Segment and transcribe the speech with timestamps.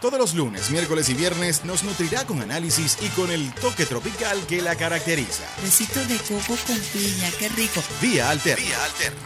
[0.00, 4.38] Todos los lunes, miércoles y viernes nos nutrirá con análisis y con el toque tropical
[4.46, 5.44] que la caracteriza.
[5.60, 7.82] Besitos de coco con piña, qué rico.
[8.00, 8.64] Vía Alterna.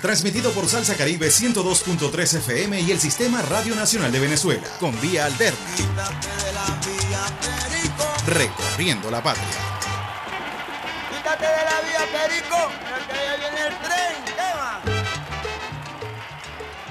[0.00, 4.66] Transmitido por Salsa Caribe 102.3 FM y el Sistema Radio Nacional de Venezuela.
[4.80, 5.58] Con Vía Alterna.
[8.26, 9.71] Recorriendo la patria.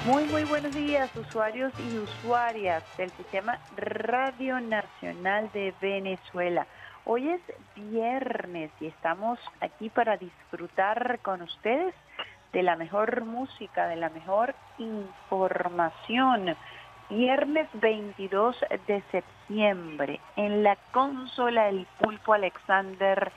[0.04, 6.66] Muy, muy buenos días, usuarios y usuarias del Sistema Radio Nacional de Venezuela.
[7.04, 7.40] Hoy es
[7.76, 11.94] viernes y estamos aquí para disfrutar con ustedes
[12.52, 16.56] de la mejor música, de la mejor información.
[17.08, 18.56] Viernes 22
[18.88, 23.30] de septiembre, en la consola El Pulpo Alexander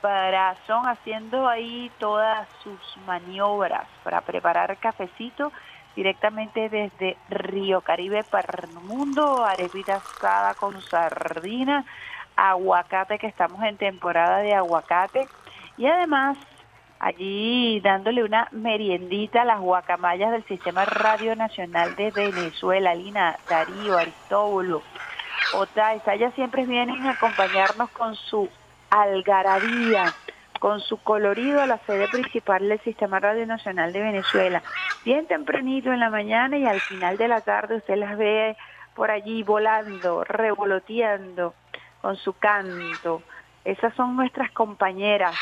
[0.00, 5.50] Brazón haciendo ahí todas sus maniobras para preparar cafecito
[5.96, 11.84] directamente desde Río Caribe para el mundo, arepita asada con sardina,
[12.36, 15.28] aguacate, que estamos en temporada de aguacate,
[15.76, 16.36] y además
[16.98, 23.98] allí dándole una meriendita a las guacamayas del Sistema Radio Nacional de Venezuela, Lina, Darío,
[23.98, 24.82] Aristóbulo,
[25.52, 28.48] Otaiza, ellas siempre vienen a acompañarnos con su
[28.90, 30.14] algarabía,
[30.64, 34.62] con su colorido a la sede principal del Sistema Radio Nacional de Venezuela.
[35.04, 38.56] Bien tempranito en la mañana y al final de la tarde usted las ve
[38.94, 41.52] por allí volando, revoloteando
[42.00, 43.22] con su canto.
[43.62, 45.36] Esas son nuestras compañeras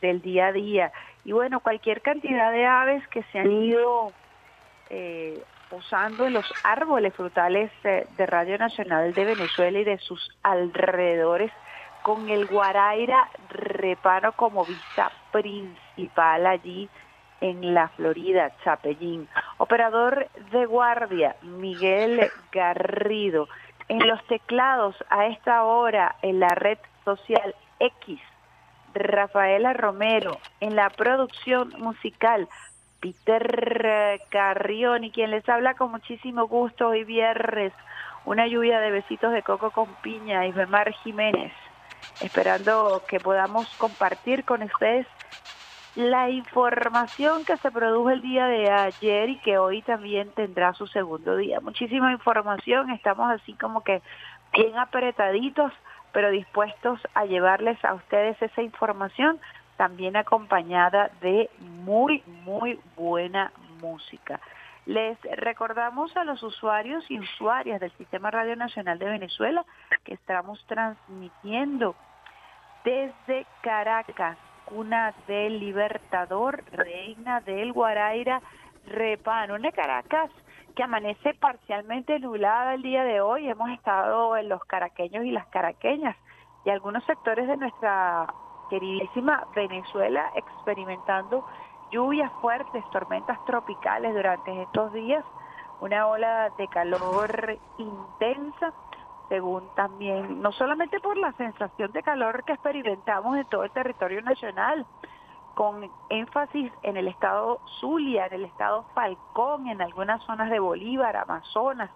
[0.00, 0.92] del día a día.
[1.24, 4.12] Y bueno, cualquier cantidad de aves que se han ido
[4.90, 10.30] eh, posando en los árboles frutales eh, de Radio Nacional de Venezuela y de sus
[10.44, 11.50] alrededores
[12.02, 16.88] con el Guaraira Repano como vista principal allí
[17.40, 19.28] en la Florida, Chapellín.
[19.58, 23.48] Operador de guardia, Miguel Garrido.
[23.88, 28.20] En los teclados a esta hora en la red social X,
[28.94, 30.38] Rafaela Romero.
[30.60, 32.48] En la producción musical,
[33.00, 35.02] Peter Carrión.
[35.02, 37.72] Y quien les habla con muchísimo gusto hoy viernes,
[38.24, 41.52] una lluvia de besitos de coco con piña, Isbemar Jiménez
[42.20, 45.06] esperando que podamos compartir con ustedes
[45.94, 50.86] la información que se produjo el día de ayer y que hoy también tendrá su
[50.86, 51.60] segundo día.
[51.60, 54.00] Muchísima información, estamos así como que
[54.54, 55.72] bien apretaditos,
[56.12, 59.38] pero dispuestos a llevarles a ustedes esa información,
[59.76, 64.40] también acompañada de muy, muy buena música.
[64.86, 69.64] Les recordamos a los usuarios y usuarias del Sistema Radio Nacional de Venezuela
[70.02, 71.94] que estamos transmitiendo
[72.84, 78.42] desde Caracas, cuna del Libertador, reina del Guaraira,
[78.86, 80.30] Repano, una Caracas
[80.74, 83.48] que amanece parcialmente nublada el día de hoy.
[83.48, 86.16] Hemos estado en los caraqueños y las caraqueñas
[86.64, 88.26] y algunos sectores de nuestra
[88.68, 91.46] queridísima Venezuela experimentando
[91.92, 95.24] lluvias fuertes, tormentas tropicales durante estos días,
[95.80, 98.72] una ola de calor intensa,
[99.28, 104.22] según también, no solamente por la sensación de calor que experimentamos en todo el territorio
[104.22, 104.86] nacional,
[105.54, 111.16] con énfasis en el estado Zulia, en el estado Falcón, en algunas zonas de Bolívar,
[111.16, 111.90] Amazonas,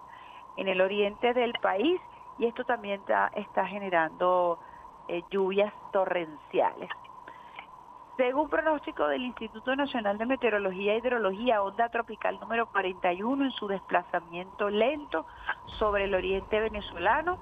[0.57, 1.99] en el oriente del país,
[2.37, 3.01] y esto también
[3.33, 4.59] está, generando
[5.07, 6.89] eh, lluvias torrenciales.
[8.17, 13.67] Según pronóstico del Instituto Nacional de Meteorología e Hidrología, onda tropical número 41 en su
[13.67, 15.27] desplazamiento lento
[15.77, 17.37] sobre el oriente venezolano,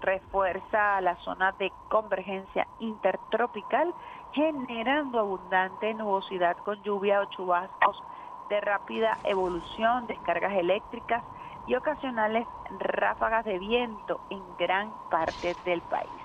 [0.00, 3.92] refuerza la zona de convergencia intertropical,
[4.32, 8.00] generando abundante nubosidad con lluvia o chubascos
[8.48, 11.24] de rápida evolución, descargas eléctricas
[11.66, 12.46] y ocasionales
[12.78, 16.22] ráfagas de viento en gran parte del país,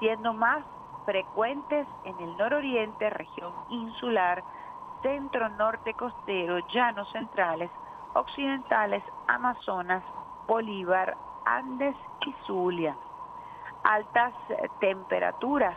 [0.00, 0.64] siendo más
[1.04, 4.42] frecuentes en el nororiente, región insular,
[5.02, 7.70] centro norte costero, llanos centrales,
[8.14, 10.02] occidentales, Amazonas,
[10.46, 12.96] Bolívar, Andes y Zulia.
[13.82, 14.34] Altas
[14.80, 15.76] temperaturas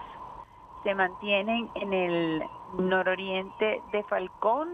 [0.83, 2.43] se mantienen en el
[2.77, 4.69] nororiente de Falcón,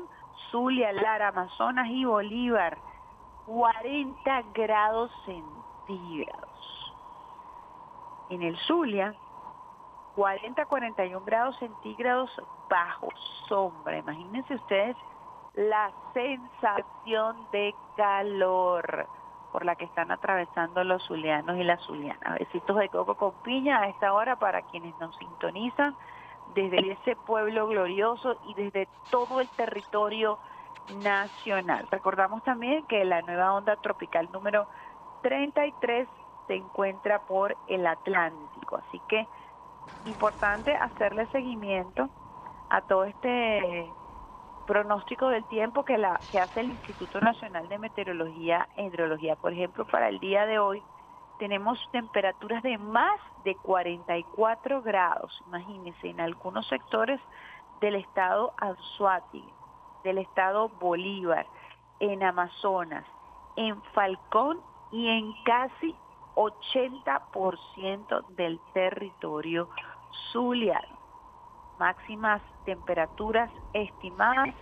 [0.50, 2.78] Zulia, Lara, Amazonas y Bolívar,
[3.45, 6.50] 40 grados centígrados.
[8.30, 9.16] En el Zulia,
[10.16, 12.30] 40 41 grados centígrados
[12.70, 13.10] bajo
[13.48, 13.98] sombra.
[13.98, 14.96] Imagínense ustedes
[15.56, 19.08] la sensación de calor
[19.52, 22.40] por la que están atravesando los zulianos y las zulianas.
[22.40, 25.96] Besitos de coco con piña a esta hora para quienes nos sintonizan
[26.54, 30.40] desde ese pueblo glorioso y desde todo el territorio
[31.04, 31.88] nacional.
[31.92, 34.68] Recordamos también que la nueva onda tropical número
[35.22, 36.08] 33
[36.48, 39.28] se encuentra por el Atlántico, así que
[40.06, 42.10] importante hacerle seguimiento
[42.70, 43.90] a todo este
[44.66, 49.36] pronóstico del tiempo que, la, que hace el Instituto Nacional de Meteorología e Hidrología.
[49.36, 50.84] Por ejemplo, para el día de hoy
[51.40, 57.20] tenemos temperaturas de más de 44 grados, imagínense, en algunos sectores
[57.82, 59.54] del estado Anzuategui,
[60.04, 61.48] del estado Bolívar,
[62.00, 63.06] en Amazonas,
[63.56, 65.96] en Falcón y en casi
[66.40, 69.70] 80% del territorio
[70.32, 71.00] zuliano
[71.80, 74.54] máximas temperaturas estimadas,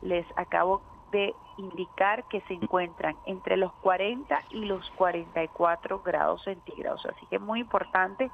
[0.00, 0.82] les acabo
[1.12, 7.04] de indicar que se encuentran entre los 40 y los 44 grados centígrados.
[7.06, 8.30] Así que es muy importante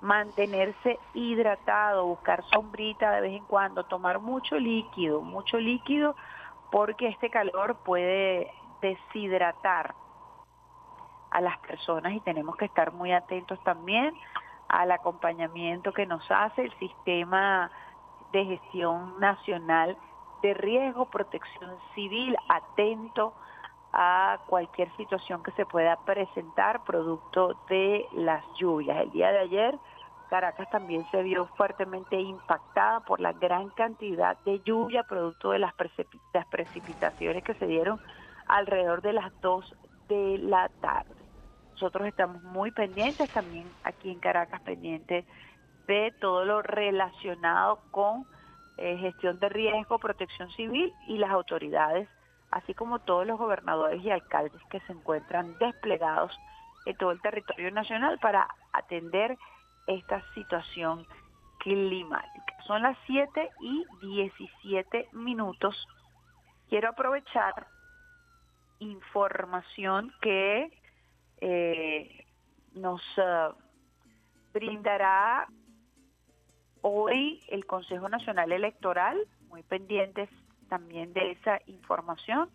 [0.00, 6.16] mantenerse hidratado, buscar sombrita de vez en cuando, tomar mucho líquido, mucho líquido,
[6.70, 8.52] porque este calor puede
[8.82, 9.94] deshidratar
[11.34, 14.14] a las personas y tenemos que estar muy atentos también
[14.68, 17.70] al acompañamiento que nos hace el sistema
[18.32, 19.96] de gestión nacional
[20.42, 23.34] de riesgo, protección civil, atento
[23.92, 28.98] a cualquier situación que se pueda presentar producto de las lluvias.
[28.98, 29.78] El día de ayer
[30.30, 35.74] Caracas también se vio fuertemente impactada por la gran cantidad de lluvia producto de las,
[35.74, 38.00] precipitaciones que se dieron
[38.46, 39.76] alrededor de las 2
[40.08, 41.23] de la tarde.
[41.74, 45.24] Nosotros estamos muy pendientes también aquí en Caracas, pendientes
[45.88, 48.24] de todo lo relacionado con
[48.76, 52.08] eh, gestión de riesgo, protección civil y las autoridades,
[52.52, 56.32] así como todos los gobernadores y alcaldes que se encuentran desplegados
[56.86, 59.36] en todo el territorio nacional para atender
[59.88, 61.04] esta situación
[61.58, 62.54] climática.
[62.68, 65.88] Son las 7 y 17 minutos.
[66.68, 67.66] Quiero aprovechar
[68.78, 70.70] información que
[71.46, 72.24] eh,
[72.72, 73.48] nos eh,
[74.54, 75.46] brindará
[76.80, 79.18] hoy el Consejo Nacional Electoral,
[79.48, 80.30] muy pendientes
[80.70, 82.48] también de esa información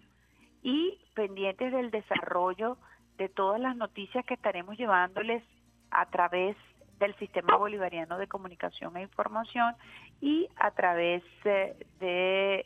[0.64, 2.78] y pendientes del desarrollo
[3.20, 5.44] de todas las noticias que estaremos llevándoles
[5.92, 6.58] a través
[6.98, 9.76] del Sistema Bolivariano de Comunicación e Información
[10.20, 12.66] y a través eh, de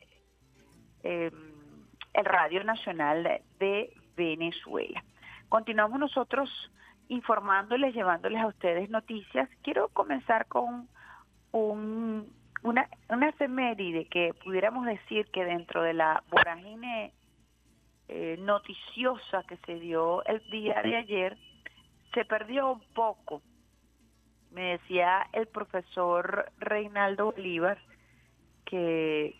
[1.04, 1.34] em,
[2.14, 5.04] el Radio Nacional de Venezuela.
[5.54, 6.50] Continuamos nosotros
[7.10, 9.48] informándoles, llevándoles a ustedes noticias.
[9.62, 10.90] Quiero comenzar con
[11.52, 12.34] un,
[12.64, 17.14] una, una efeméride que pudiéramos decir que dentro de la vorágine
[18.08, 21.38] eh, noticiosa que se dio el día de ayer,
[22.16, 23.44] se perdió un poco.
[24.50, 27.78] Me decía el profesor Reinaldo Bolívar
[28.66, 29.36] que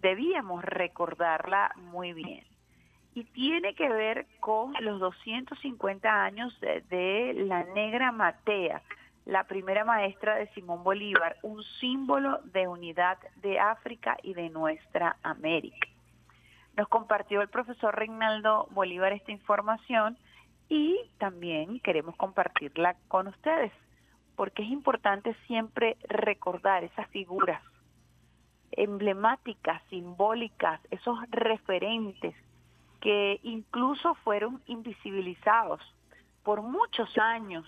[0.00, 2.55] debíamos recordarla muy bien
[3.16, 8.82] y tiene que ver con los 250 años de, la negra Matea,
[9.24, 15.16] la primera maestra de Simón Bolívar, un símbolo de unidad de África y de nuestra
[15.22, 15.88] América.
[16.76, 20.18] Nos compartió el profesor Reinaldo Bolívar esta información
[20.68, 23.72] y también queremos compartirla con ustedes,
[24.36, 27.62] porque es importante siempre recordar esas figuras
[28.72, 32.34] emblemáticas, simbólicas, esos referentes
[33.06, 35.80] que incluso fueron invisibilizados
[36.42, 37.64] por muchos años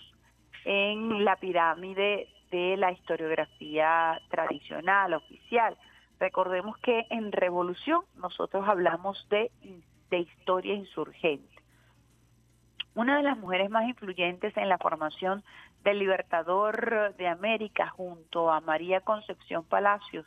[0.64, 5.78] en la pirámide de la historiografía tradicional, oficial.
[6.18, 9.52] Recordemos que en Revolución nosotros hablamos de,
[10.11, 11.54] de historia insurgente.
[12.97, 15.45] Una de las mujeres más influyentes en la formación
[15.85, 20.26] del Libertador de América junto a María Concepción Palacios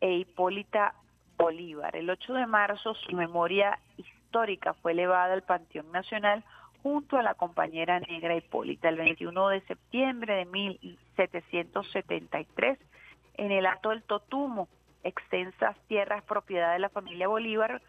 [0.00, 0.92] e Hipólita
[1.36, 1.94] Bolívar.
[1.96, 6.44] El 8 de marzo su memoria histórica fue elevada al Panteón Nacional
[6.82, 8.88] junto a la compañera negra Hipólita.
[8.88, 12.78] El 21 de septiembre de 1773,
[13.34, 14.68] en el Alto del Totumo,
[15.02, 17.82] extensas tierras propiedad de la familia Bolívar,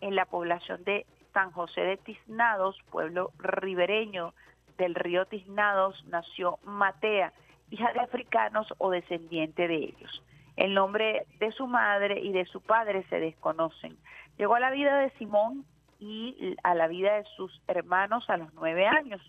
[0.00, 4.34] en la población de San José de Tiznados, pueblo ribereño
[4.76, 7.32] del río Tiznados, nació Matea,
[7.70, 10.22] hija de africanos o descendiente de ellos.
[10.56, 13.96] El nombre de su madre y de su padre se desconocen.
[14.36, 15.64] Llegó a la vida de Simón
[15.98, 19.20] y a la vida de sus hermanos a los nueve años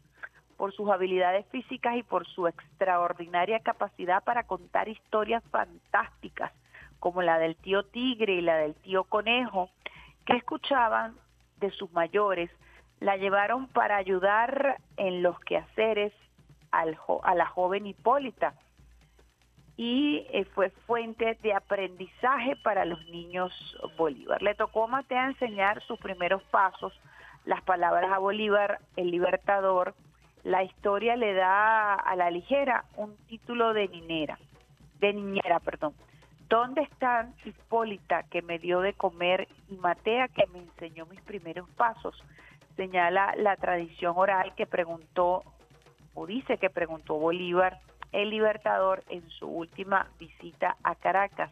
[0.58, 6.52] por sus habilidades físicas y por su extraordinaria capacidad para contar historias fantásticas,
[7.00, 9.70] como la del tío tigre y la del tío conejo,
[10.26, 11.16] que escuchaban
[11.58, 12.50] de sus mayores,
[13.00, 16.14] la llevaron para ayudar en los quehaceres
[16.72, 18.54] al, a la joven Hipólita
[19.76, 23.52] y eh, fue fuente de aprendizaje para los niños
[23.98, 24.42] Bolívar.
[24.42, 26.94] Le tocó a Matea enseñar sus primeros pasos,
[27.46, 29.96] las palabras a Bolívar, el libertador.
[30.44, 34.38] La historia le da a la ligera un título de niñera,
[35.00, 35.94] de niñera, perdón.
[36.50, 41.68] ¿Dónde están Hipólita que me dio de comer y Matea que me enseñó mis primeros
[41.72, 42.22] pasos?
[42.76, 45.44] Señala la tradición oral que preguntó,
[46.14, 47.80] o dice que preguntó Bolívar
[48.14, 51.52] el Libertador en su última visita a Caracas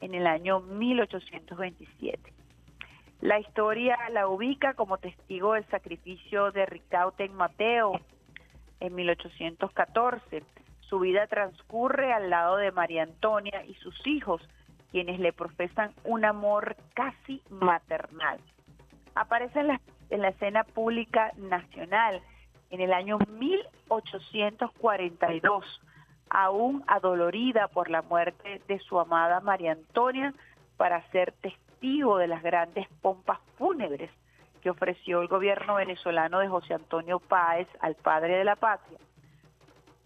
[0.00, 2.32] en el año 1827.
[3.20, 8.00] La historia la ubica como testigo del sacrificio de Ricaute en Mateo
[8.80, 10.42] en 1814.
[10.80, 14.42] Su vida transcurre al lado de María Antonia y sus hijos,
[14.90, 18.40] quienes le profesan un amor casi maternal.
[19.14, 19.80] Aparece en la,
[20.10, 22.20] en la escena pública nacional
[22.70, 25.80] en el año 1842
[26.32, 30.32] aún adolorida por la muerte de su amada María Antonia,
[30.78, 34.10] para ser testigo de las grandes pompas fúnebres
[34.62, 38.98] que ofreció el gobierno venezolano de José Antonio Páez al padre de la patria,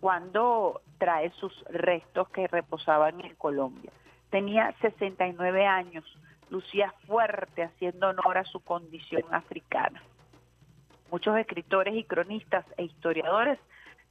[0.01, 3.93] cuando trae sus restos que reposaban en Colombia.
[4.31, 6.05] Tenía 69 años,
[6.51, 10.03] lucía fuerte haciendo honor a su condición africana.
[11.13, 13.61] Muchos escritores y cronistas e historiadores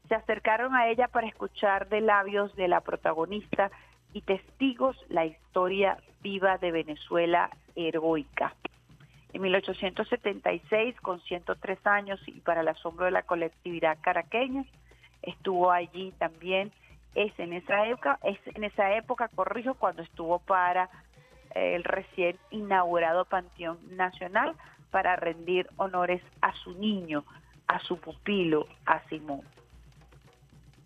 [0.07, 3.71] se acercaron a ella para escuchar de labios de la protagonista
[4.13, 8.55] y testigos la historia viva de Venezuela heroica.
[9.33, 14.63] En 1876, con 103 años y para el asombro de la colectividad caraqueña,
[15.21, 16.71] estuvo allí también.
[17.15, 20.89] Es en esa época, es en esa época, corrijo, cuando estuvo para
[21.53, 24.55] eh, el recién inaugurado Panteón Nacional
[24.91, 27.25] para rendir honores a su niño,
[27.67, 29.41] a su pupilo, a Simón.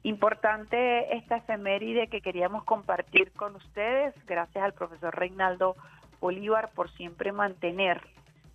[0.09, 5.75] Importante esta efeméride que queríamos compartir con ustedes, gracias al profesor Reinaldo
[6.19, 8.01] Bolívar por siempre mantener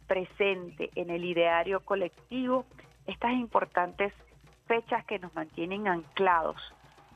[0.08, 2.64] presente en el ideario colectivo
[3.06, 4.12] estas importantes
[4.66, 6.56] fechas que nos mantienen anclados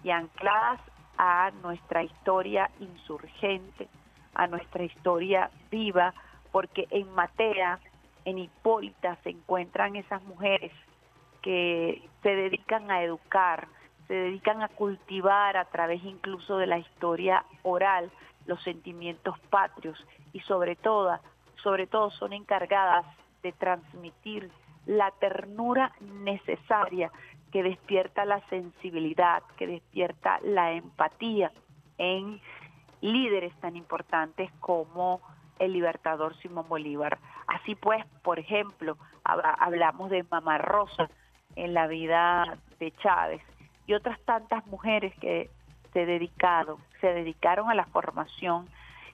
[0.04, 0.80] y ancladas
[1.16, 3.88] a nuestra historia insurgente,
[4.34, 6.14] a nuestra historia viva,
[6.52, 7.80] porque en Matea,
[8.24, 10.70] en Hipólita se encuentran esas mujeres
[11.42, 13.66] que se dedican a educar,
[14.08, 18.10] se dedican a cultivar a través incluso de la historia oral
[18.46, 21.18] los sentimientos patrios y sobre todo,
[21.62, 23.04] sobre todo son encargadas
[23.42, 24.50] de transmitir
[24.86, 27.12] la ternura necesaria
[27.52, 31.52] que despierta la sensibilidad, que despierta la empatía
[31.98, 32.40] en
[33.02, 35.20] líderes tan importantes como
[35.58, 37.18] el libertador Simón Bolívar.
[37.46, 41.10] Así pues, por ejemplo, hablamos de Mamá Rosa
[41.56, 43.42] en la vida de Chávez,
[43.88, 45.50] y otras tantas mujeres que
[45.92, 48.68] se dedicaron, se dedicaron a la formación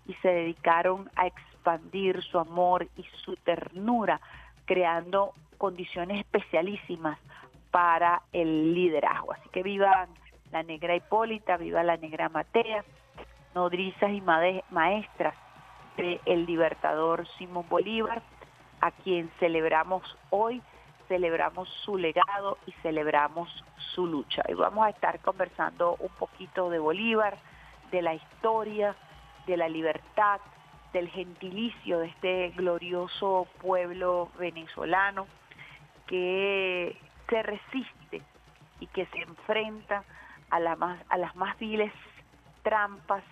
[0.06, 4.20] y se dedicaron a expandir su amor y su ternura,
[4.66, 7.18] creando condiciones especialísimas
[7.70, 9.32] para el liderazgo.
[9.32, 10.08] Así que viva
[10.50, 12.84] la negra Hipólita, viva la negra Matea,
[13.54, 14.20] nodrizas y
[14.70, 15.34] maestras
[15.96, 18.22] del el libertador Simón Bolívar,
[18.80, 20.60] a quien celebramos hoy
[21.08, 23.48] celebramos su legado y celebramos
[23.94, 24.42] su lucha.
[24.48, 27.38] Y vamos a estar conversando un poquito de Bolívar,
[27.90, 28.94] de la historia,
[29.46, 30.40] de la libertad,
[30.92, 35.26] del gentilicio de este glorioso pueblo venezolano
[36.06, 36.96] que
[37.28, 38.22] se resiste
[38.80, 40.04] y que se enfrenta
[40.50, 41.92] a, la más, a las más viles
[42.62, 43.24] trampas,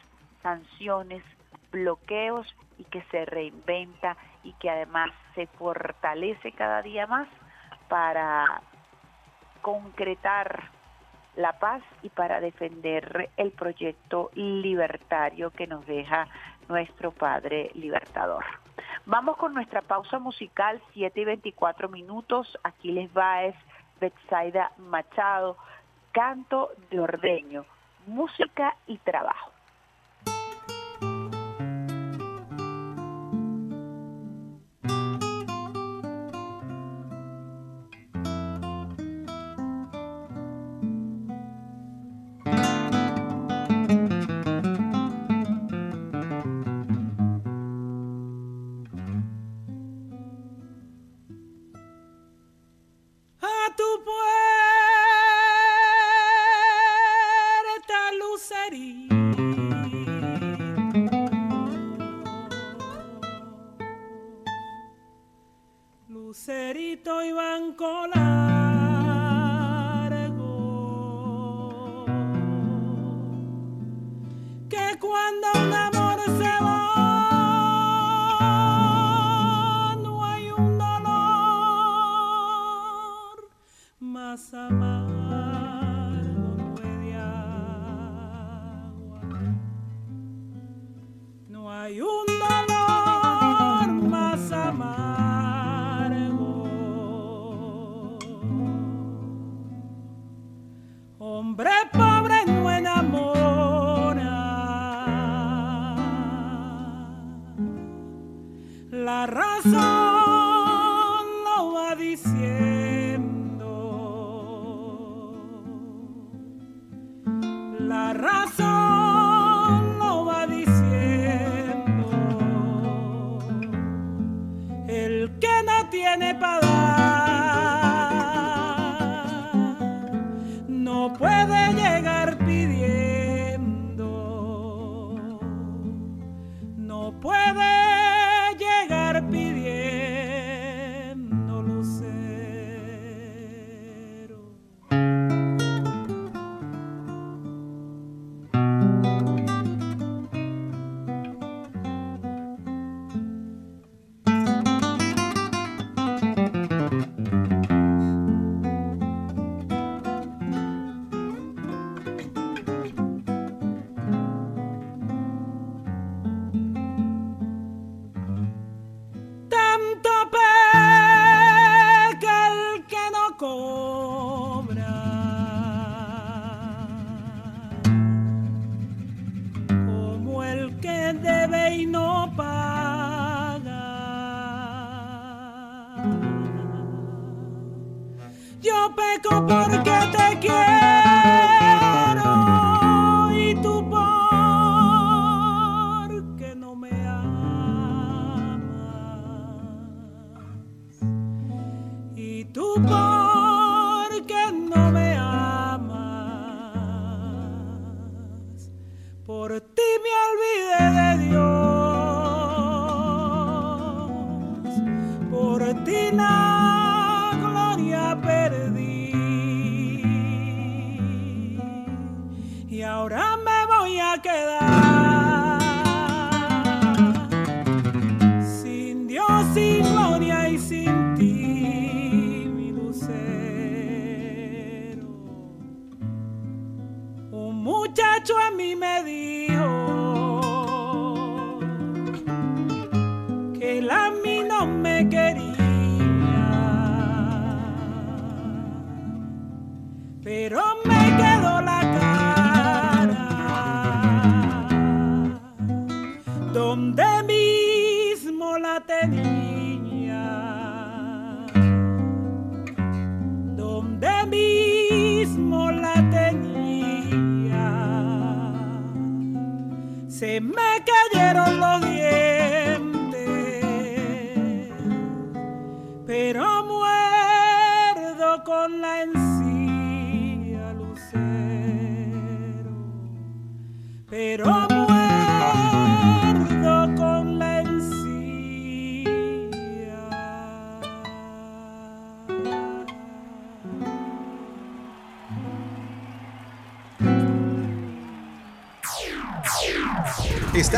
[0.43, 1.23] sanciones,
[1.71, 2.47] bloqueos
[2.79, 7.29] y que se reinventa y que además se fortalece cada día más
[7.92, 8.62] para
[9.61, 10.70] concretar
[11.37, 16.26] la paz y para defender el proyecto libertario que nos deja
[16.70, 18.46] nuestro Padre Libertador.
[19.04, 22.58] Vamos con nuestra pausa musical, 7 y 24 minutos.
[22.64, 23.56] Aquí les va es
[24.00, 25.58] Betsaida Machado,
[26.12, 27.66] Canto de Ordeño,
[28.06, 29.51] Música y Trabajo.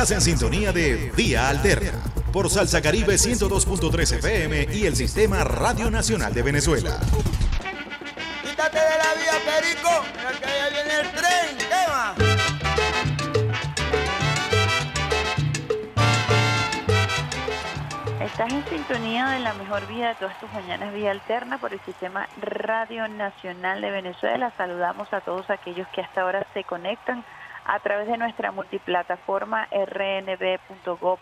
[0.05, 1.93] Estás en sintonía de Vía Alterna
[2.31, 7.01] por Salsa Caribe 102.3 FM y el Sistema Radio Nacional de Venezuela.
[8.43, 9.88] Quítate de la vía, Perico.
[10.38, 11.57] Que allá viene el tren.
[11.57, 12.19] ¿Qué más?
[18.21, 21.81] Estás en sintonía de la mejor vida de todas tus mañanas, Vía Alterna, por el
[21.81, 24.53] Sistema Radio Nacional de Venezuela.
[24.59, 27.25] Saludamos a todos aquellos que hasta ahora se conectan
[27.64, 31.18] a través de nuestra multiplataforma rnb.gov.be.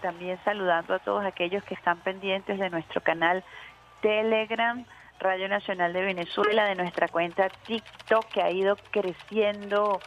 [0.00, 3.44] También saludando a todos aquellos que están pendientes de nuestro canal
[4.00, 4.84] Telegram,
[5.18, 10.00] Radio Nacional de Venezuela, de nuestra cuenta TikTok que ha ido creciendo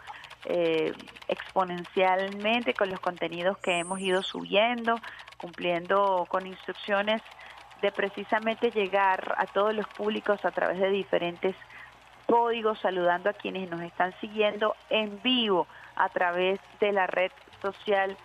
[0.46, 0.94] eh,
[1.28, 4.96] exponencialmente con los contenidos que hemos ido subiendo,
[5.38, 7.22] cumpliendo con instrucciones
[7.82, 11.56] de precisamente llegar a todos los públicos a través de diferentes
[12.30, 18.16] códigos, saludando a quienes nos están siguiendo en vivo a través de la red social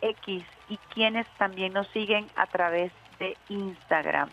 [0.00, 4.30] X y quienes también nos siguen a través de Instagram,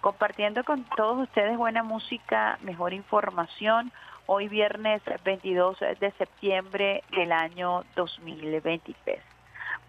[0.00, 3.92] compartiendo con todos ustedes buena música, mejor información.
[4.24, 9.20] Hoy viernes 22 de septiembre del año 2023.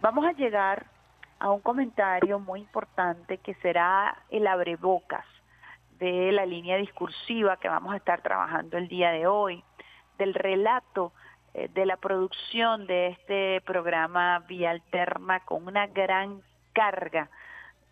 [0.01, 0.85] Vamos a llegar
[1.39, 5.25] a un comentario muy importante que será el abrebocas
[6.01, 9.63] de la línea discursiva que vamos a estar trabajando el día de hoy,
[10.17, 11.13] del relato
[11.53, 16.41] eh, de la producción de este programa Vía Alterna con una gran
[16.73, 17.29] carga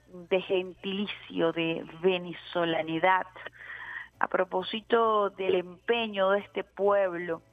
[0.08, 3.28] de gentilicio, de venezolanidad,
[4.18, 7.44] a propósito del empeño de este pueblo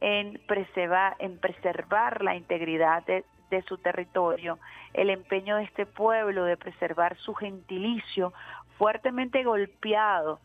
[0.00, 4.58] en preservar, en preservar la integridad de, de su territorio,
[4.94, 8.32] el empeño de este pueblo de preservar su gentilicio
[8.80, 10.40] fuertemente golpeado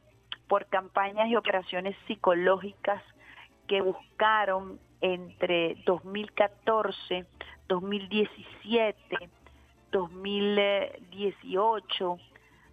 [0.50, 3.02] por campañas y operaciones psicológicas
[3.66, 7.26] que buscaron entre 2014,
[7.70, 9.30] 2017,
[9.90, 12.18] 2018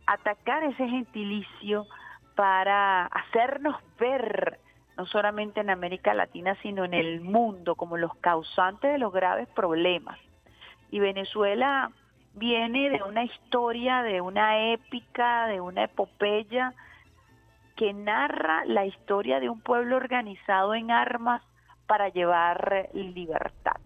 [0.05, 1.87] atacar ese gentilicio
[2.35, 4.59] para hacernos ver,
[4.97, 9.47] no solamente en América Latina, sino en el mundo, como los causantes de los graves
[9.55, 10.19] problemas.
[10.91, 11.93] Y Venezuela
[12.35, 16.75] viene de una historia, de una épica, de una epopeya
[17.77, 21.43] que narra la historia de un pueblo organizado en armas
[21.87, 23.81] para llevar libertad.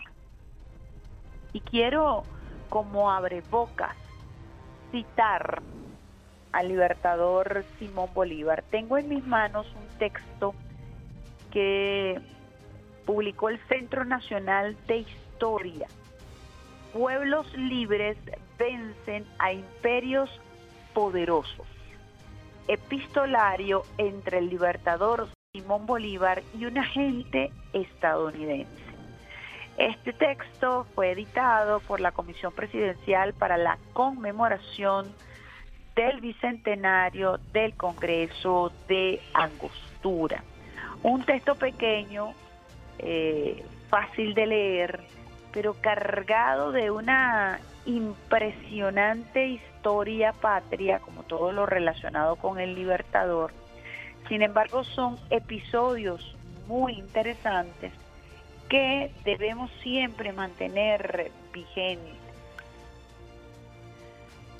[1.52, 2.24] Y quiero,
[2.68, 3.96] como abre bocas,
[4.90, 5.62] citar
[6.52, 8.62] al libertador Simón Bolívar.
[8.70, 10.54] Tengo en mis manos un texto
[11.50, 12.20] que
[13.04, 15.86] publicó el Centro Nacional de Historia
[16.96, 18.16] pueblos libres
[18.58, 20.30] vencen a imperios
[20.94, 21.66] poderosos.
[22.68, 28.82] Epistolario entre el libertador Simón Bolívar y un agente estadounidense.
[29.76, 35.12] Este texto fue editado por la Comisión Presidencial para la conmemoración
[35.94, 40.42] del Bicentenario del Congreso de Angostura.
[41.02, 42.32] Un texto pequeño,
[42.98, 45.06] eh, fácil de leer,
[45.56, 53.54] pero cargado de una impresionante historia patria, como todo lo relacionado con el Libertador.
[54.28, 57.90] Sin embargo, son episodios muy interesantes
[58.68, 62.12] que debemos siempre mantener vigentes.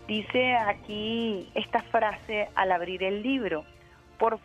[0.09, 3.67] Dice aquí esta frase al abrir el libro,
[4.17, 4.39] por,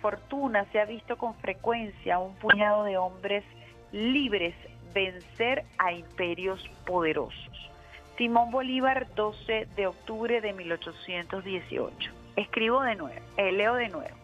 [0.00, 3.44] fortuna se ha visto con frecuencia un puñado de hombres
[3.92, 4.54] libres
[4.94, 7.70] vencer a imperios poderosos.
[8.16, 12.10] Simón Bolívar, 12 de octubre de 1818.
[12.36, 14.16] Escribo de nuevo, eh, leo de nuevo.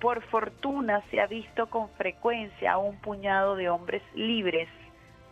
[0.00, 4.68] Por fortuna se ha visto con frecuencia a un puñado de hombres libres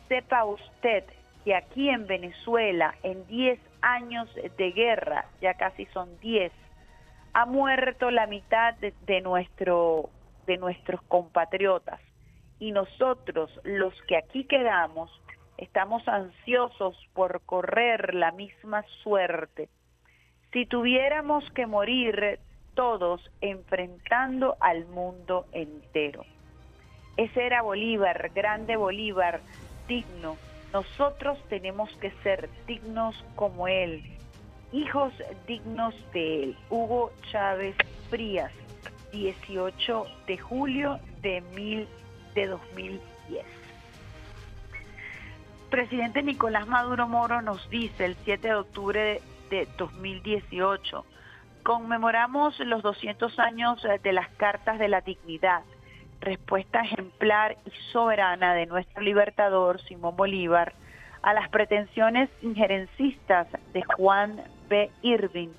[0.08, 1.06] sepa usted
[1.46, 6.52] que aquí en Venezuela, en 10 años de guerra, ya casi son 10,
[7.34, 10.10] ha muerto la mitad de, nuestro,
[10.48, 12.00] de nuestros compatriotas
[12.60, 15.10] y nosotros, los que aquí quedamos,
[15.58, 19.70] estamos ansiosos por correr la misma suerte.
[20.54, 22.40] Si tuviéramos que morir
[22.76, 26.24] todos enfrentando al mundo entero.
[27.18, 29.42] Ese era Bolívar, grande Bolívar,
[29.88, 30.38] digno.
[30.72, 34.04] Nosotros tenemos que ser dignos como él,
[34.72, 35.14] Hijos
[35.48, 36.58] dignos de él.
[36.70, 37.76] Hugo Chávez
[38.10, 38.52] Frías,
[39.12, 41.88] 18 de julio de, mil,
[42.34, 43.46] de 2010.
[45.70, 51.06] Presidente Nicolás Maduro Moro nos dice el 7 de octubre de 2018,
[51.64, 55.64] conmemoramos los 200 años de las Cartas de la Dignidad,
[56.20, 60.74] respuesta ejemplar y soberana de nuestro libertador Simón Bolívar
[61.22, 64.90] a las pretensiones injerencistas de Juan B.
[65.02, 65.50] Irving,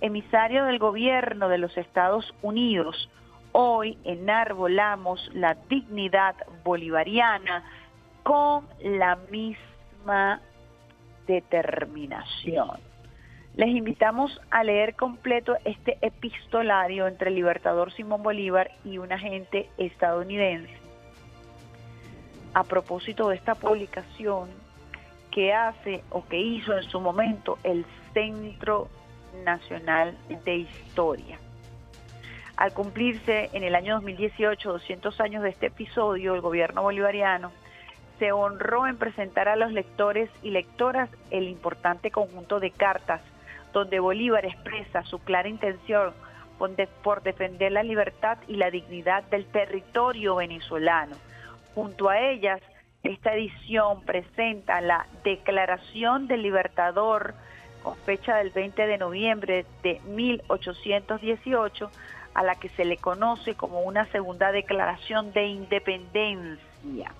[0.00, 3.10] emisario del gobierno de los Estados Unidos.
[3.52, 7.64] Hoy enarbolamos la dignidad bolivariana
[8.22, 10.40] con la misma
[11.26, 12.80] determinación.
[13.56, 19.68] Les invitamos a leer completo este epistolario entre el libertador Simón Bolívar y un agente
[19.76, 20.74] estadounidense
[22.54, 24.48] a propósito de esta publicación
[25.30, 28.88] que hace o que hizo en su momento el Centro
[29.44, 31.38] Nacional de Historia.
[32.56, 37.50] Al cumplirse en el año 2018 200 años de este episodio, el gobierno bolivariano
[38.18, 43.20] se honró en presentar a los lectores y lectoras el importante conjunto de cartas
[43.72, 46.12] donde Bolívar expresa su clara intención
[47.02, 51.16] por defender la libertad y la dignidad del territorio venezolano.
[51.74, 52.60] Junto a ellas,
[53.02, 57.34] esta edición presenta la Declaración del Libertador
[57.82, 61.90] con fecha del 20 de noviembre de 1818,
[62.34, 67.12] a la que se le conoce como una segunda declaración de independencia.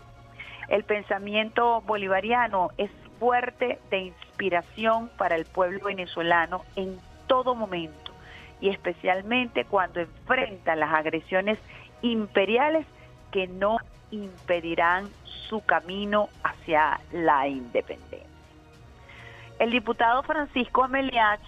[0.69, 8.13] El pensamiento bolivariano es fuerte de inspiración para el pueblo venezolano en todo momento
[8.61, 11.59] y especialmente cuando enfrenta las agresiones
[12.01, 12.87] imperiales
[13.31, 13.79] que no
[14.11, 15.09] impedirán
[15.49, 18.32] su camino hacia la independencia.
[19.63, 21.41] El diputado Francisco Ameliach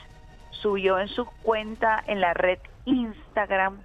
[0.51, 3.81] subió en su cuenta en la red Instagram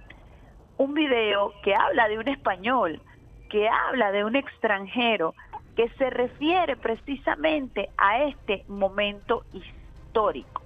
[0.76, 3.02] un video que habla de un español,
[3.48, 5.34] que habla de un extranjero,
[5.74, 10.62] que se refiere precisamente a este momento histórico.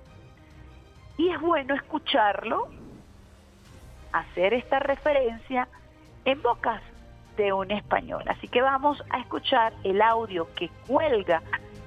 [1.16, 2.68] Y es bueno escucharlo,
[4.12, 5.68] hacer esta referencia
[6.27, 6.83] en bocas
[7.38, 8.24] de un español.
[8.29, 11.42] Así que vamos a escuchar el audio que cuelga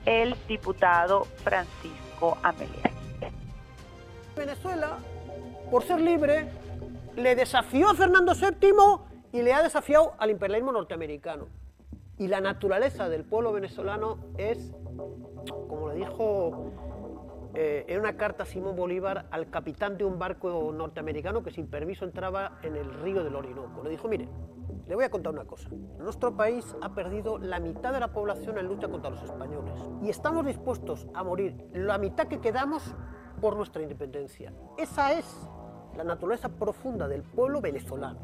[0.08, 2.90] el diputado Francisco Amelia.
[4.38, 5.00] Venezuela,
[5.70, 6.48] por ser libre,
[7.18, 11.50] le desafió a Fernando VII y le ha desafiado al imperialismo norteamericano.
[12.18, 14.74] Y la naturaleza del pueblo venezolano es,
[15.68, 16.72] como le dijo
[17.54, 22.06] eh, en una carta Simón Bolívar al capitán de un barco norteamericano que sin permiso
[22.06, 23.84] entraba en el río del Orinoco.
[23.84, 24.30] Le dijo, mire,
[24.88, 25.70] le voy a contar una cosa.
[26.00, 30.10] Nuestro país ha perdido la mitad de la población en lucha contra los españoles y
[30.10, 32.96] estamos dispuestos a morir la mitad que quedamos
[33.42, 34.54] por nuestra independencia.
[34.78, 35.26] Esa es
[35.96, 38.20] la naturaleza profunda del pueblo venezolano.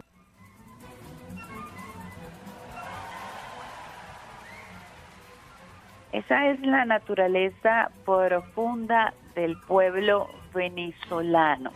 [6.11, 11.71] Esa es la naturaleza profunda del pueblo venezolano.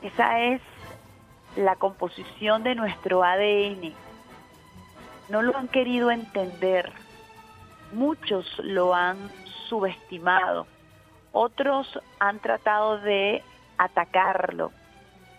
[0.00, 0.62] Esa es
[1.56, 3.92] la composición de nuestro ADN.
[5.28, 6.92] No lo han querido entender.
[7.92, 9.30] Muchos lo han
[9.68, 10.66] subestimado.
[11.32, 13.42] Otros han tratado de
[13.78, 14.72] atacarlo,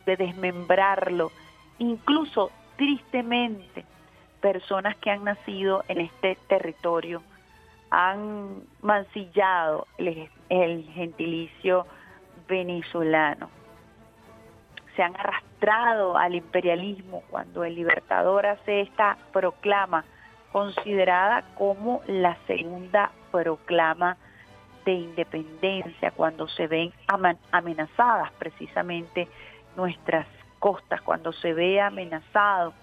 [0.06, 1.32] de desmembrarlo.
[1.80, 3.86] Incluso, tristemente,
[4.41, 7.21] personas que han nacido en este territorio
[7.91, 10.30] han mancillado el,
[10.93, 11.86] gentilicio
[12.47, 13.50] venezolano.
[14.95, 20.04] Se han arrastrado al imperialismo cuando el libertador hace esta proclama,
[20.52, 24.17] considerada como la segunda proclama
[24.86, 26.91] de independencia, cuando se ven
[27.52, 29.28] amenazadas precisamente
[29.76, 30.26] nuestras
[30.58, 32.74] costas, cuando se ve amenazado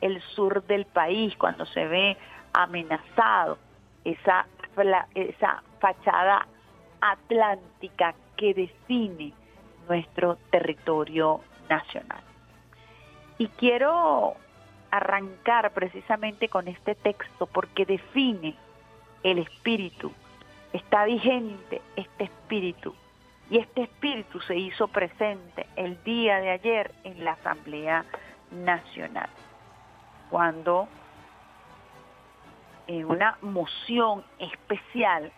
[0.00, 2.16] el sur del país, cuando se ve
[2.52, 3.58] amenazado
[4.04, 4.46] esa,
[5.14, 6.46] esa fachada
[7.00, 9.32] atlántica que define
[9.88, 12.22] nuestro territorio nacional.
[13.38, 14.36] Y quiero
[14.90, 18.54] arrancar precisamente con este texto porque define
[19.22, 20.12] el espíritu,
[20.72, 22.94] está vigente este espíritu
[23.50, 28.04] y este espíritu se hizo presente el día de ayer en la Asamblea
[28.50, 29.28] Nacional,
[30.30, 30.88] cuando
[32.86, 35.32] en una moción especial,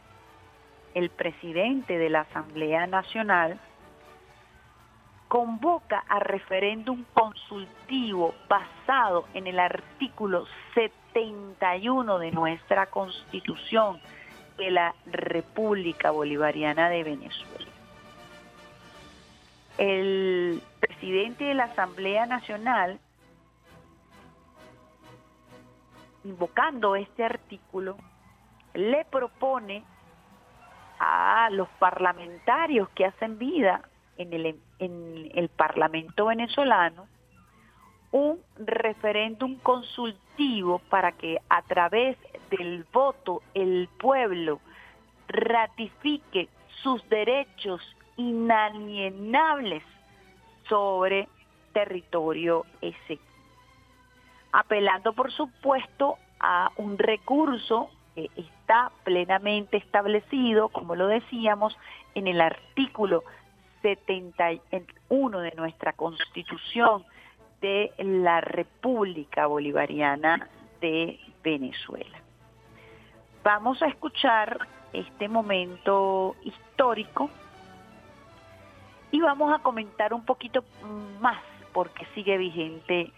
[0.95, 3.59] el presidente de la Asamblea Nacional
[5.35, 14.01] convoca a referéndum consultivo basado en el artículo 71 de nuestra Constitución
[14.57, 17.73] de la República Bolivariana de Venezuela.
[19.77, 23.01] El presidente de la Asamblea Nacional
[26.23, 27.97] invocando este artículo,
[28.73, 29.83] le propone
[31.01, 33.83] a los parlamentarios que hacen vida
[34.19, 37.07] en el, en el Parlamento venezolano
[38.15, 42.17] un referéndum consultivo para que a través
[42.49, 44.61] del voto el pueblo
[45.27, 46.49] ratifique
[46.83, 47.81] sus derechos
[48.17, 49.83] inalienables
[50.69, 51.29] sobre
[51.73, 53.19] territorio ese.
[54.53, 61.77] Apelando por supuesto a un recurso que está plenamente establecido, como lo decíamos,
[62.15, 63.25] en el artículo
[63.85, 67.05] 71 de nuestra Constitución
[67.61, 70.49] de la República Bolivariana
[70.81, 72.19] de Venezuela.
[73.43, 77.29] Vamos a escuchar este momento histórico
[79.11, 80.65] y vamos a comentar un poquito
[81.21, 81.43] más
[81.75, 83.13] porque sigue vigente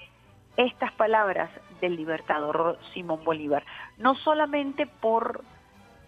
[0.57, 1.49] estas palabras
[1.81, 3.65] del libertador Simón Bolívar,
[3.99, 5.45] no solamente por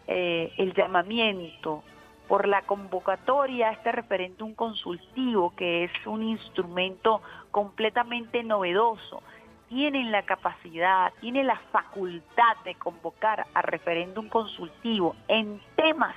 [0.09, 1.85] eh, el llamamiento,
[2.29, 9.23] por la convocatoria a este referéndum consultivo, que es un instrumento completamente novedoso,
[9.69, 16.15] tienen la capacidad, tienen la facultad de convocar a referéndum consultivo en temas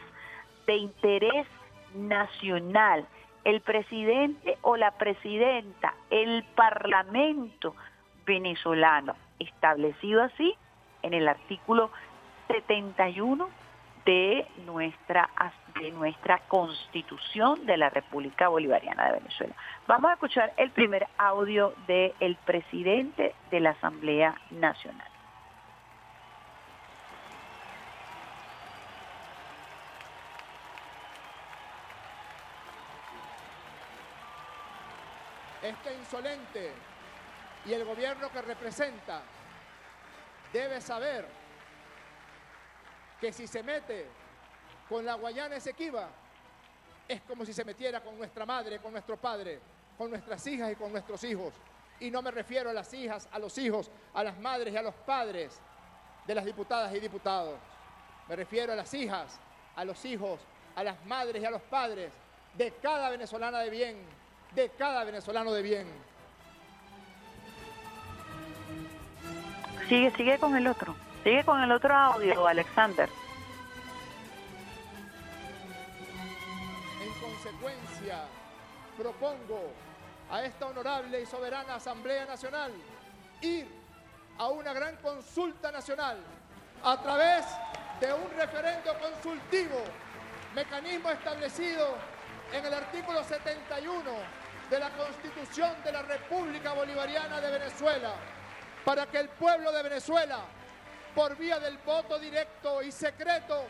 [0.68, 1.48] de interés
[1.96, 3.08] nacional.
[3.44, 7.74] El presidente o la presidenta, el parlamento
[8.26, 10.54] venezolano, establecido así
[11.02, 11.90] en el artículo
[12.48, 13.50] 71
[14.06, 15.30] de nuestra,
[15.82, 19.56] de nuestra constitución de la República Bolivariana de Venezuela.
[19.88, 25.08] Vamos a escuchar el primer audio del presidente de la Asamblea Nacional.
[35.64, 36.74] Este insolente
[37.66, 39.24] y el gobierno que representa
[40.54, 41.28] debe saber
[43.20, 44.21] que si se mete
[44.92, 46.10] con la Guayana Esequiba,
[47.08, 49.58] es como si se metiera con nuestra madre, con nuestro padre,
[49.98, 51.54] con nuestras hijas y con nuestros hijos.
[52.02, 54.82] Y no me refiero a las hijas, a los hijos, a las madres y a
[54.82, 55.62] los padres
[56.28, 57.58] de las diputadas y diputados.
[58.28, 59.40] Me refiero a las hijas,
[59.78, 60.42] a los hijos,
[60.76, 62.12] a las madres y a los padres
[62.58, 63.98] de cada venezolana de bien,
[64.54, 65.88] de cada venezolano de bien.
[69.88, 70.94] Sigue, sigue con el otro.
[71.24, 73.08] Sigue con el otro audio, Alexander.
[77.62, 78.24] Consecuencia,
[78.98, 79.72] propongo
[80.32, 82.72] a esta honorable y soberana Asamblea Nacional
[83.42, 83.68] ir
[84.38, 86.18] a una gran consulta nacional
[86.84, 87.46] a través
[88.00, 89.78] de un referendo consultivo,
[90.56, 91.96] mecanismo establecido
[92.52, 94.02] en el artículo 71
[94.70, 98.14] de la Constitución de la República Bolivariana de Venezuela,
[98.84, 100.40] para que el pueblo de Venezuela
[101.14, 103.66] por vía del voto directo y secreto,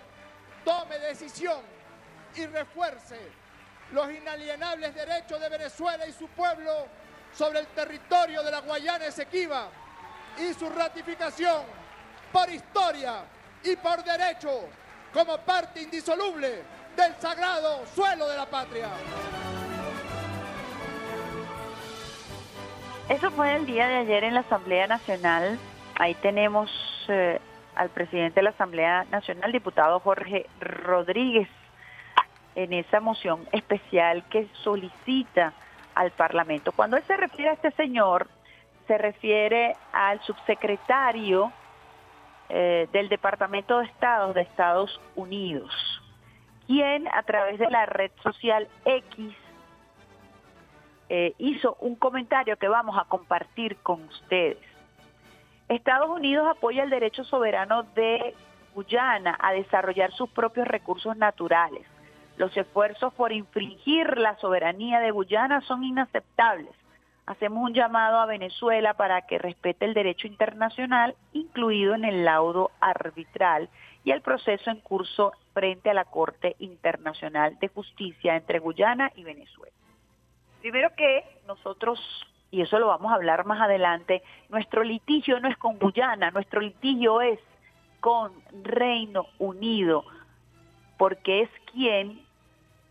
[0.63, 1.59] tome decisión
[2.35, 3.40] y refuerce
[3.91, 6.87] los inalienables derechos de Venezuela y su pueblo
[7.33, 9.69] sobre el territorio de la Guayana Esequiba
[10.37, 11.63] y su ratificación
[12.31, 13.23] por historia
[13.63, 14.69] y por derecho
[15.13, 16.63] como parte indisoluble
[16.95, 18.89] del sagrado suelo de la patria.
[23.09, 25.59] Eso fue el día de ayer en la Asamblea Nacional.
[25.95, 26.69] Ahí tenemos
[27.09, 27.39] eh,
[27.75, 31.49] al presidente de la Asamblea Nacional, diputado Jorge Rodríguez,
[32.55, 35.53] en esa moción especial que solicita
[35.95, 36.71] al Parlamento.
[36.71, 38.27] Cuando él se refiere a este señor,
[38.87, 41.51] se refiere al subsecretario
[42.49, 45.71] eh, del Departamento de Estado de Estados Unidos,
[46.67, 49.33] quien a través de la red social X
[51.09, 54.57] eh, hizo un comentario que vamos a compartir con ustedes.
[55.67, 58.35] Estados Unidos apoya el derecho soberano de
[58.73, 61.85] Guyana a desarrollar sus propios recursos naturales.
[62.37, 66.71] Los esfuerzos por infringir la soberanía de Guyana son inaceptables.
[67.25, 72.71] Hacemos un llamado a Venezuela para que respete el derecho internacional, incluido en el laudo
[72.79, 73.69] arbitral
[74.03, 79.23] y el proceso en curso frente a la Corte Internacional de Justicia entre Guyana y
[79.23, 79.75] Venezuela.
[80.61, 81.99] Primero que nosotros
[82.51, 86.59] y eso lo vamos a hablar más adelante, nuestro litigio no es con Guyana, nuestro
[86.59, 87.39] litigio es
[88.01, 90.03] con Reino Unido,
[91.01, 92.21] porque es quien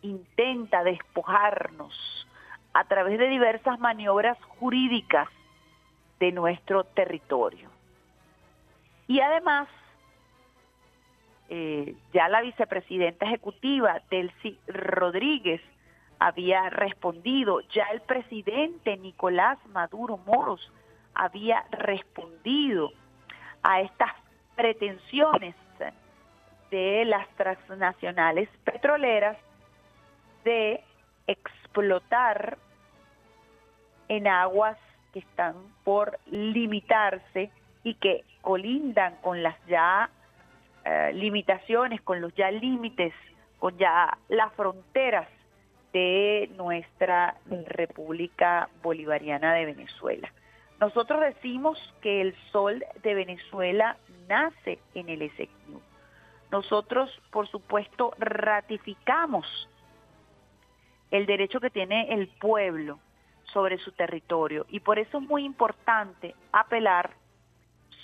[0.03, 2.27] intenta despojarnos
[2.73, 5.29] a través de diversas maniobras jurídicas
[6.19, 7.71] de nuestro territorio.
[9.07, 9.69] Y además,
[11.51, 15.61] eh, ya la vicepresidenta ejecutiva, Delcy Rodríguez,
[16.19, 20.73] había respondido, ya el presidente Nicolás Maduro Moros
[21.15, 22.91] había respondido
[23.63, 24.11] a estas
[24.57, 25.55] pretensiones
[26.71, 29.37] de las transnacionales petroleras
[30.45, 30.83] de
[31.27, 32.59] explotar
[34.09, 34.79] en aguas
[35.13, 35.55] que están
[35.85, 37.51] por limitarse
[37.83, 40.11] y que colindan con las ya
[40.85, 43.13] eh, limitaciones, con los ya límites,
[43.59, 45.29] con ya las fronteras
[45.93, 50.33] de nuestra República Bolivariana de Venezuela.
[50.81, 53.97] Nosotros decimos que el sol de Venezuela
[54.29, 55.83] nace en el Esequibo.
[56.51, 59.47] Nosotros, por supuesto, ratificamos
[61.11, 62.99] el derecho que tiene el pueblo
[63.53, 64.67] sobre su territorio.
[64.69, 67.11] Y por eso es muy importante apelar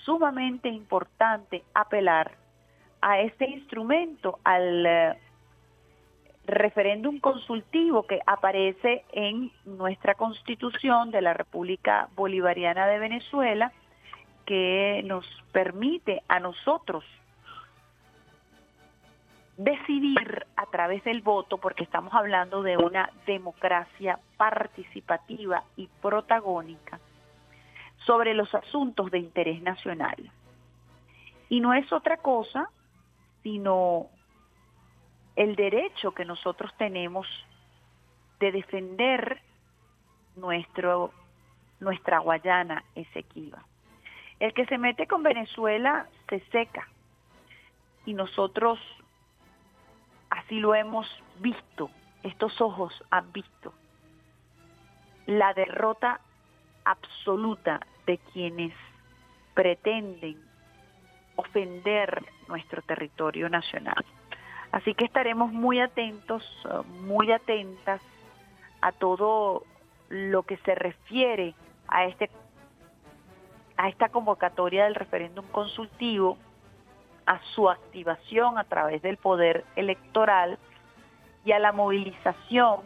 [0.07, 2.31] sumamente importante apelar
[3.03, 5.19] a este instrumento, al eh,
[6.47, 13.73] referéndum consultivo que aparece en nuestra constitución de la República Bolivariana de Venezuela,
[14.47, 17.05] que nos permite a nosotros
[19.57, 27.01] decidir a través del voto, porque estamos hablando de una democracia participativa y protagónica,
[28.05, 30.17] sobre los asuntos de interés nacional.
[31.49, 32.69] Y no es otra cosa
[33.47, 34.09] sino
[35.37, 37.29] el derecho que nosotros tenemos
[38.41, 39.41] de defender
[40.35, 41.13] nuestro,
[41.79, 43.65] nuestra Guayana Esequiba.
[44.41, 46.89] El que se mete con Venezuela se seca
[48.05, 48.81] y nosotros
[50.31, 51.07] así lo hemos
[51.41, 51.91] visto,
[52.23, 53.73] estos ojos han visto
[55.27, 56.21] la derrota
[56.85, 58.73] absoluta de quienes
[59.55, 60.41] pretenden
[61.35, 64.05] ofender nuestro territorio nacional.
[64.73, 66.45] Así que estaremos muy atentos,
[67.03, 68.01] muy atentas
[68.81, 69.65] a todo
[70.09, 71.55] lo que se refiere
[71.89, 72.31] a este
[73.79, 76.39] a esta convocatoria del referéndum consultivo,
[77.27, 80.59] a su activación a través del poder electoral
[81.45, 82.81] y a la movilización,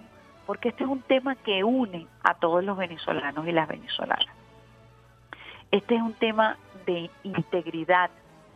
[0.47, 4.34] porque este es un tema que une a todos los venezolanos y las venezolanas.
[5.70, 8.11] Este es un tema de integridad,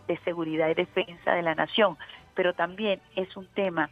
[0.08, 1.96] de seguridad y defensa de la nación,
[2.34, 3.88] pero también es un tema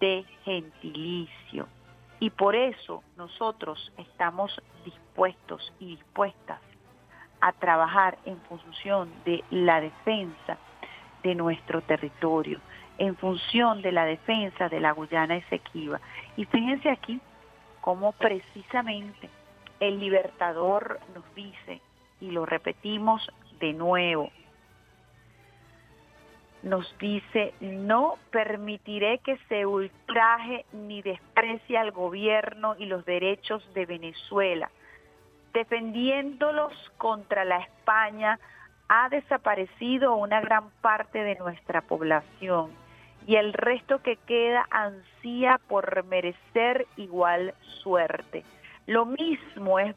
[0.00, 1.68] de gentilicio.
[2.18, 6.60] Y por eso nosotros estamos dispuestos y dispuestas
[7.40, 10.56] a trabajar en función de la defensa
[11.22, 12.60] de nuestro territorio,
[12.98, 16.00] en función de la defensa de la Guyana Esequiba.
[16.36, 17.20] Y fíjense aquí
[17.80, 19.28] cómo precisamente
[19.80, 21.80] el libertador nos dice,
[22.20, 24.30] y lo repetimos de nuevo,
[26.62, 33.86] nos dice, no permitiré que se ultraje ni desprecie al gobierno y los derechos de
[33.86, 34.70] Venezuela.
[35.52, 38.38] Defendiéndolos contra la España,
[38.94, 42.72] ha desaparecido una gran parte de nuestra población
[43.26, 48.44] y el resto que queda ansía por merecer igual suerte.
[48.86, 49.94] Lo mismo es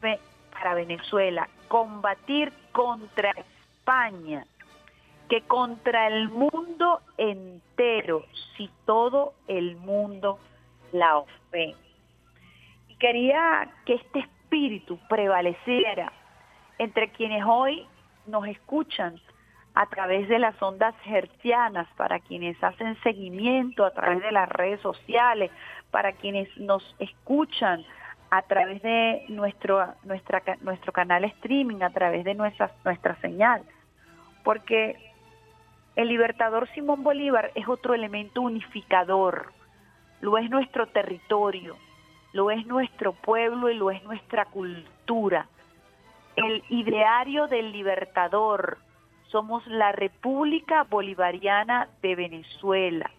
[0.50, 4.46] para Venezuela, combatir contra España
[5.28, 8.24] que contra el mundo entero,
[8.56, 10.38] si todo el mundo
[10.92, 11.76] la ofende.
[12.88, 16.10] Y quería que este espíritu prevaleciera
[16.78, 17.86] entre quienes hoy
[18.26, 19.20] nos escuchan
[19.74, 24.80] a través de las ondas hercianas, para quienes hacen seguimiento a través de las redes
[24.80, 25.50] sociales,
[25.90, 27.84] para quienes nos escuchan
[28.30, 33.62] a través de nuestro, nuestra, nuestro canal streaming, a través de nuestra, nuestra señal.
[34.44, 34.96] Porque
[35.94, 39.52] el libertador Simón Bolívar es otro elemento unificador,
[40.20, 41.76] lo es nuestro territorio,
[42.32, 45.48] lo es nuestro pueblo y lo es nuestra cultura.
[46.36, 48.76] El ideario del libertador,
[49.28, 53.10] somos la República Bolivariana de Venezuela.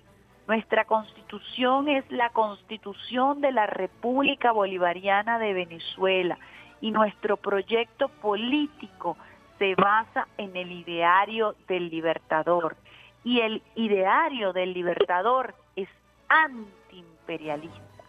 [0.48, 6.38] Nuestra constitución es la constitución de la República Bolivariana de Venezuela
[6.80, 9.18] y nuestro proyecto político
[9.58, 12.78] se basa en el ideario del libertador.
[13.24, 15.90] Y el ideario del libertador es
[16.30, 18.04] antiimperialista.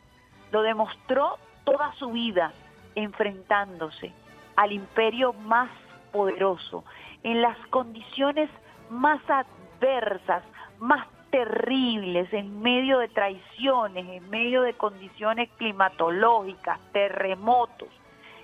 [0.52, 2.52] Lo demostró toda su vida
[2.94, 4.12] enfrentándose
[4.58, 5.70] al imperio más
[6.10, 6.82] poderoso,
[7.22, 8.50] en las condiciones
[8.90, 10.42] más adversas,
[10.80, 17.88] más terribles, en medio de traiciones, en medio de condiciones climatológicas, terremotos,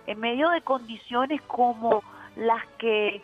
[0.06, 2.04] en medio de condiciones como
[2.36, 3.20] las que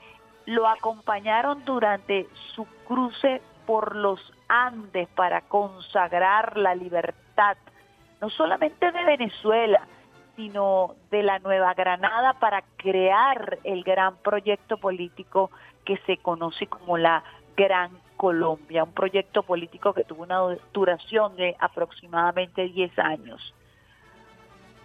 [0.46, 2.26] lo acompañaron durante
[2.56, 7.56] su cruce por los Andes para consagrar la libertad,
[8.20, 9.86] no solamente de Venezuela,
[10.40, 15.50] sino de la Nueva Granada para crear el gran proyecto político
[15.84, 17.22] que se conoce como la
[17.54, 20.40] Gran Colombia, un proyecto político que tuvo una
[20.72, 23.54] duración de aproximadamente 10 años.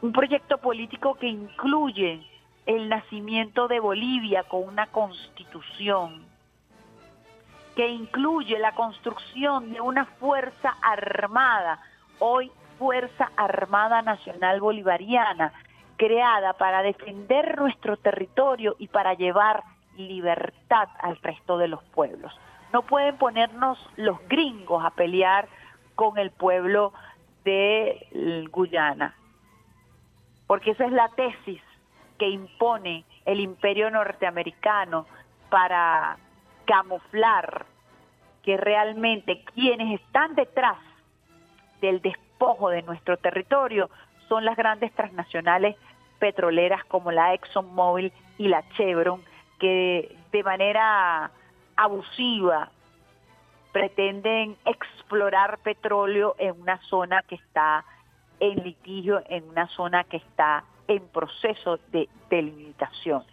[0.02, 2.22] Un proyecto político que incluye
[2.66, 6.26] el nacimiento de Bolivia con una constitución
[7.78, 11.80] que incluye la construcción de una fuerza armada,
[12.20, 15.54] hoy Fuerza Armada Nacional Bolivariana,
[15.98, 19.64] creada para defender nuestro territorio y para llevar
[19.98, 22.38] libertad al resto de los pueblos.
[22.74, 25.48] No pueden ponernos los gringos a pelear
[25.96, 26.94] con el pueblo
[27.46, 29.16] de Guyana,
[30.48, 31.62] porque esa es la tesis
[32.18, 35.06] que impone el imperio norteamericano
[35.50, 36.18] para
[36.66, 37.66] camuflar
[38.44, 40.78] que realmente quienes están detrás
[41.82, 42.02] del
[42.46, 43.90] despojo de nuestro territorio
[44.30, 45.76] son las grandes transnacionales
[46.20, 49.24] petroleras como la ExxonMobil y la Chevron,
[49.60, 51.32] que de manera
[51.76, 52.70] abusiva
[53.72, 57.84] pretenden explorar petróleo en una zona que está
[58.40, 63.24] en litigio, en una zona que está en proceso de delimitación.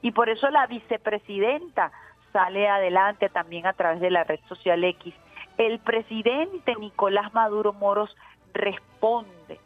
[0.00, 1.92] Y por eso la vicepresidenta
[2.32, 5.14] sale adelante también a través de la red social X.
[5.58, 8.16] El presidente Nicolás Maduro Moros
[8.52, 9.60] responde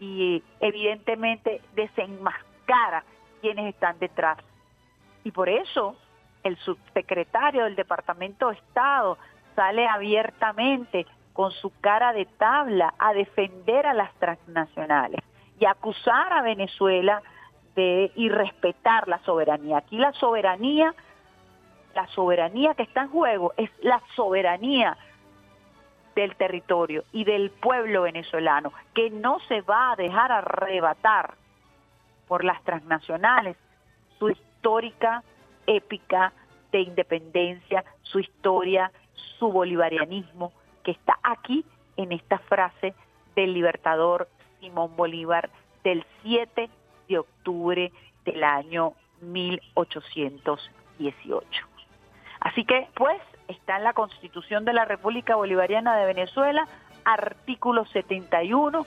[0.00, 3.04] y evidentemente desenmascara
[3.40, 4.38] quienes están detrás.
[5.24, 5.96] Y por eso
[6.42, 9.18] el subsecretario del Departamento de Estado
[9.54, 15.20] sale abiertamente con su cara de tabla a defender a las transnacionales
[15.58, 17.22] y acusar a Venezuela
[17.74, 19.78] de irrespetar la soberanía.
[19.78, 20.94] Aquí la soberanía,
[21.94, 24.96] la soberanía que está en juego es la soberanía
[26.14, 31.34] del territorio y del pueblo venezolano, que no se va a dejar arrebatar
[32.28, 33.56] por las transnacionales
[34.18, 35.22] su histórica,
[35.66, 36.32] épica
[36.70, 38.92] de independencia, su historia,
[39.38, 40.52] su bolivarianismo,
[40.82, 41.64] que está aquí
[41.96, 42.94] en esta frase
[43.34, 44.28] del libertador
[44.60, 45.50] Simón Bolívar
[45.84, 46.70] del 7
[47.08, 47.92] de octubre
[48.24, 51.66] del año 1818.
[52.40, 56.66] Así que, pues, está en la Constitución de la República Bolivariana de Venezuela,
[57.04, 58.86] artículo 71,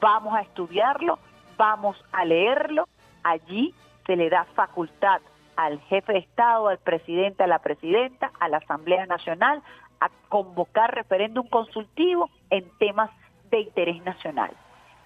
[0.00, 1.18] vamos a estudiarlo,
[1.56, 2.88] vamos a leerlo,
[3.22, 3.74] allí
[4.06, 5.20] se le da facultad
[5.56, 9.62] al jefe de Estado, al presidente, a la presidenta, a la Asamblea Nacional,
[10.00, 13.10] a convocar referéndum consultivo en temas
[13.50, 14.50] de interés nacional.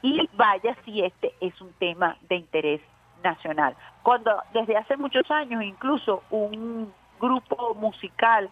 [0.03, 2.81] Y vaya si este es un tema de interés
[3.23, 3.77] nacional.
[4.03, 8.49] Cuando desde hace muchos años incluso un grupo musical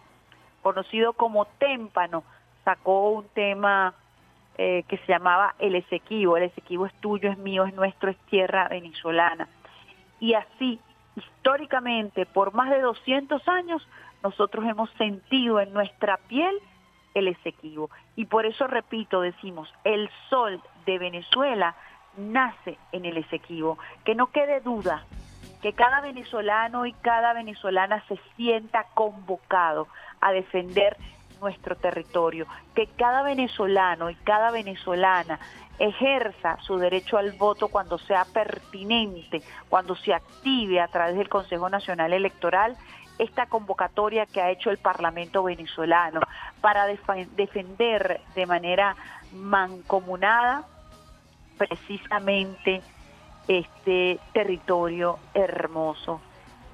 [0.61, 2.23] conocido como Témpano
[2.63, 3.93] sacó un tema
[4.57, 6.35] eh, que se llamaba El Esequibo.
[6.35, 9.47] El Esequibo es tuyo, es mío, es nuestro, es tierra venezolana.
[10.19, 10.79] Y así,
[11.15, 13.87] históricamente, por más de 200 años,
[14.23, 16.59] nosotros hemos sentido en nuestra piel
[17.13, 17.89] el Esequibo.
[18.15, 21.75] Y por eso, repito, decimos, el sol de Venezuela
[22.17, 23.77] nace en el Esequibo.
[24.03, 25.05] Que no quede duda,
[25.61, 29.87] que cada venezolano y cada venezolana se sienta convocado
[30.21, 30.97] a defender
[31.41, 35.39] nuestro territorio, que cada venezolano y cada venezolana
[35.79, 41.69] ejerza su derecho al voto cuando sea pertinente, cuando se active a través del Consejo
[41.69, 42.75] Nacional Electoral
[43.19, 46.21] esta convocatoria que ha hecho el Parlamento venezolano
[46.61, 48.95] para defender de manera
[49.33, 50.65] mancomunada
[51.57, 52.81] precisamente
[53.47, 56.21] este territorio hermoso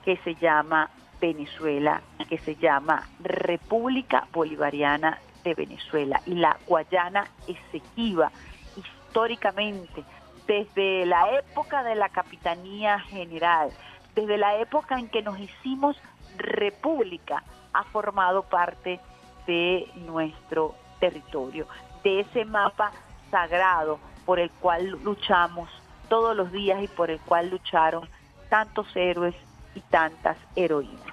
[0.03, 0.89] que se llama
[1.21, 8.31] Venezuela, que se llama República Bolivariana de Venezuela y la Guayana Esequiba
[8.75, 10.03] históricamente
[10.47, 13.69] desde la época de la Capitanía General,
[14.15, 15.95] desde la época en que nos hicimos
[16.37, 17.43] república,
[17.73, 18.99] ha formado parte
[19.47, 21.67] de nuestro territorio,
[22.03, 22.91] de ese mapa
[23.31, 25.69] sagrado por el cual luchamos
[26.13, 28.07] todos los días y por el cual lucharon
[28.47, 29.33] tantos héroes
[29.73, 31.11] y tantas heroínas.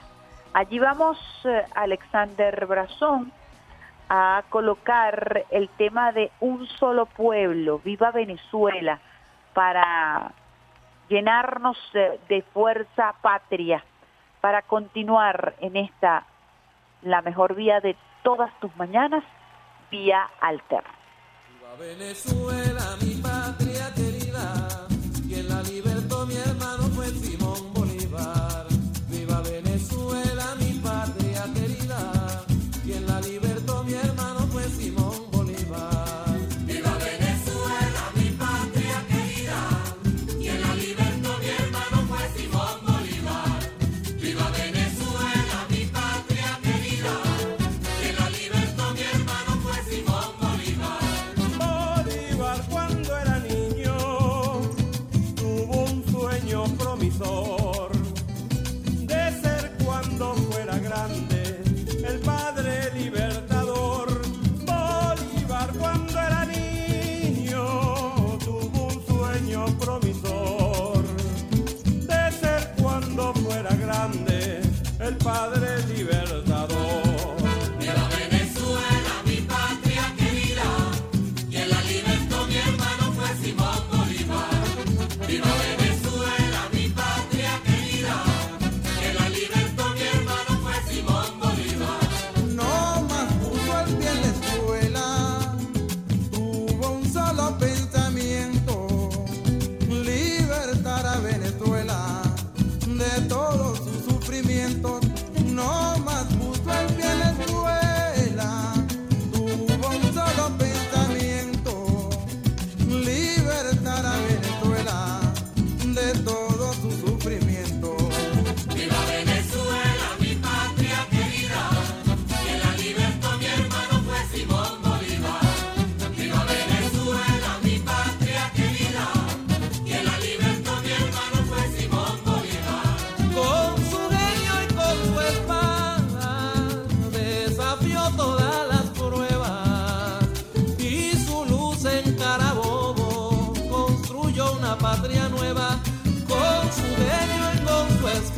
[0.52, 3.32] Allí vamos, eh, Alexander Brazón,
[4.10, 9.00] a colocar el tema de un solo pueblo, viva Venezuela,
[9.54, 10.32] para
[11.08, 13.82] llenarnos de fuerza patria
[14.42, 16.26] para continuar en esta,
[17.00, 19.24] la mejor vía de todas tus mañanas,
[19.90, 20.90] vía alterna.
[25.62, 26.09] La libertó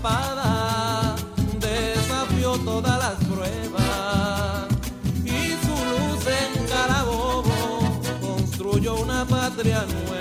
[0.03, 1.15] espada
[1.61, 4.67] desafió todas las pruebas
[5.25, 10.12] y su luz en Carabobo construyó una patria nueva.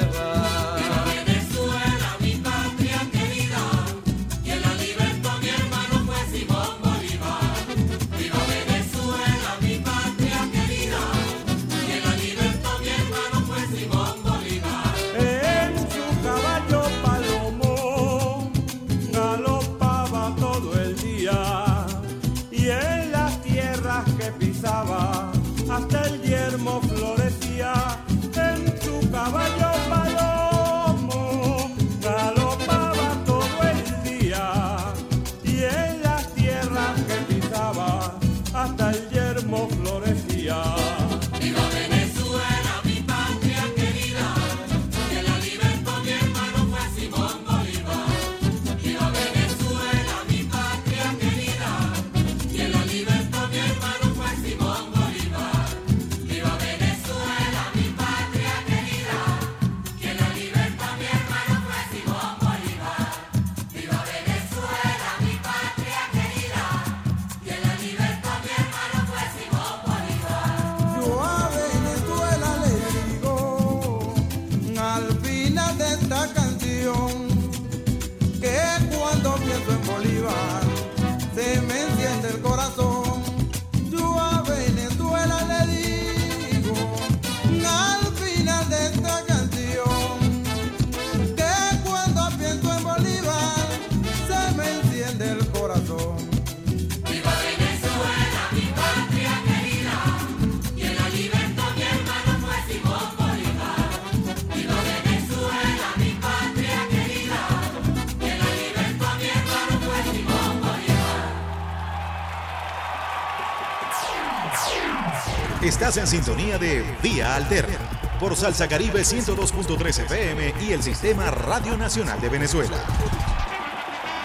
[115.92, 117.78] Estás en sintonía de Vía Alterna
[118.18, 122.78] por Salsa Caribe 102.3 FM y el Sistema Radio Nacional de Venezuela.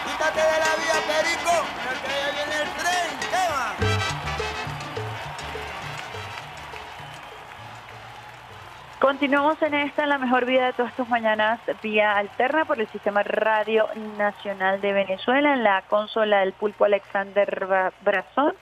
[0.04, 1.50] Quítate de la vía, Perico,
[2.04, 3.74] que ya viene el tren, ¿qué va?
[9.00, 12.86] Continuamos en esta, en la mejor vida de todas tus mañanas, vía alterna por el
[12.90, 18.54] Sistema Radio Nacional de Venezuela, en la consola del pulpo Alexander Brazón.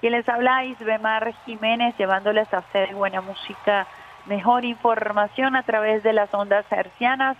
[0.00, 3.86] Quien les habla, Isbemar Jiménez, llevándoles a hacer buena música,
[4.26, 7.36] mejor información a través de las ondas hercianas,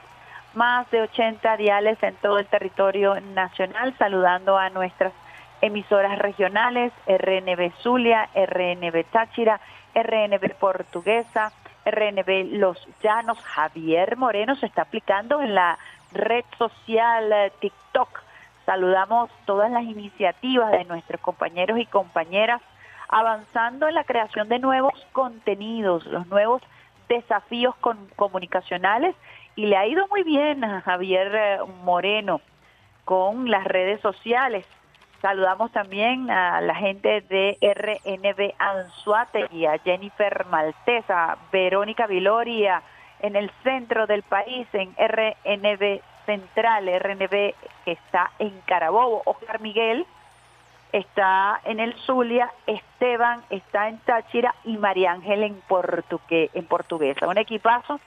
[0.55, 5.13] más de 80 diales en todo el territorio nacional, saludando a nuestras
[5.61, 9.61] emisoras regionales, RNB Zulia, RNB Táchira,
[9.95, 11.53] RNB Portuguesa,
[11.85, 13.39] RNB Los Llanos.
[13.41, 15.79] Javier Moreno se está aplicando en la
[16.13, 18.23] red social eh, TikTok.
[18.67, 22.61] Saludamos todas las iniciativas de nuestros compañeros y compañeras
[23.09, 26.61] avanzando en la creación de nuevos contenidos, los nuevos
[27.09, 29.15] desafíos con- comunicacionales
[29.55, 32.41] y le ha ido muy bien a Javier eh, Moreno
[33.05, 34.67] con las redes sociales.
[35.23, 42.83] Saludamos también a la gente de RNB Anzuategui, a Jennifer Maltesa, Verónica Viloria
[43.21, 47.55] en el centro del país, en RNB Central, RNB
[47.85, 50.07] que está en Carabobo, Oscar Miguel
[50.93, 57.27] está en el Zulia, Esteban está en Táchira y María Ángel en, portugue- en Portuguesa.
[57.27, 58.01] Un equipazo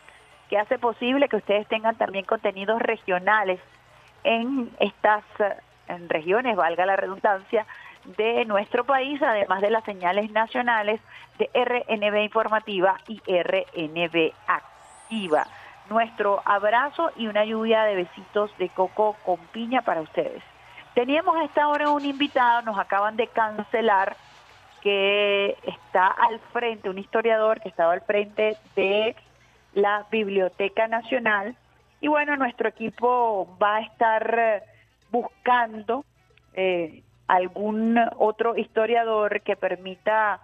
[0.49, 3.59] que hace posible que ustedes tengan también contenidos regionales
[4.23, 5.23] en estas
[6.07, 7.65] regiones, valga la redundancia,
[8.17, 11.01] de nuestro país, además de las señales nacionales
[11.37, 15.45] de RNB Informativa y RNB Activa.
[15.89, 20.43] Nuestro abrazo y una lluvia de besitos de coco con piña para ustedes.
[20.93, 24.15] Teníamos a esta hora un invitado, nos acaban de cancelar,
[24.81, 29.15] que está al frente, un historiador que estaba al frente de
[29.73, 31.55] la Biblioteca Nacional.
[32.01, 34.63] Y bueno, nuestro equipo va a estar eh,
[35.11, 36.05] buscando
[36.53, 40.41] eh, algún otro historiador que permita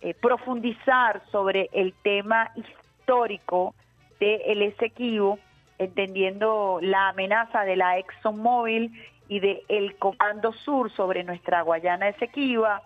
[0.00, 3.74] eh, profundizar sobre el tema histórico
[4.18, 5.38] del Esequibo,
[5.78, 8.92] entendiendo la amenaza de la ExxonMobil
[9.28, 12.82] y de el Comando Sur sobre nuestra Guayana Esequiba,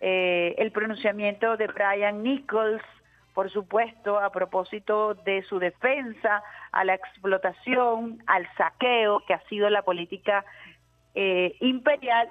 [0.00, 2.82] eh, el pronunciamiento de Brian Nichols,
[3.32, 9.68] por supuesto, a propósito de su defensa a la explotación, al saqueo, que ha sido
[9.70, 10.44] la política
[11.14, 12.28] eh, imperial.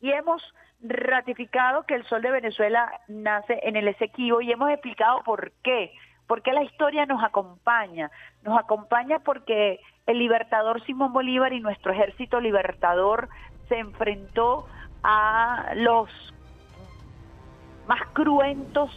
[0.00, 0.42] Y hemos
[0.82, 5.92] ratificado que el sol de Venezuela nace en el Esequibo y hemos explicado por qué.
[6.26, 8.10] Porque la historia nos acompaña.
[8.42, 13.28] Nos acompaña porque el libertador Simón Bolívar y nuestro ejército libertador
[13.68, 14.66] se enfrentó
[15.02, 16.08] a los
[17.86, 18.90] más cruentos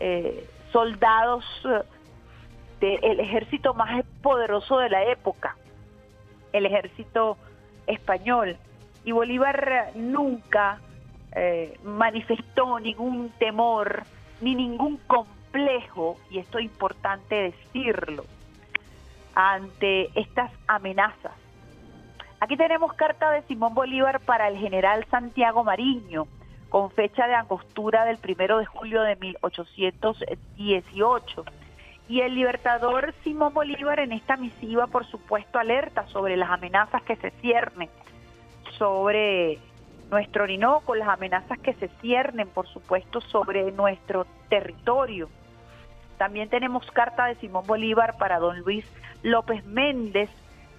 [0.00, 1.82] eh, soldados eh,
[2.80, 5.56] del ejército más poderoso de la época,
[6.52, 7.36] el ejército
[7.86, 8.56] español.
[9.04, 10.80] Y Bolívar nunca
[11.32, 14.02] eh, manifestó ningún temor
[14.40, 15.39] ni ningún complejo,
[16.30, 18.24] y esto es importante decirlo,
[19.34, 21.32] ante estas amenazas.
[22.40, 26.26] Aquí tenemos carta de Simón Bolívar para el general Santiago Mariño,
[26.68, 31.44] con fecha de angostura del primero de julio de 1818.
[32.08, 37.16] Y el libertador Simón Bolívar en esta misiva, por supuesto, alerta sobre las amenazas que
[37.16, 37.90] se ciernen
[38.78, 39.58] sobre
[40.10, 45.28] nuestro Orinoco, las amenazas que se ciernen, por supuesto, sobre nuestro territorio.
[46.20, 48.84] También tenemos carta de Simón Bolívar para don Luis
[49.22, 50.28] López Méndez,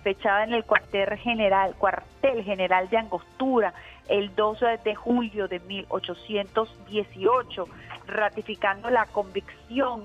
[0.03, 3.73] fechada en el cuartel general, cuartel general de Angostura,
[4.07, 7.67] el 12 de julio de 1818,
[8.05, 10.03] ratificando la convicción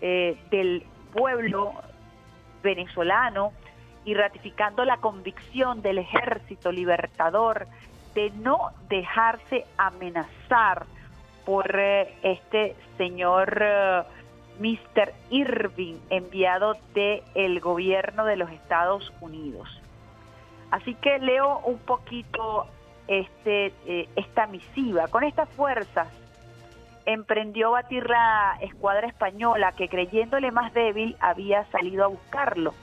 [0.00, 1.72] eh, del pueblo
[2.62, 3.50] venezolano
[4.04, 7.66] y ratificando la convicción del ejército libertador
[8.14, 10.86] de no dejarse amenazar
[11.44, 14.02] por eh, este señor eh,
[14.58, 15.12] Mr.
[15.30, 19.68] Irving, enviado del el gobierno de los Estados Unidos.
[20.70, 22.66] Así que leo un poquito
[23.06, 25.08] este, eh, esta misiva.
[25.08, 26.08] Con estas fuerzas
[27.06, 32.74] emprendió batir la escuadra española que creyéndole más débil había salido a buscarlo.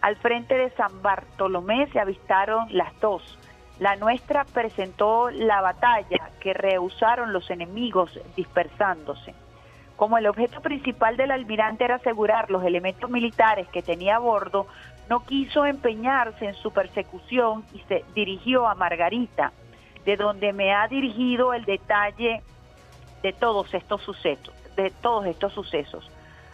[0.00, 3.38] Al frente de San Bartolomé se avistaron las dos.
[3.80, 9.34] La nuestra presentó la batalla que rehusaron los enemigos dispersándose.
[9.96, 14.66] Como el objeto principal del almirante era asegurar los elementos militares que tenía a bordo,
[15.08, 19.52] no quiso empeñarse en su persecución y se dirigió a Margarita,
[20.04, 22.42] de donde me ha dirigido el detalle
[23.22, 26.10] de todos estos sucesos, de todos estos sucesos.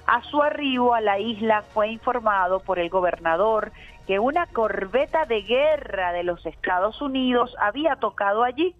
[0.07, 3.73] A su arribo a la isla fue informado por el gobernador
[4.07, 8.75] que una corbeta de guerra de los Estados Unidos había tocado allí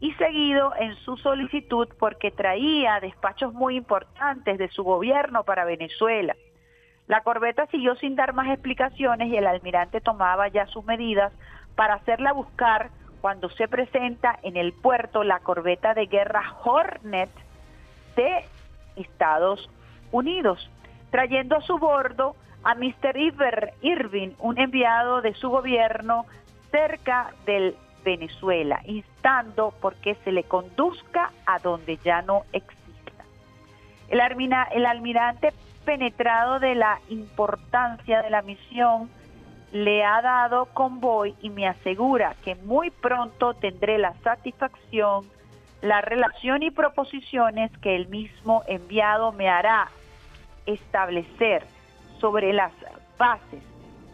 [0.00, 6.34] y seguido en su solicitud porque traía despachos muy importantes de su gobierno para Venezuela.
[7.06, 11.32] La corbeta siguió sin dar más explicaciones y el almirante tomaba ya sus medidas
[11.74, 12.90] para hacerla buscar
[13.20, 17.30] cuando se presenta en el puerto la corbeta de guerra Hornet
[18.16, 18.44] de
[18.96, 19.68] Estados
[20.12, 20.70] Unidos,
[21.10, 23.72] trayendo a su bordo a Mr.
[23.82, 26.26] Irving, un enviado de su gobierno
[26.70, 32.84] cerca del Venezuela, instando porque se le conduzca a donde ya no exista.
[34.08, 34.20] El,
[34.86, 35.52] almirante
[35.84, 39.10] penetrado de la importancia de la misión
[39.72, 45.26] le ha dado convoy y me asegura que muy pronto tendré la satisfacción,
[45.82, 49.88] la relación y proposiciones que el mismo enviado me hará
[50.66, 51.66] establecer
[52.20, 52.72] sobre las
[53.18, 53.62] bases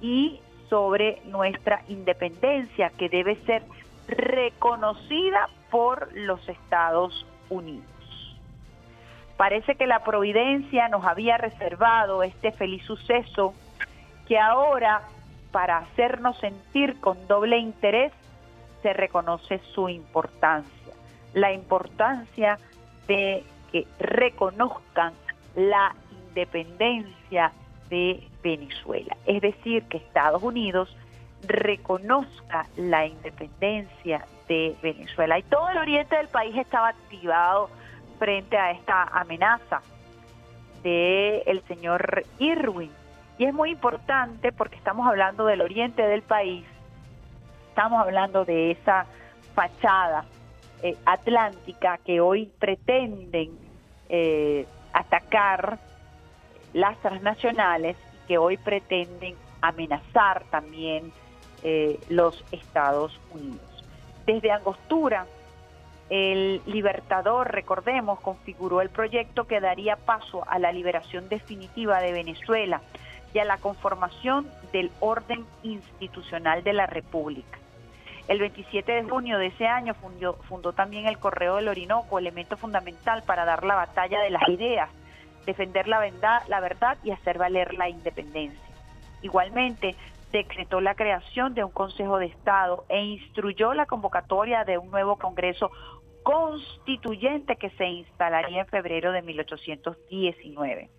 [0.01, 3.62] y sobre nuestra independencia que debe ser
[4.11, 7.86] reconocida por los Estados Unidos.
[9.36, 13.54] Parece que la providencia nos había reservado este feliz suceso
[14.28, 15.02] que ahora,
[15.50, 18.12] para hacernos sentir con doble interés,
[18.82, 20.94] se reconoce su importancia.
[21.32, 22.58] La importancia
[23.08, 25.14] de que reconozcan
[25.56, 25.94] la
[26.28, 27.52] independencia
[27.88, 29.16] de Venezuela.
[29.26, 30.94] Es decir, que Estados Unidos
[31.47, 35.38] reconozca la independencia de Venezuela.
[35.38, 37.70] Y todo el oriente del país estaba activado
[38.18, 39.80] frente a esta amenaza
[40.82, 42.91] del el señor Irwin.
[43.38, 46.64] Y es muy importante porque estamos hablando del oriente del país,
[47.68, 49.07] estamos hablando de esa
[49.55, 50.26] fachada
[50.82, 53.59] eh, atlántica que hoy pretenden
[54.09, 55.78] eh, atacar
[56.72, 61.12] las transnacionales y que hoy pretenden amenazar también
[61.62, 63.84] eh, los Estados Unidos.
[64.26, 65.26] Desde Angostura,
[66.11, 72.80] el Libertador, recordemos, configuró el proyecto que daría paso a la liberación definitiva de Venezuela
[73.32, 77.58] y a la conformación del orden institucional de la República.
[78.26, 83.22] El 27 de junio de ese año fundó, también el Correo del Orinoco, elemento fundamental
[83.24, 84.88] para dar la batalla de las ideas,
[85.46, 88.61] defender la verdad, la verdad y hacer valer la independencia.
[89.22, 89.96] Igualmente,
[90.32, 95.16] decretó la creación de un Consejo de Estado e instruyó la convocatoria de un nuevo
[95.16, 95.70] Congreso
[96.22, 100.90] constituyente que se instalaría en febrero de 1819.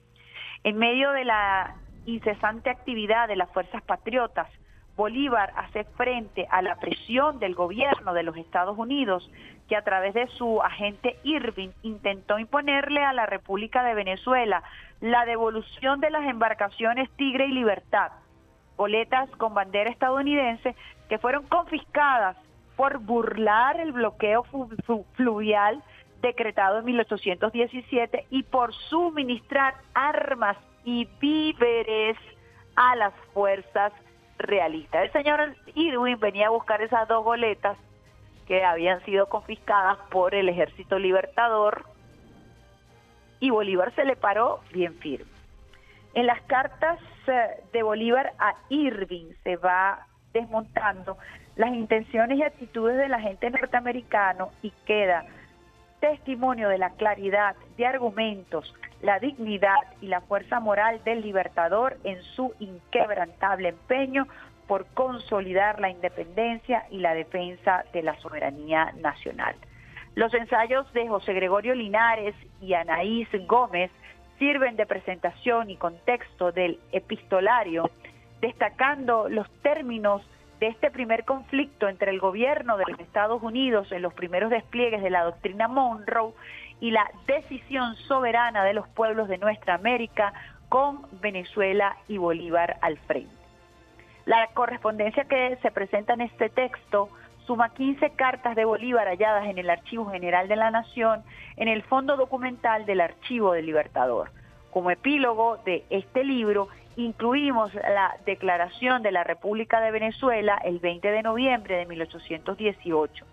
[0.63, 1.75] En medio de la
[2.05, 4.47] incesante actividad de las fuerzas patriotas,
[4.95, 9.31] Bolívar hace frente a la presión del gobierno de los Estados Unidos,
[9.69, 14.63] que a través de su agente Irving intentó imponerle a la República de Venezuela
[14.99, 18.11] la devolución de las embarcaciones Tigre y Libertad,
[18.81, 20.75] boletas con bandera estadounidense
[21.07, 22.35] que fueron confiscadas
[22.75, 24.43] por burlar el bloqueo
[25.13, 25.83] fluvial
[26.23, 32.17] decretado en 1817 y por suministrar armas y víveres
[32.75, 33.93] a las fuerzas
[34.39, 35.03] realistas.
[35.03, 37.77] El señor Irwin venía a buscar esas dos boletas
[38.47, 41.85] que habían sido confiscadas por el ejército libertador
[43.39, 45.29] y Bolívar se le paró bien firme.
[46.15, 51.17] En las cartas de Bolívar a Irving se va desmontando
[51.55, 55.25] las intenciones y actitudes del agente norteamericano y queda
[55.99, 62.21] testimonio de la claridad de argumentos, la dignidad y la fuerza moral del libertador en
[62.23, 64.27] su inquebrantable empeño
[64.67, 69.55] por consolidar la independencia y la defensa de la soberanía nacional.
[70.15, 73.91] Los ensayos de José Gregorio Linares y Anaís Gómez
[74.41, 77.91] sirven de presentación y contexto del epistolario,
[78.41, 80.23] destacando los términos
[80.59, 85.03] de este primer conflicto entre el gobierno de los Estados Unidos en los primeros despliegues
[85.03, 86.33] de la doctrina Monroe
[86.79, 90.33] y la decisión soberana de los pueblos de nuestra América
[90.69, 93.35] con Venezuela y Bolívar al frente.
[94.25, 97.09] La correspondencia que se presenta en este texto
[97.51, 101.21] suma 15 cartas de Bolívar halladas en el Archivo General de la Nación
[101.57, 104.31] en el fondo documental del Archivo del Libertador.
[104.71, 111.11] Como epílogo de este libro incluimos la Declaración de la República de Venezuela el 20
[111.11, 113.25] de noviembre de 1818.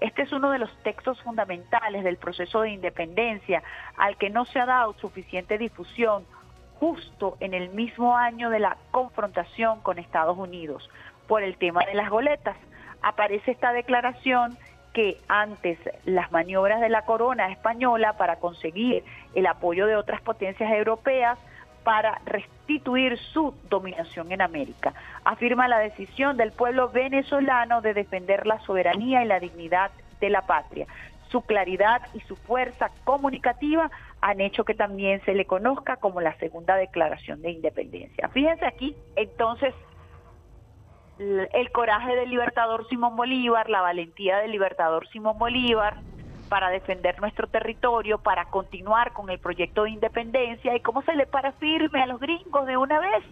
[0.00, 3.62] Este es uno de los textos fundamentales del proceso de independencia
[3.98, 6.24] al que no se ha dado suficiente difusión
[6.80, 10.88] justo en el mismo año de la confrontación con Estados Unidos
[11.28, 12.56] por el tema de las goletas.
[13.02, 14.56] Aparece esta declaración
[14.92, 20.70] que antes las maniobras de la corona española para conseguir el apoyo de otras potencias
[20.70, 21.38] europeas
[21.82, 24.92] para restituir su dominación en América.
[25.24, 29.90] Afirma la decisión del pueblo venezolano de defender la soberanía y la dignidad
[30.20, 30.86] de la patria.
[31.30, 33.90] Su claridad y su fuerza comunicativa
[34.20, 38.28] han hecho que también se le conozca como la segunda declaración de independencia.
[38.28, 39.74] Fíjense aquí, entonces,
[41.52, 45.96] el coraje del libertador Simón Bolívar, la valentía del libertador Simón Bolívar
[46.48, 51.26] para defender nuestro territorio, para continuar con el proyecto de independencia y cómo se le
[51.26, 53.24] para firme a los gringos de una vez.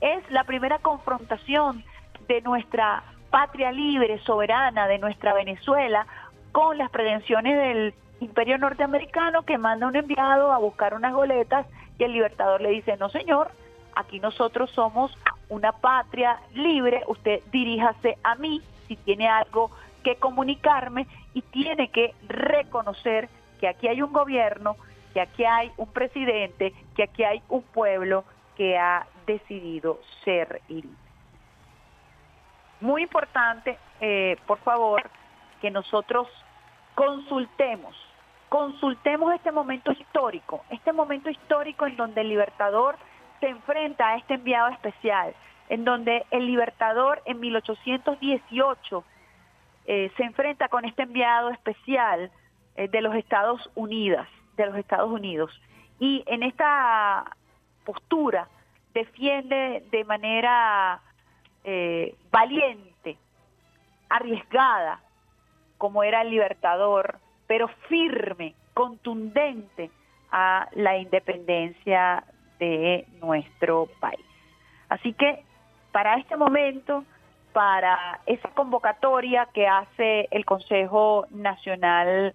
[0.00, 1.84] Es la primera confrontación
[2.26, 6.06] de nuestra patria libre, soberana, de nuestra Venezuela,
[6.52, 11.66] con las pretensiones del imperio norteamericano que manda un enviado a buscar unas goletas
[11.98, 13.50] y el libertador le dice, no señor,
[13.94, 15.16] aquí nosotros somos
[15.48, 19.70] una patria libre, usted diríjase a mí si tiene algo
[20.02, 23.28] que comunicarme y tiene que reconocer
[23.60, 24.76] que aquí hay un gobierno,
[25.12, 28.24] que aquí hay un presidente, que aquí hay un pueblo
[28.56, 30.90] que ha decidido ser libre.
[32.80, 35.02] Muy importante, eh, por favor,
[35.60, 36.28] que nosotros
[36.94, 37.94] consultemos,
[38.48, 42.96] consultemos este momento histórico, este momento histórico en donde el libertador
[43.40, 45.34] se enfrenta a este enviado especial,
[45.68, 49.04] en donde el libertador en 1818
[49.86, 52.30] eh, se enfrenta con este enviado especial
[52.76, 54.26] eh, de los Estados Unidos,
[54.56, 55.50] de los Estados Unidos,
[55.98, 57.36] y en esta
[57.84, 58.48] postura
[58.94, 61.00] defiende de manera
[61.64, 63.16] eh, valiente,
[64.08, 65.00] arriesgada,
[65.76, 69.90] como era el libertador, pero firme, contundente
[70.30, 72.24] a la independencia
[72.58, 74.24] de nuestro país.
[74.88, 75.42] Así que
[75.92, 77.04] para este momento,
[77.52, 82.34] para esa convocatoria que hace el Consejo Nacional,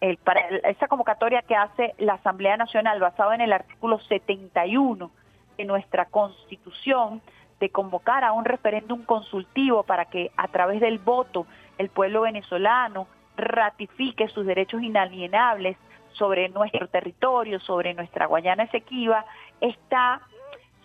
[0.00, 5.10] el, para esa convocatoria que hace la Asamblea Nacional basada en el artículo 71
[5.56, 7.22] de nuestra Constitución,
[7.60, 11.46] de convocar a un referéndum consultivo para que a través del voto
[11.78, 13.06] el pueblo venezolano
[13.36, 15.76] ratifique sus derechos inalienables
[16.14, 19.24] sobre nuestro territorio, sobre nuestra Guayana Esequiba,
[19.60, 20.20] está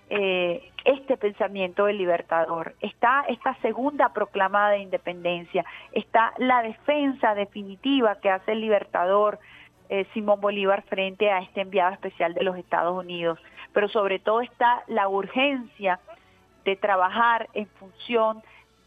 [0.10, 8.20] eh, este pensamiento del libertador, está esta segunda proclamada de independencia, está la defensa definitiva
[8.20, 9.40] que hace el libertador
[9.90, 13.40] eh, Simón Bolívar frente a este enviado especial de los Estados Unidos,
[13.74, 16.00] pero sobre todo está la urgencia
[16.66, 18.42] de trabajar en función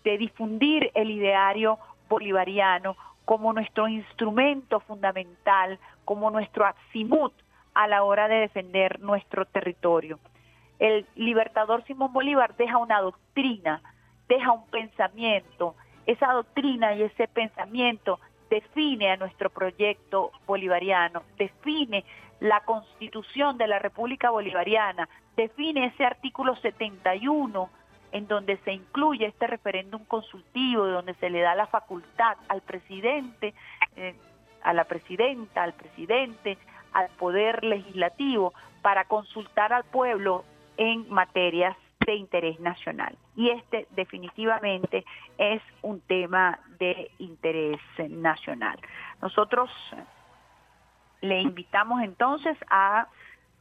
[0.04, 1.78] de difundir el ideario
[2.08, 7.32] bolivariano como nuestro instrumento fundamental, como nuestro azimut
[7.74, 10.18] a la hora de defender nuestro territorio.
[10.78, 13.82] El libertador Simón Bolívar deja una doctrina,
[14.28, 15.76] deja un pensamiento.
[16.06, 18.18] Esa doctrina y ese pensamiento
[18.50, 22.04] define a nuestro proyecto bolivariano, define
[22.40, 27.70] la constitución de la República Bolivariana, define ese artículo 71
[28.10, 33.54] en donde se incluye este referéndum consultivo, donde se le da la facultad al presidente,
[33.96, 34.14] eh,
[34.64, 36.58] a la presidenta, al presidente,
[36.92, 38.52] al poder legislativo
[38.82, 40.44] para consultar al pueblo
[40.76, 43.16] en materias de interés nacional.
[43.36, 45.04] Y este definitivamente
[45.38, 48.78] es un tema de interés nacional.
[49.20, 49.70] Nosotros
[51.20, 53.06] le invitamos entonces a,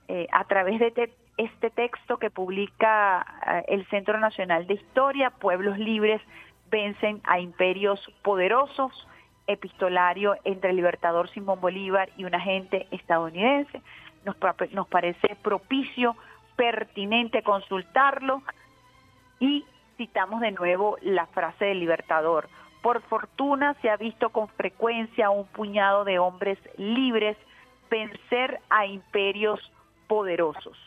[0.08, 5.30] eh, a través de te- este texto que publica eh, el Centro Nacional de Historia,
[5.30, 6.22] Pueblos Libres
[6.72, 9.08] vencen a imperios poderosos,
[9.48, 13.82] epistolario entre el libertador Simón Bolívar y un agente estadounidense.
[14.26, 14.36] Nos,
[14.72, 16.16] nos parece propicio,
[16.56, 18.44] pertinente consultarlo
[19.40, 19.66] y
[19.98, 22.50] citamos de nuevo la frase del libertador.
[22.82, 27.38] Por fortuna se ha visto con frecuencia un puñado de hombres libres
[27.90, 29.60] vencer a imperios
[30.08, 30.78] poderosos.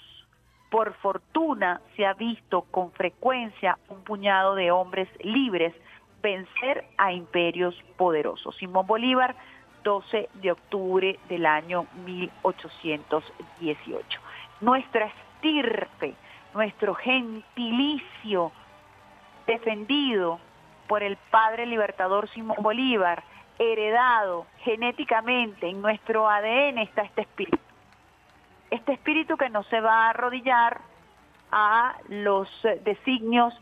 [0.71, 5.73] Por fortuna se ha visto con frecuencia un puñado de hombres libres
[6.25, 8.57] vencer a imperios poderosos.
[8.57, 9.37] Simón Bolívar,
[9.85, 14.21] 12 de octubre del año 1818.
[14.63, 16.15] Nuestra estirpe,
[16.55, 18.53] nuestro gentilicio
[19.47, 20.41] defendido
[20.89, 23.23] por el padre libertador Simón Bolívar,
[23.59, 27.59] heredado genéticamente en nuestro ADN está este espíritu.
[28.71, 30.81] Este espíritu que no se va a arrodillar
[31.53, 32.49] a los
[32.83, 33.53] designios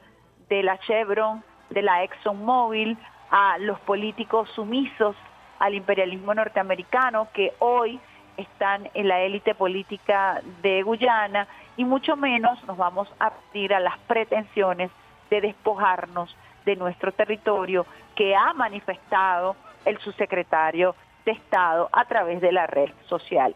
[0.48, 1.42] de la Chevron,
[1.72, 2.96] de la ExxonMobil,
[3.30, 5.16] a los políticos sumisos
[5.58, 7.98] al imperialismo norteamericano que hoy
[8.36, 11.46] están en la élite política de Guyana
[11.76, 14.90] y mucho menos nos vamos a pedir a las pretensiones
[15.30, 20.94] de despojarnos de nuestro territorio que ha manifestado el subsecretario
[21.24, 23.54] de Estado a través de la red social.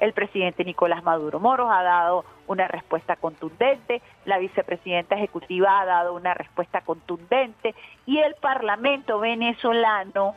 [0.00, 6.14] El presidente Nicolás Maduro Moros ha dado una respuesta contundente, la vicepresidenta ejecutiva ha dado
[6.14, 7.74] una respuesta contundente
[8.06, 10.34] y el Parlamento venezolano,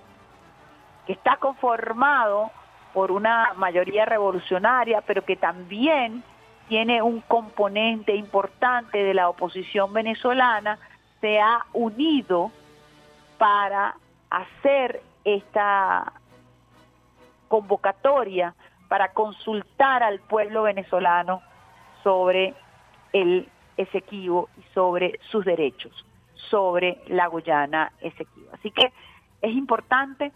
[1.06, 2.52] que está conformado
[2.94, 6.24] por una mayoría revolucionaria, pero que también
[6.68, 10.80] tiene un componente importante de la oposición venezolana,
[11.20, 12.52] se ha unido
[13.38, 13.96] para
[14.30, 16.14] hacer esta
[17.48, 18.56] convocatoria
[18.92, 21.42] para consultar al pueblo venezolano
[22.04, 22.54] sobre
[23.14, 25.94] el Esequibo y sobre sus derechos,
[26.50, 28.50] sobre la Guyana Esequibo.
[28.52, 28.92] Así que
[29.42, 30.34] es importante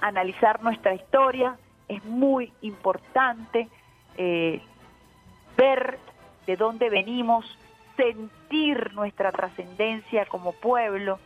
[0.00, 1.56] analizar nuestra historia,
[1.88, 3.68] es muy importante
[4.18, 4.62] eh,
[5.56, 5.98] ver
[6.46, 7.44] de dónde venimos,
[7.96, 11.18] sentir nuestra trascendencia como pueblo,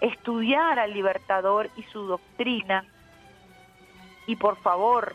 [0.00, 2.86] estudiar al libertador y su doctrina
[4.26, 5.14] y por favor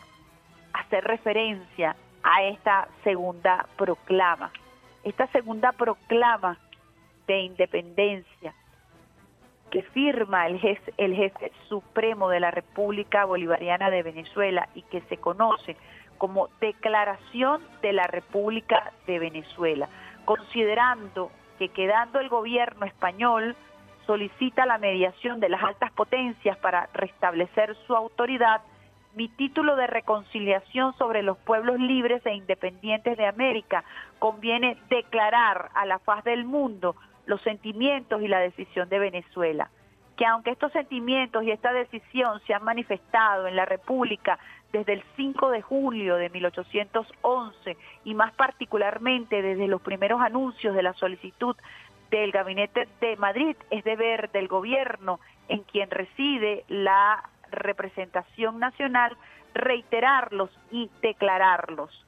[0.80, 4.50] hacer referencia a esta segunda proclama,
[5.04, 6.58] esta segunda proclama
[7.26, 8.54] de independencia
[9.70, 15.02] que firma el jefe, el jefe supremo de la República Bolivariana de Venezuela y que
[15.02, 15.76] se conoce
[16.16, 19.88] como Declaración de la República de Venezuela,
[20.24, 23.56] considerando que quedando el gobierno español
[24.06, 28.62] solicita la mediación de las altas potencias para restablecer su autoridad,
[29.14, 33.84] mi título de reconciliación sobre los pueblos libres e independientes de América
[34.18, 36.94] conviene declarar a la faz del mundo
[37.26, 39.70] los sentimientos y la decisión de Venezuela.
[40.16, 44.38] Que aunque estos sentimientos y esta decisión se han manifestado en la República
[44.72, 50.82] desde el 5 de julio de 1811 y más particularmente desde los primeros anuncios de
[50.82, 51.56] la solicitud
[52.10, 59.16] del Gabinete de Madrid, es deber del gobierno en quien reside la representación nacional
[59.54, 62.04] reiterarlos y declararlos.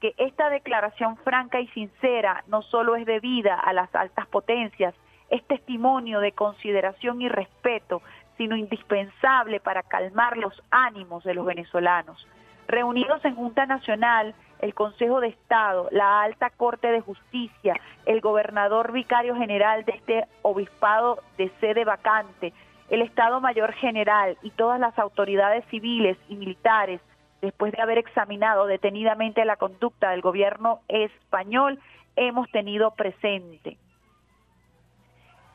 [0.00, 4.94] Que esta declaración franca y sincera no solo es debida a las altas potencias,
[5.30, 8.02] es testimonio de consideración y respeto,
[8.36, 12.26] sino indispensable para calmar los ánimos de los venezolanos.
[12.68, 17.74] Reunidos en Junta Nacional, el Consejo de Estado, la Alta Corte de Justicia,
[18.06, 22.52] el gobernador vicario general de este obispado de sede vacante,
[22.90, 27.00] el Estado Mayor General y todas las autoridades civiles y militares,
[27.42, 31.78] después de haber examinado detenidamente la conducta del gobierno español,
[32.16, 33.76] hemos tenido presente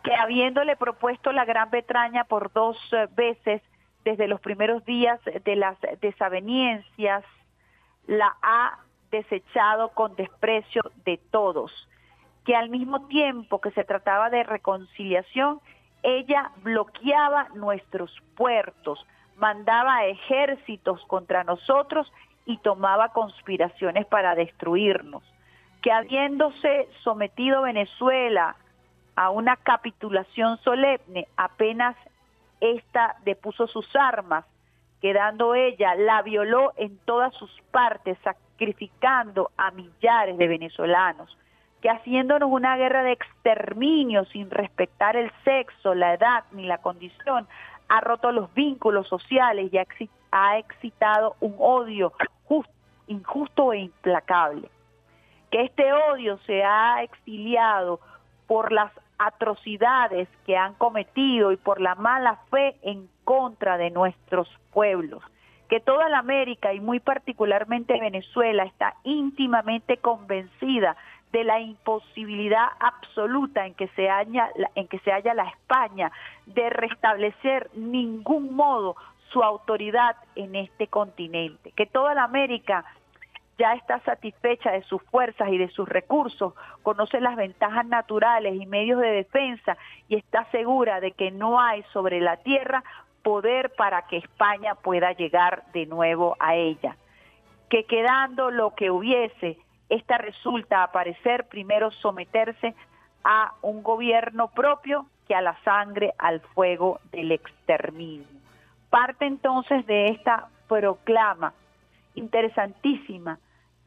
[0.03, 3.61] que habiéndole propuesto la Gran Bretaña por dos eh, veces
[4.03, 7.23] desde los primeros días de las desavenencias,
[8.05, 8.79] la ha
[9.11, 11.71] desechado con desprecio de todos,
[12.43, 15.61] que al mismo tiempo que se trataba de reconciliación,
[16.03, 19.03] ella bloqueaba nuestros puertos,
[19.37, 22.11] mandaba ejércitos contra nosotros
[22.45, 25.23] y tomaba conspiraciones para destruirnos,
[25.81, 28.55] que habiéndose sometido Venezuela
[29.15, 31.95] a una capitulación solemne, apenas
[32.59, 34.45] ésta depuso sus armas,
[35.01, 41.37] quedando ella, la violó en todas sus partes, sacrificando a millares de venezolanos,
[41.83, 47.45] que haciéndonos una guerra de exterminio sin respetar el sexo, la edad ni la condición,
[47.89, 49.77] ha roto los vínculos sociales y
[50.31, 52.13] ha excitado un odio
[52.47, 52.69] jus-
[53.07, 54.69] injusto e implacable.
[55.51, 57.99] Que este odio se ha exiliado
[58.47, 64.47] por las atrocidades que han cometido y por la mala fe en contra de nuestros
[64.71, 65.21] pueblos.
[65.67, 70.95] Que toda la América y muy particularmente Venezuela está íntimamente convencida
[71.33, 76.11] de la imposibilidad absoluta en que se halla la, en que se halla la España
[76.45, 78.95] de restablecer ningún modo
[79.31, 81.71] su autoridad en este continente.
[81.75, 82.85] Que toda la América
[83.57, 86.53] ya está satisfecha de sus fuerzas y de sus recursos,
[86.83, 89.75] conoce las ventajas naturales y medios de defensa
[90.09, 92.83] y está segura de que no hay sobre la tierra
[93.23, 96.95] poder para que España pueda llegar de nuevo a ella.
[97.69, 99.57] Que quedando lo que hubiese,
[99.89, 102.73] esta resulta aparecer primero someterse
[103.23, 108.27] a un gobierno propio que a la sangre, al fuego del exterminio.
[108.89, 111.53] Parte entonces de esta proclama
[112.15, 113.39] interesantísima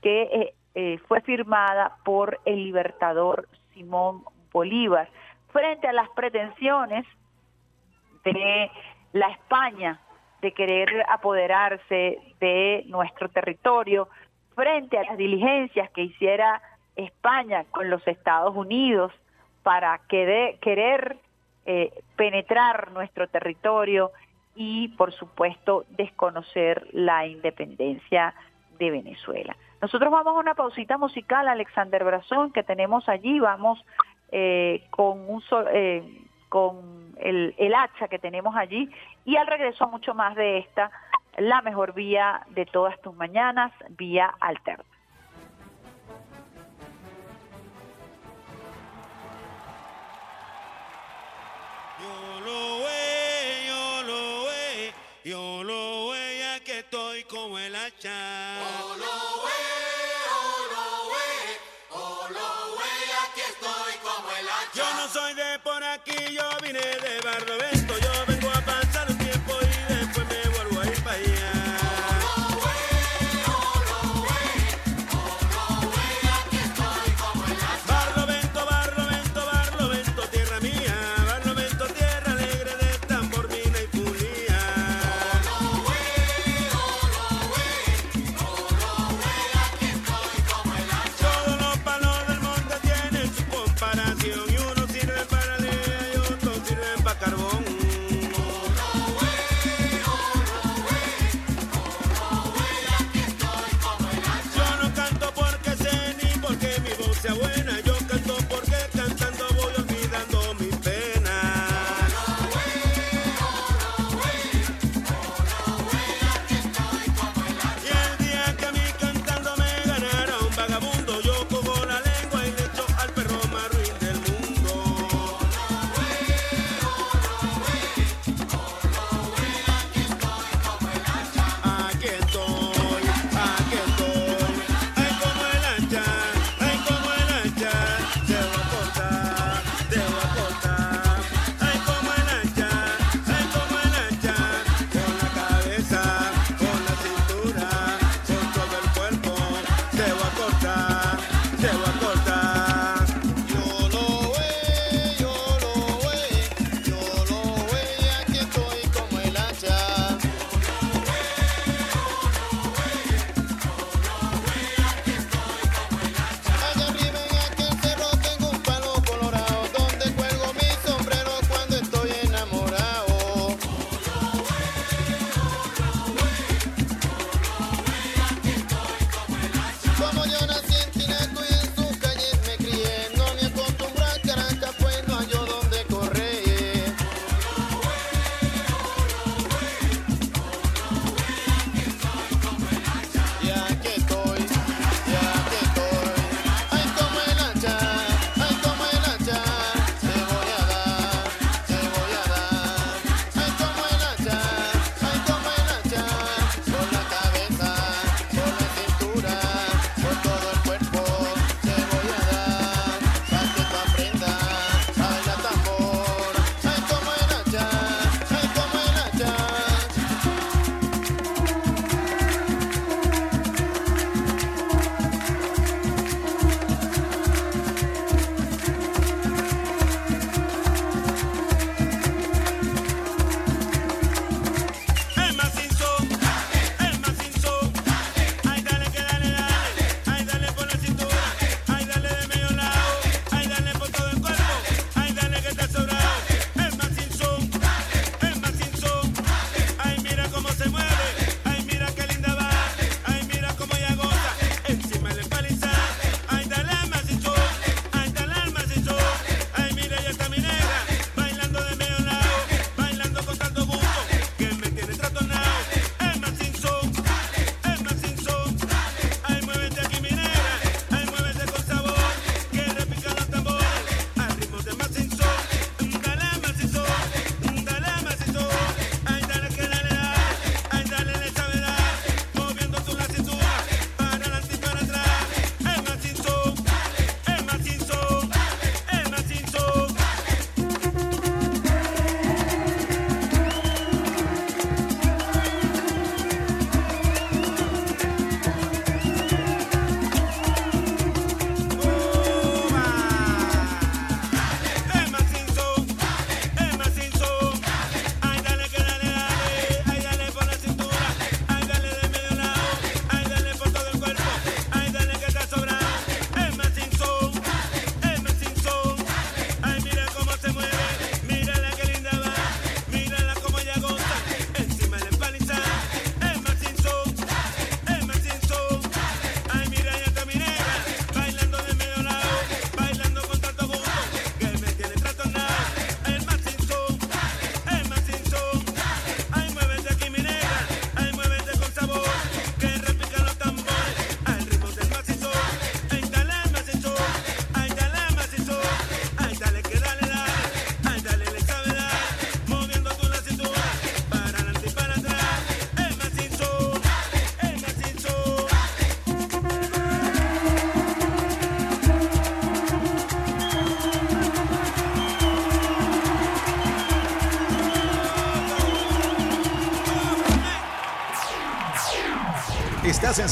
[0.03, 5.09] que eh, eh, fue firmada por el libertador Simón Bolívar
[5.53, 7.07] frente a las pretensiones
[8.25, 8.71] de
[9.13, 10.01] la España
[10.43, 14.09] de querer apoderarse de nuestro territorio
[14.57, 16.61] frente a las diligencias que hiciera
[16.97, 19.13] España con los Estados Unidos
[19.63, 21.19] para querer
[21.67, 24.11] eh, penetrar nuestro territorio
[24.55, 28.35] y, por supuesto, desconocer la independencia
[28.79, 29.55] de Venezuela.
[29.83, 33.85] Nosotros vamos a una pausita musical, Alexander Brazón, que tenemos allí, vamos
[34.33, 36.03] eh, con un sol- eh,
[36.49, 38.89] con el, el hacha que tenemos allí
[39.27, 40.91] y al regreso mucho más de esta,
[41.37, 44.85] la mejor vía de todas tus mañanas, vía alterna.
[52.01, 54.95] Yo lo ve, yo lo ve,
[55.25, 58.59] yo lo ve, ya que estoy como el hacha.
[58.61, 59.05] Oh, lo
[59.47, 59.63] ve,
[60.33, 61.59] oh, lo ve,
[61.91, 62.93] oh, lo ve,
[63.25, 64.75] aquí estoy como el hacha.
[64.75, 67.26] Yo no soy de por aquí, yo vine de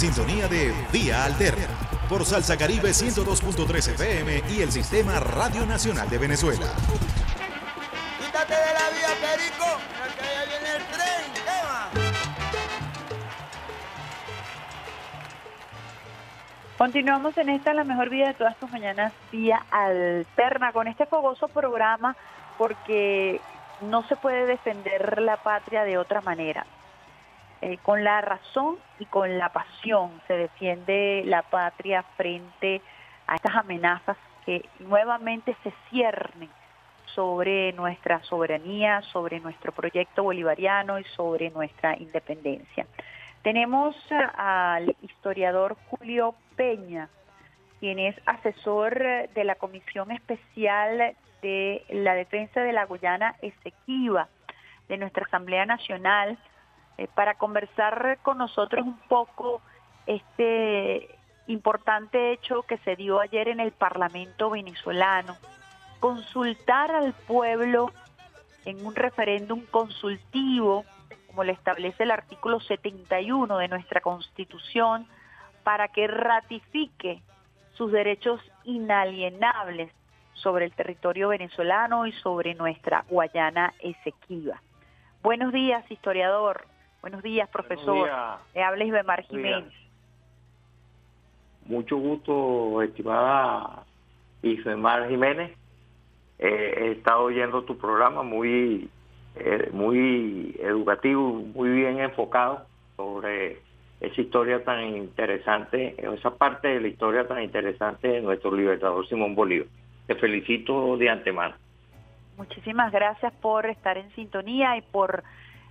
[0.05, 1.67] sintonía de Vía Alterna
[2.11, 6.67] por Salsa Caribe 102.3 FM y el Sistema Radio Nacional de Venezuela.
[8.21, 9.65] Quítate de la vía, Perico,
[10.19, 11.25] que ya viene el tren.
[16.77, 21.49] Continuamos en esta La Mejor Vida de todas tus mañanas, Vía Alterna, con este fogoso
[21.49, 22.15] programa
[22.59, 23.41] porque
[23.81, 26.67] no se puede defender la patria de otra manera.
[27.67, 32.83] Eh, con la razón y con la pasión se defiende la patria frente
[33.27, 36.51] a estas amenazas que nuevamente se ciernen
[37.07, 42.87] sobre nuestra soberanía, sobre nuestro proyecto bolivariano y sobre nuestra independencia.
[43.43, 43.97] Tenemos
[44.37, 47.09] al historiador Julio Peña,
[47.81, 48.95] quien es asesor
[49.35, 54.29] de la Comisión Especial de la Defensa de la Guyana Esequiba
[54.87, 56.37] de nuestra Asamblea Nacional,
[56.97, 59.61] eh, para conversar con nosotros un poco
[60.07, 61.09] este
[61.47, 65.37] importante hecho que se dio ayer en el Parlamento venezolano,
[66.01, 67.91] consultar al pueblo
[68.65, 70.85] en un referéndum consultivo,
[71.27, 75.07] como lo establece el artículo 71 de nuestra Constitución,
[75.63, 77.23] para que ratifique
[77.73, 79.91] sus derechos inalienables
[80.35, 84.61] sobre el territorio venezolano y sobre nuestra Guayana Esequiba.
[85.23, 86.67] Buenos días, historiador.
[87.05, 88.07] Buenos días, profesor.
[88.07, 88.41] días.
[88.55, 89.23] Le habla Isbemar.
[89.25, 89.71] Jiménez.
[91.67, 93.85] Mucho gusto, estimada
[94.41, 95.51] Ismar Jiménez.
[96.39, 98.89] Eh, he estado oyendo tu programa muy,
[99.37, 102.65] eh, muy educativo, muy bien enfocado
[102.97, 103.59] sobre
[104.01, 109.35] esa historia tan interesante, esa parte de la historia tan interesante de nuestro libertador Simón
[109.35, 109.69] Bolívar.
[110.07, 111.55] Te felicito de antemano.
[112.39, 115.23] Muchísimas gracias por estar en sintonía y por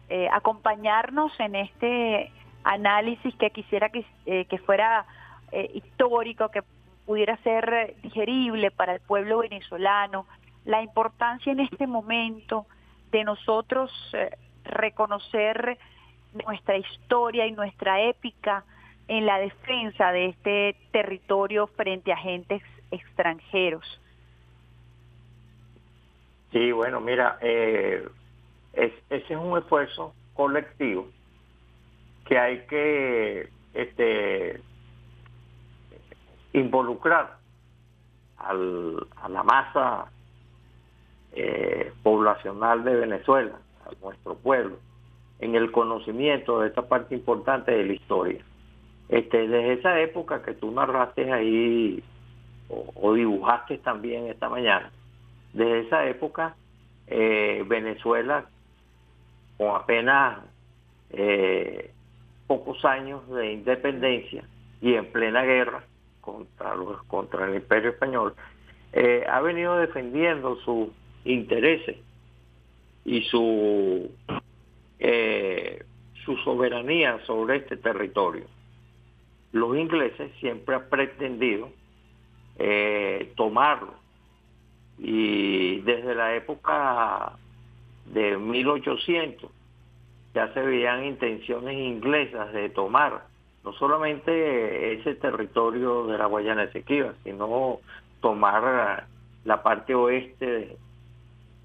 [0.09, 2.31] eh, acompañarnos en este
[2.63, 5.05] análisis que quisiera que, eh, que fuera
[5.51, 6.63] eh, histórico, que
[7.05, 10.25] pudiera ser digerible para el pueblo venezolano,
[10.65, 12.65] la importancia en este momento
[13.11, 14.31] de nosotros eh,
[14.63, 15.77] reconocer
[16.45, 18.63] nuestra historia y nuestra épica
[19.07, 23.85] en la defensa de este territorio frente a agentes extranjeros.
[26.51, 27.37] Sí, bueno, mira,
[28.73, 31.07] es- ese es un esfuerzo colectivo
[32.25, 34.61] que hay que este,
[36.53, 37.37] involucrar
[38.37, 40.09] al- a la masa
[41.35, 44.77] eh, poblacional de Venezuela, a nuestro pueblo,
[45.39, 48.43] en el conocimiento de esta parte importante de la historia.
[49.09, 52.03] Este, desde esa época que tú narraste ahí
[52.69, 54.91] o, o dibujaste también esta mañana,
[55.53, 56.55] desde esa época
[57.07, 58.45] eh, Venezuela
[59.57, 60.39] con apenas
[61.11, 61.91] eh,
[62.47, 64.43] pocos años de independencia
[64.81, 65.83] y en plena guerra
[66.21, 68.33] contra los contra el Imperio español
[68.93, 70.89] eh, ha venido defendiendo sus
[71.25, 71.97] intereses
[73.05, 74.11] y su
[74.99, 75.83] eh,
[76.23, 78.45] su soberanía sobre este territorio.
[79.51, 81.69] Los ingleses siempre han pretendido
[82.57, 83.95] eh, tomarlo
[84.97, 87.37] y desde la época
[88.05, 89.49] de 1800
[90.33, 93.25] ya se veían intenciones inglesas de tomar
[93.63, 97.79] no solamente ese territorio de la Guayana Esequiba, sino
[98.19, 99.07] tomar
[99.45, 100.77] la parte oeste de,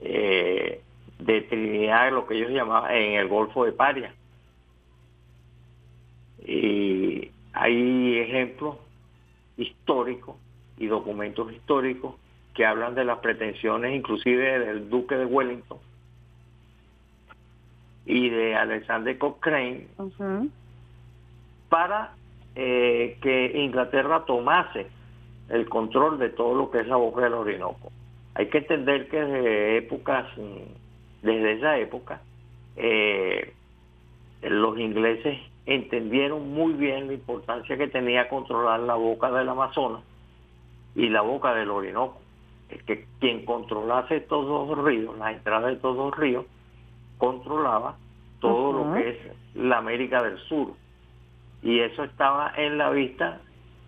[0.01, 0.81] eh,
[1.19, 4.15] de Trinidad, lo que ellos llamaban en el Golfo de Paria.
[6.47, 8.77] Y hay ejemplos
[9.57, 10.37] históricos
[10.77, 12.15] y documentos históricos
[12.55, 15.79] que hablan de las pretensiones inclusive del duque de Wellington
[18.09, 19.87] y de Alexander Cochrane
[21.69, 22.15] para
[22.55, 24.87] eh, que Inglaterra tomase
[25.51, 27.93] el control de todo lo que es la boca del Orinoco.
[28.35, 32.23] Hay que entender que desde épocas, mm, desde esa época,
[32.77, 33.53] eh,
[34.41, 40.03] los ingleses entendieron muy bien la importancia que tenía controlar la boca del Amazonas
[40.95, 42.23] y la boca del Orinoco.
[42.71, 46.47] Es que quien controlase estos dos ríos, la entrada de estos dos ríos,
[47.19, 47.97] controlaba
[48.41, 49.17] todo lo que es
[49.55, 50.73] la América del Sur.
[51.63, 53.41] Y eso estaba en la vista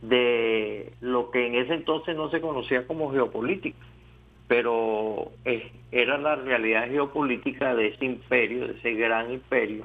[0.02, 3.78] de lo que en ese entonces no se conocía como geopolítica,
[4.48, 5.30] pero
[5.92, 9.84] era la realidad geopolítica de ese imperio, de ese gran imperio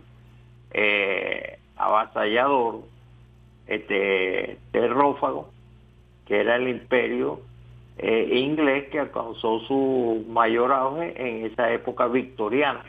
[0.72, 2.82] eh, avasallador,
[3.68, 5.50] este terrófago,
[6.26, 7.42] que era el imperio
[7.98, 12.84] eh, inglés que alcanzó su mayor auge en esa época victoriana,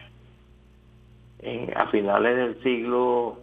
[1.47, 3.39] en- a finales del siglo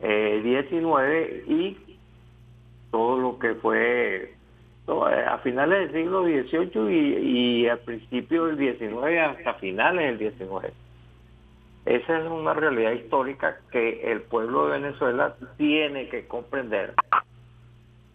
[0.00, 1.76] eh, 19 y
[2.90, 4.32] todo lo que fue
[4.88, 10.32] eh, a finales del siglo XVIII y, y al principio del XIX hasta finales del
[10.32, 10.72] XIX.
[11.86, 16.94] Esa es una realidad histórica que el pueblo de Venezuela tiene que comprender,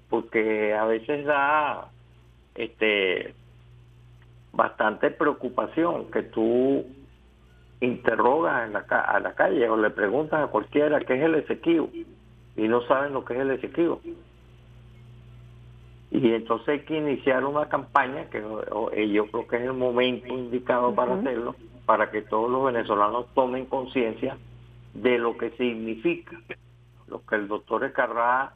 [0.10, 1.90] porque a veces da
[2.56, 3.34] este
[4.54, 6.86] bastante preocupación que tú
[7.82, 11.90] interrogas en la, a la calle o le preguntas a cualquiera qué es el Esequibo
[12.56, 14.00] y no saben lo que es el Esequibo.
[16.12, 18.44] Y entonces hay que iniciar una campaña que
[18.98, 21.56] y yo creo que es el momento indicado para hacerlo,
[21.86, 24.38] para que todos los venezolanos tomen conciencia
[24.94, 26.38] de lo que significa
[27.08, 28.54] lo que el doctor Escarrá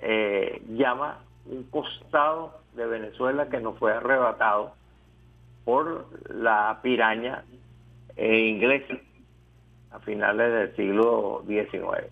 [0.00, 4.72] eh, llama un costado de Venezuela que nos fue arrebatado
[5.64, 7.44] por la piraña
[8.16, 8.94] eh, inglesa
[9.90, 12.10] a finales del siglo XIX.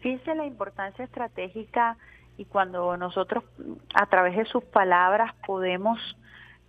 [0.00, 1.96] Fíjese la importancia estratégica
[2.36, 3.44] y cuando nosotros
[3.94, 5.98] a través de sus palabras podemos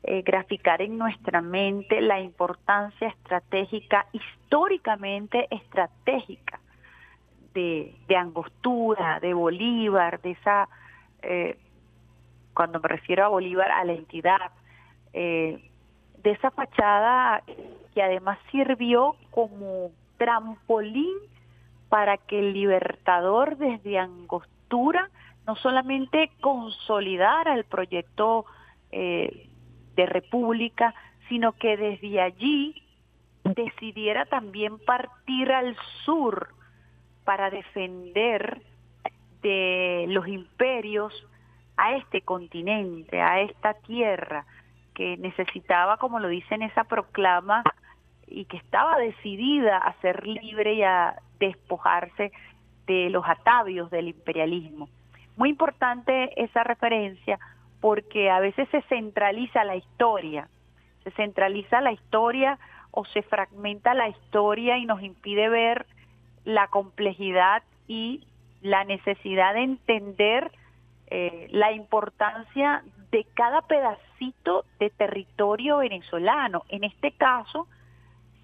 [0.04, 6.60] eh, graficar en nuestra mente la importancia estratégica, históricamente estratégica
[7.54, 10.68] de, de Angostura, de Bolívar, de esa,
[11.22, 11.58] eh,
[12.54, 14.52] cuando me refiero a Bolívar, a la entidad,
[15.14, 15.72] eh,
[16.24, 17.44] de esa fachada
[17.94, 21.14] que además sirvió como trampolín
[21.90, 25.10] para que el libertador desde Angostura
[25.46, 28.46] no solamente consolidara el proyecto
[28.92, 29.50] eh,
[29.96, 30.96] de república,
[31.28, 32.82] sino que desde allí
[33.44, 35.76] decidiera también partir al
[36.06, 36.48] sur
[37.26, 38.62] para defender
[39.42, 41.14] de los imperios
[41.76, 44.46] a este continente, a esta tierra
[44.94, 47.64] que necesitaba, como lo dice en esa proclama,
[48.28, 52.32] y que estaba decidida a ser libre y a despojarse
[52.88, 54.90] de los atavios del imperialismo.
[55.36, 57.40] Muy importante esa referencia
[57.80, 60.48] porque a veces se centraliza la historia,
[61.04, 62.58] se centraliza la historia
[62.92, 65.86] o se fragmenta la historia y nos impide ver
[66.46, 68.26] la complejidad y
[68.62, 70.52] la necesidad de entender
[71.08, 72.84] eh, la importancia
[73.14, 76.64] de cada pedacito de territorio venezolano.
[76.70, 77.68] En este caso,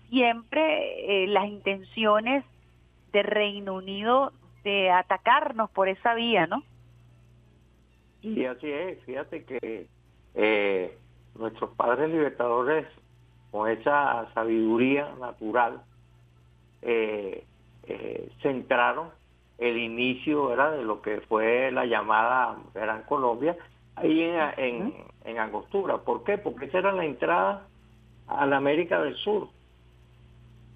[0.10, 2.46] siempre eh, las intenciones
[3.12, 4.32] de Reino Unido
[4.64, 6.62] de atacarnos por esa vía, ¿no?
[8.22, 9.88] Y así es, fíjate que
[10.36, 10.98] eh,
[11.36, 12.86] nuestros padres libertadores,
[13.50, 15.82] con esa sabiduría natural,
[16.84, 17.44] eh,
[17.88, 19.10] eh, centraron
[19.58, 20.74] el inicio ¿verdad?
[20.74, 23.58] de lo que fue la llamada Gran Colombia
[24.00, 24.94] ahí en, en,
[25.26, 25.98] en Angostura.
[26.00, 26.38] ¿Por qué?
[26.38, 27.68] Porque esa era la entrada
[28.28, 29.50] a la América del Sur.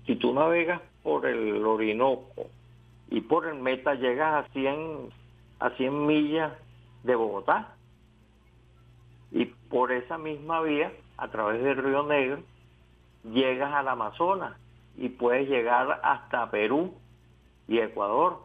[0.06, 2.48] Si tú navegas por el Orinoco
[3.10, 5.10] y por el Meta, llegas a 100,
[5.60, 6.54] a 100 millas
[7.04, 7.76] de Bogotá.
[9.32, 12.42] Y por esa misma vía, a través del Río Negro,
[13.24, 14.58] llegas al Amazonas
[14.98, 16.94] y puedes llegar hasta Perú
[17.68, 18.42] y Ecuador,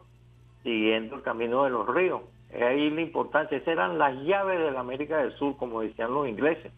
[0.63, 2.21] siguiendo el camino de los ríos.
[2.53, 3.57] Ahí la importancia.
[3.57, 6.71] Esas eran las llaves de la América del Sur, como decían los ingleses.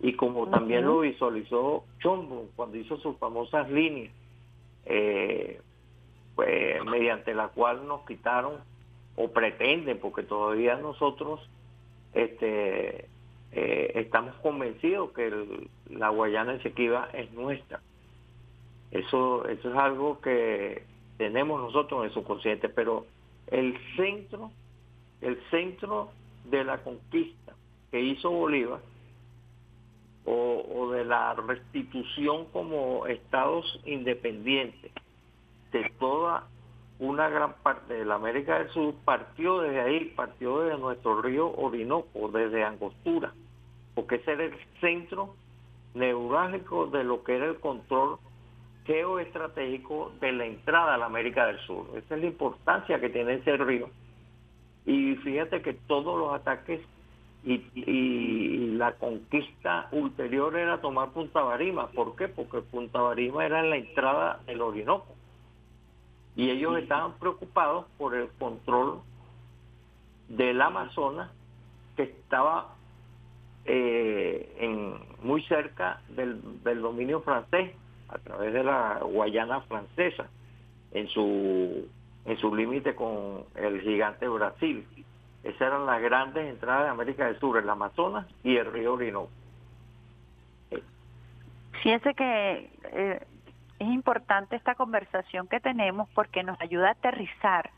[0.00, 4.12] Y como también lo visualizó Chombo cuando hizo sus famosas líneas,
[4.86, 5.60] eh,
[6.34, 8.54] pues, mediante la cual nos quitaron
[9.16, 11.40] o pretenden, porque todavía nosotros
[12.14, 13.06] este,
[13.52, 17.80] eh, estamos convencidos que el- la Guayana Esequiba es nuestra.
[18.90, 20.82] Eso, eso es algo que
[21.16, 23.06] tenemos nosotros en el subconsciente, pero
[23.46, 24.50] el centro,
[25.22, 26.10] el centro
[26.44, 27.54] de la conquista
[27.90, 28.80] que hizo Bolívar
[30.24, 34.92] o, de la restitución como estados independientes
[35.72, 36.46] de toda
[36.98, 41.50] una gran parte de la América del Sur partió desde ahí, partió desde nuestro río
[41.56, 43.32] Orinoco, desde Angostura,
[43.94, 45.34] porque ese era el centro
[45.94, 48.18] neurálgico de lo que era el control
[48.84, 51.86] geoestratégico de la entrada a la América del Sur.
[51.96, 53.88] Esa es la importancia que tiene ese río.
[54.84, 56.80] Y fíjate que todos los ataques
[57.44, 61.88] y, y la conquista ulterior era tomar Punta Barima.
[61.88, 62.28] ¿Por qué?
[62.28, 65.14] Porque Punta Barima era la entrada del Orinoco.
[66.34, 69.00] Y ellos estaban preocupados por el control
[70.28, 71.30] del Amazonas
[71.96, 72.74] que estaba
[73.64, 77.72] eh, en, muy cerca del, del dominio francés
[78.08, 80.28] a través de la Guayana francesa
[80.92, 81.86] en su
[82.24, 84.86] en su límite con el gigante Brasil.
[85.42, 89.30] Esas eran las grandes entradas de América del Sur, el Amazonas y el río Orinoco.
[91.82, 93.26] Fíjense que eh,
[93.80, 97.70] es importante esta conversación que tenemos porque nos ayuda a aterrizar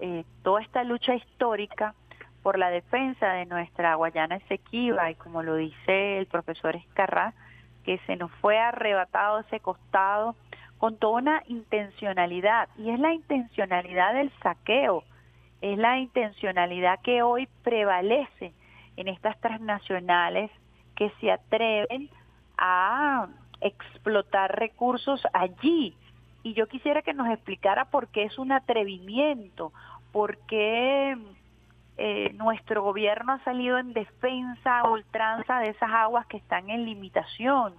[0.00, 1.94] eh, toda esta lucha histórica
[2.42, 7.32] por la defensa de nuestra Guayana Esequiba y como lo dice el profesor Escarrá,
[7.84, 10.36] que se nos fue arrebatado ese costado
[10.82, 15.04] con toda una intencionalidad y es la intencionalidad del saqueo,
[15.60, 18.52] es la intencionalidad que hoy prevalece
[18.96, 20.50] en estas transnacionales
[20.96, 22.10] que se atreven
[22.58, 23.28] a
[23.60, 25.94] explotar recursos allí.
[26.42, 29.72] Y yo quisiera que nos explicara por qué es un atrevimiento,
[30.10, 31.16] por qué
[31.96, 36.84] eh, nuestro gobierno ha salido en defensa a ultranza de esas aguas que están en
[36.84, 37.72] limitación.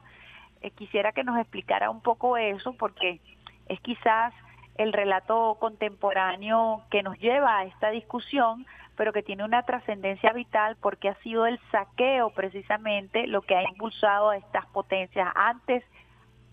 [0.63, 3.19] Eh, quisiera que nos explicara un poco eso, porque
[3.67, 4.33] es quizás
[4.75, 8.65] el relato contemporáneo que nos lleva a esta discusión,
[8.95, 13.63] pero que tiene una trascendencia vital porque ha sido el saqueo precisamente lo que ha
[13.63, 15.83] impulsado a estas potencias antes,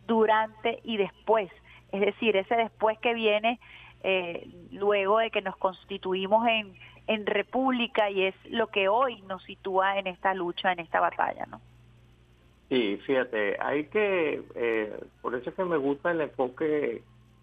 [0.06, 1.50] durante y después.
[1.92, 3.60] Es decir, ese después que viene
[4.02, 6.74] eh, luego de que nos constituimos en,
[7.06, 11.46] en república y es lo que hoy nos sitúa en esta lucha, en esta batalla,
[11.46, 11.60] ¿no?
[12.70, 17.02] Sí, fíjate, hay que, eh, por eso es que me gusta el enfoque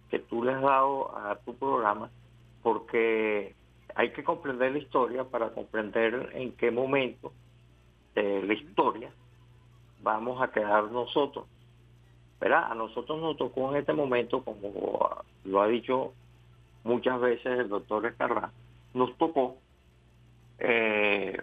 [0.09, 2.09] que tú le has dado a tu programa,
[2.63, 3.53] porque
[3.93, 7.33] hay que comprender la historia para comprender en qué momento
[8.15, 9.11] de la historia
[10.01, 11.45] vamos a quedar nosotros.
[12.39, 12.71] ¿Verdad?
[12.71, 15.09] A nosotros nos tocó en este momento, como
[15.43, 16.13] lo ha dicho
[16.85, 18.49] muchas veces el doctor Escarrá,
[18.93, 19.57] nos tocó
[20.59, 21.37] eh,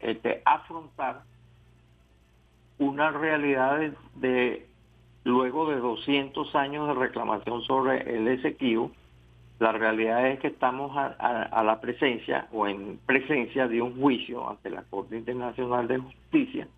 [0.00, 1.22] este, afrontar
[2.78, 3.80] una realidad
[4.16, 4.66] de,
[5.24, 8.92] luego de 200 años de reclamación sobre el Esequibo,
[9.58, 14.70] la realidad es que estamos a, la presencia o en presencia de un juicio ante
[14.70, 16.68] la Corte Internacional de Justicia,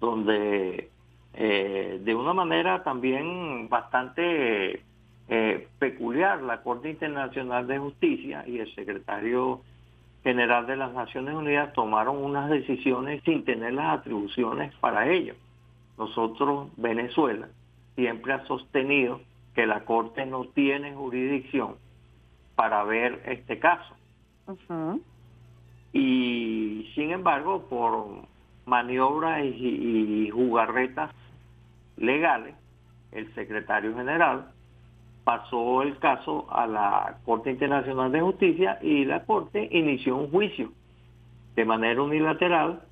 [0.00, 0.90] donde
[1.34, 4.82] eh, de una manera también bastante
[5.28, 9.60] eh, peculiar la Corte Internacional de Justicia y el secretario
[10.22, 15.34] general de las Naciones Unidas tomaron unas decisiones sin tener las atribuciones para ello.
[15.96, 17.48] Nosotros, Venezuela,
[17.94, 19.20] siempre ha sostenido
[19.54, 21.76] que la Corte no tiene jurisdicción
[22.54, 23.94] para ver este caso.
[24.46, 25.02] Uh -huh.
[25.92, 28.28] Y sin embargo, por
[28.66, 31.10] maniobras y, y jugarretas
[31.96, 32.54] legales,
[33.12, 34.52] el secretario general
[35.24, 40.72] pasó el caso a la Corte Internacional de Justicia y la Corte inició un juicio
[41.54, 42.82] de manera unilateral.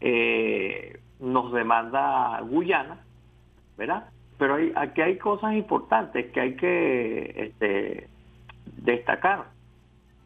[0.00, 2.98] Eh, nos demanda Guyana,
[3.78, 4.08] ¿verdad?
[4.38, 8.08] Pero hay, aquí hay cosas importantes que hay que este,
[8.78, 9.46] destacar.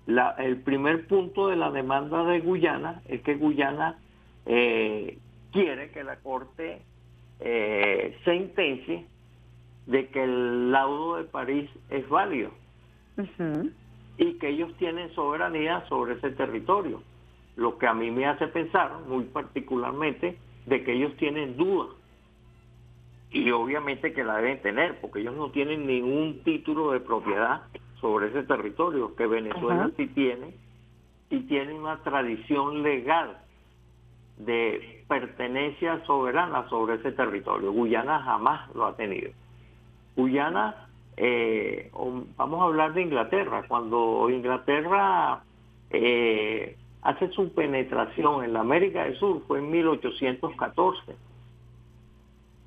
[0.06, 3.98] La, el primer punto de la demanda de Guyana es que Guyana
[4.46, 5.18] eh,
[5.52, 6.82] quiere que la Corte
[7.40, 9.06] eh, sentencie
[9.86, 12.50] de que el laudo de París es válido
[13.16, 13.72] uh -huh.
[14.18, 17.02] y que ellos tienen soberanía sobre ese territorio.
[17.56, 21.94] Lo que a mí me hace pensar muy particularmente de que ellos tienen dudas
[23.30, 27.62] y obviamente que la deben tener porque ellos no tienen ningún título de propiedad
[28.00, 29.96] sobre ese territorio que Venezuela uh -huh.
[29.96, 30.54] sí tiene
[31.30, 33.38] y tiene una tradición legal
[34.38, 37.72] de pertenencia soberana sobre ese territorio.
[37.72, 39.30] Guyana jamás lo ha tenido.
[40.16, 41.90] Guyana, eh,
[42.36, 45.42] vamos a hablar de Inglaterra, cuando Inglaterra
[45.90, 51.16] eh, hace su penetración en la América del Sur fue en 1814,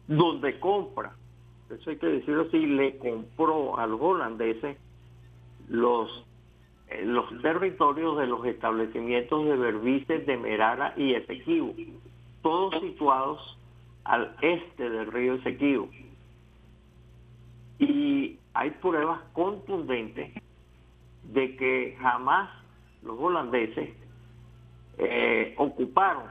[0.08, 1.14] donde compra,
[1.70, 4.78] eso hay que decirlo así, le compró a los holandeses
[5.68, 6.26] los
[6.90, 11.74] eh, los territorios de los establecimientos de Berbices, de Merara y Esequibo,
[12.42, 13.58] todos situados
[14.06, 15.90] al este del río Esequibo.
[17.80, 20.32] Y hay pruebas contundentes
[21.24, 22.50] de que jamás
[23.04, 23.90] los holandeses
[24.98, 26.24] eh, ocuparon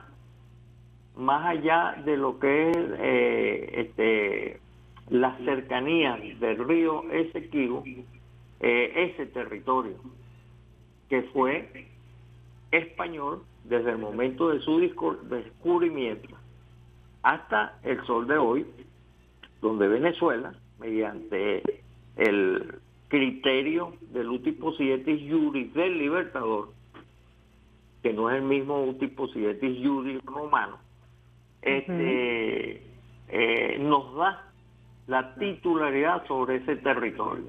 [1.17, 4.61] más allá de lo que es eh, este,
[5.09, 7.83] las cercanías del río Esequibo,
[8.61, 9.97] eh, ese territorio
[11.09, 11.89] que fue
[12.71, 16.37] español desde el momento de su descubrimiento
[17.23, 18.67] hasta el sol de hoy,
[19.61, 21.63] donde Venezuela, mediante
[22.17, 22.79] el
[23.09, 26.71] criterio del Utiposietis Iuris del Libertador,
[28.03, 30.79] que no es el mismo Utiposietis Iuris romano,
[31.63, 32.81] este, uh -huh.
[33.29, 34.45] eh, nos da
[35.07, 37.47] la titularidad sobre ese territorio.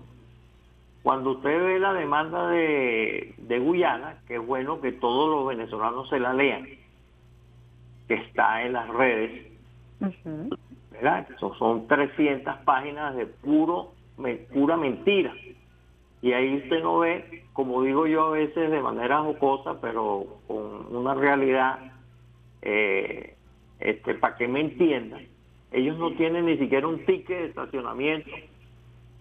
[1.03, 6.09] Cuando usted ve la demanda de, de Guyana, que es bueno que todos los venezolanos
[6.09, 6.67] se la lean,
[8.07, 9.47] que está en las redes,
[10.01, 10.57] uh -huh.
[11.01, 11.27] ¿Verdad?
[11.35, 15.33] Eso son 300 páginas de puro me- pura mentira.
[16.21, 20.93] Y ahí usted no ve, como digo yo a veces de manera jocosa, pero con
[20.95, 21.79] una realidad,
[22.61, 23.37] eh,
[23.79, 25.25] este, para que me entiendan,
[25.71, 28.29] ellos no tienen ni siquiera un ticket de estacionamiento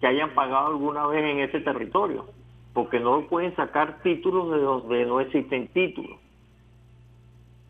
[0.01, 2.27] que hayan pagado alguna vez en ese territorio,
[2.73, 6.19] porque no pueden sacar títulos de donde no existen títulos.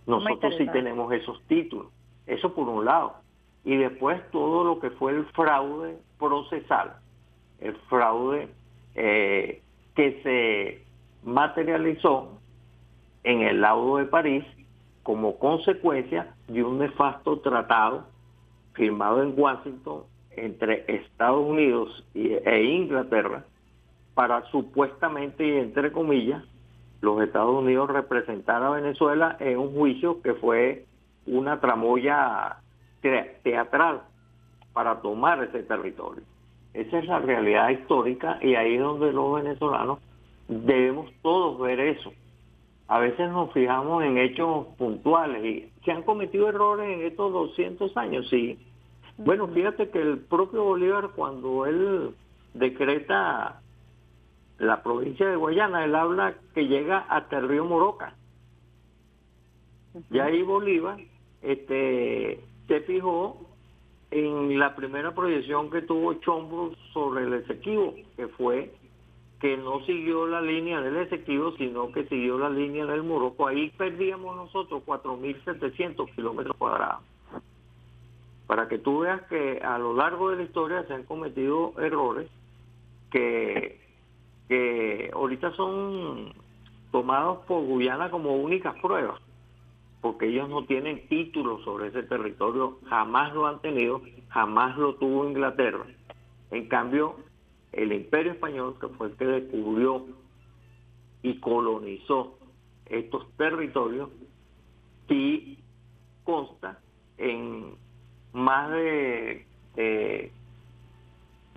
[0.08, 1.88] Nosotros sí tenemos esos títulos,
[2.26, 3.18] eso por un lado.
[3.70, 6.94] Y después todo lo que fue el fraude procesal,
[7.60, 8.50] el fraude
[8.96, 9.62] eh,
[9.96, 10.84] que se
[11.24, 12.40] materializó
[13.24, 14.44] en el laudo de París
[15.04, 18.08] como consecuencia de un nefasto tratado
[18.74, 20.02] firmado en Washington
[20.32, 23.46] entre Estados Unidos e Inglaterra
[24.16, 26.44] para supuestamente y entre comillas
[27.02, 30.86] los Estados Unidos representar a Venezuela en un juicio que fue
[31.28, 32.58] una tramoya
[33.02, 34.02] teatral
[34.74, 36.24] para tomar ese territorio.
[36.74, 40.00] Esa es la realidad histórica y ahí es donde los venezolanos
[40.48, 42.12] debemos todos ver eso.
[42.88, 47.96] A veces nos fijamos en hechos puntuales y se han cometido errores en estos 200
[47.98, 48.58] años, sí.
[49.18, 52.16] Bueno, fíjate que el propio Bolívar cuando él
[52.54, 53.62] decreta
[54.58, 58.14] la provincia de Guayana, él habla que llega hasta el río Moroca.
[60.12, 60.98] Y ahí Bolívar
[61.42, 62.40] este,
[62.70, 63.36] se fijó
[64.12, 68.72] en la primera proyección que tuvo Chombo sobre el Esequibo, que fue
[69.42, 73.48] que no siguió la línea del Esequibo, sino que siguió la línea del Morocco.
[73.48, 77.02] Ahí perdíamos nosotros 4.700 kilómetros cuadrados.
[78.48, 82.30] Para que tú veas que a lo largo de la historia se han cometido errores
[83.12, 83.80] que,
[84.48, 86.34] que ahorita son
[86.92, 89.22] tomados por Guyana como únicas pruebas,
[90.02, 95.28] porque ellos no tienen título sobre ese territorio, jamás lo han tenido, jamás lo tuvo
[95.28, 95.86] Inglaterra.
[96.52, 97.18] En cambio,
[97.72, 100.06] el imperio español, que fue el que descubrió
[101.22, 102.38] y colonizó
[102.86, 104.10] estos territorios,
[105.08, 105.60] sí
[106.24, 106.80] consta
[107.18, 107.76] en
[108.32, 109.46] más de,
[109.76, 110.32] de,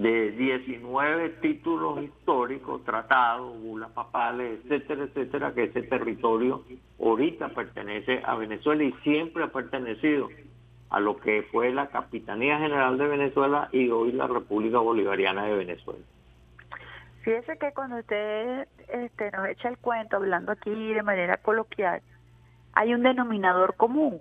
[0.02, 6.64] de 19 títulos históricos, tratados, bulas papales, etcétera, etcétera, que ese territorio
[7.00, 10.28] ahorita pertenece a Venezuela y siempre ha pertenecido
[10.90, 15.54] a lo que fue la Capitanía General de Venezuela y hoy la República Bolivariana de
[15.56, 16.04] Venezuela.
[17.22, 22.02] Fíjese que cuando usted este, nos echa el cuento, hablando aquí de manera coloquial,
[22.74, 24.18] hay un denominador común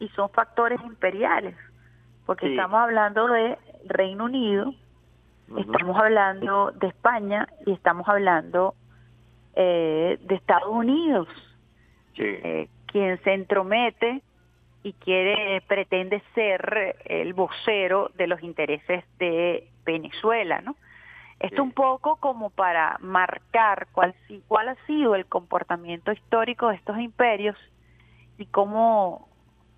[0.00, 1.54] y son factores imperiales,
[2.26, 2.52] porque Sí.
[2.52, 4.74] estamos hablando de Reino Unido,
[5.58, 8.74] estamos hablando de España y estamos hablando
[9.54, 11.28] eh, de Estados Unidos,
[12.16, 14.22] eh, quien se entromete
[14.82, 20.76] y quiere pretende ser el vocero de los intereses de Venezuela, ¿no?
[21.40, 24.14] Esto un poco como para marcar cuál,
[24.46, 27.56] cuál ha sido el comportamiento histórico de estos imperios
[28.38, 29.28] y cómo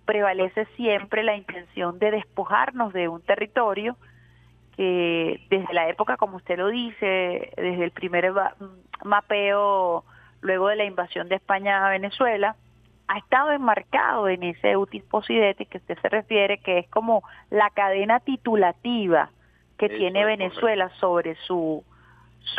[0.05, 3.97] prevalece siempre la intención de despojarnos de un territorio
[4.77, 8.31] que desde la época, como usted lo dice, desde el primer
[9.03, 10.03] mapeo
[10.41, 12.55] luego de la invasión de España a Venezuela,
[13.07, 17.69] ha estado enmarcado en ese utis possidetis que usted se refiere, que es como la
[17.71, 19.29] cadena titulativa
[19.77, 21.83] que Eso tiene Venezuela sobre su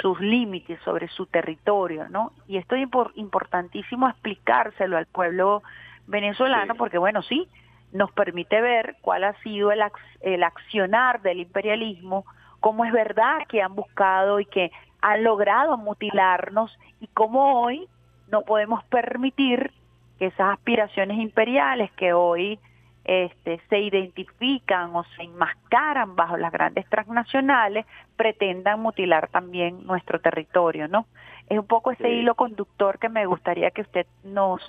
[0.03, 2.33] sus límites, sobre su territorio, ¿no?
[2.47, 5.63] Y esto es impor- importantísimo explicárselo al pueblo
[6.07, 7.49] venezolano, porque bueno, sí,
[7.93, 9.83] nos permite ver cuál ha sido el,
[10.21, 12.25] el accionar del imperialismo,
[12.61, 14.71] cómo es verdad que han buscado y que
[15.01, 17.89] han logrado mutilarnos y cómo hoy
[18.31, 19.73] no podemos permitir
[20.19, 22.59] que esas aspiraciones imperiales que hoy
[23.05, 27.87] este, se identifican o se enmascaran bajo las grandes transnacionales
[28.17, 31.07] pretendan mutilar también nuestro territorio, ¿no?
[31.49, 34.61] Es un poco ese hilo conductor que me gustaría que usted nos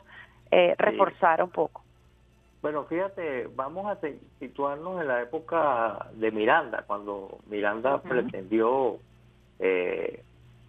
[0.52, 1.84] eh, reforzara un poco.
[2.62, 3.98] Bueno, fíjate, vamos a
[4.40, 8.98] situarnos en la época de Miranda, cuando Miranda pretendió
[9.60, 10.22] eh,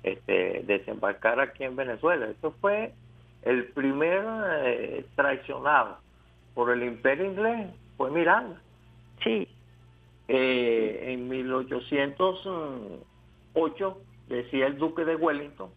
[0.05, 2.29] este, desembarcar aquí en Venezuela.
[2.29, 2.95] Esto fue
[3.43, 4.25] el primer
[4.65, 5.99] eh, traicionado
[6.55, 8.61] por el imperio inglés, fue Miranda.
[9.25, 9.49] Sí.
[10.29, 15.71] Eh, en 1808 decía el duque de Wellington,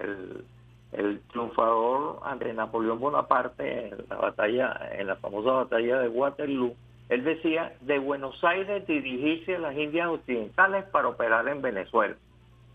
[0.00, 0.46] el,
[0.92, 6.74] el triunfador ante Napoleón Bonaparte en la batalla, en la famosa batalla de Waterloo,
[7.08, 12.16] él decía de Buenos Aires dirigirse a las Indias Occidentales para operar en Venezuela.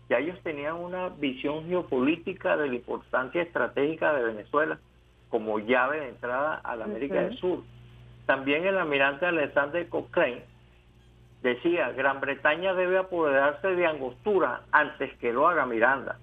[0.08, 4.78] Ya ellos tenían una visión geopolítica de la importancia estratégica de Venezuela
[5.30, 7.60] como llave de entrada a la América del Sur.
[8.26, 10.44] También el almirante Alexander Cochrane
[11.42, 16.18] decía, Gran Bretaña debe apoderarse de Angostura antes que lo haga Miranda.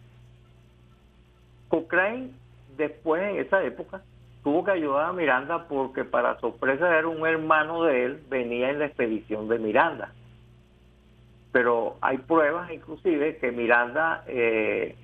[1.72, 2.31] Cochrane,
[2.76, 4.02] después en esa época,
[4.43, 8.80] tuvo que ayudar a Miranda porque para sorpresa era un hermano de él, venía en
[8.80, 10.11] la expedición de Miranda.
[11.53, 14.95] Pero hay pruebas inclusive que Miranda eh,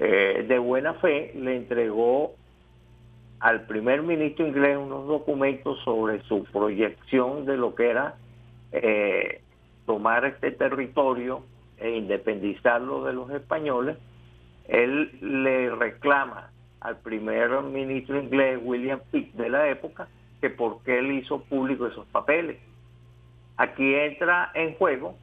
[0.00, 2.34] eh, de buena fe le entregó
[3.38, 8.16] al primer ministro inglés unos documentos sobre su proyección de lo que era
[8.72, 9.42] eh,
[9.84, 11.42] tomar este territorio
[11.78, 13.96] e independizarlo de los españoles.
[14.68, 20.08] Él le reclama al primer ministro inglés William Pitt de la época
[20.40, 22.58] que por qué él hizo público esos papeles.
[23.56, 25.16] Aquí entra en juego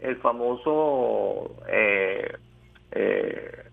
[0.00, 2.36] el famoso eh,
[2.90, 3.66] eh,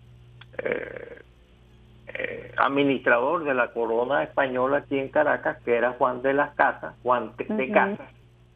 [2.08, 6.94] eh, administrador de la corona española aquí en Caracas, que era Juan de las Casas,
[7.02, 7.72] Juan de, Ujú.
[7.72, 8.08] Casas,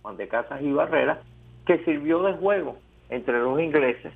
[0.02, 1.20] Juan de Casas y Barrera,
[1.66, 2.78] que sirvió de juego
[3.10, 4.12] entre los ingleses,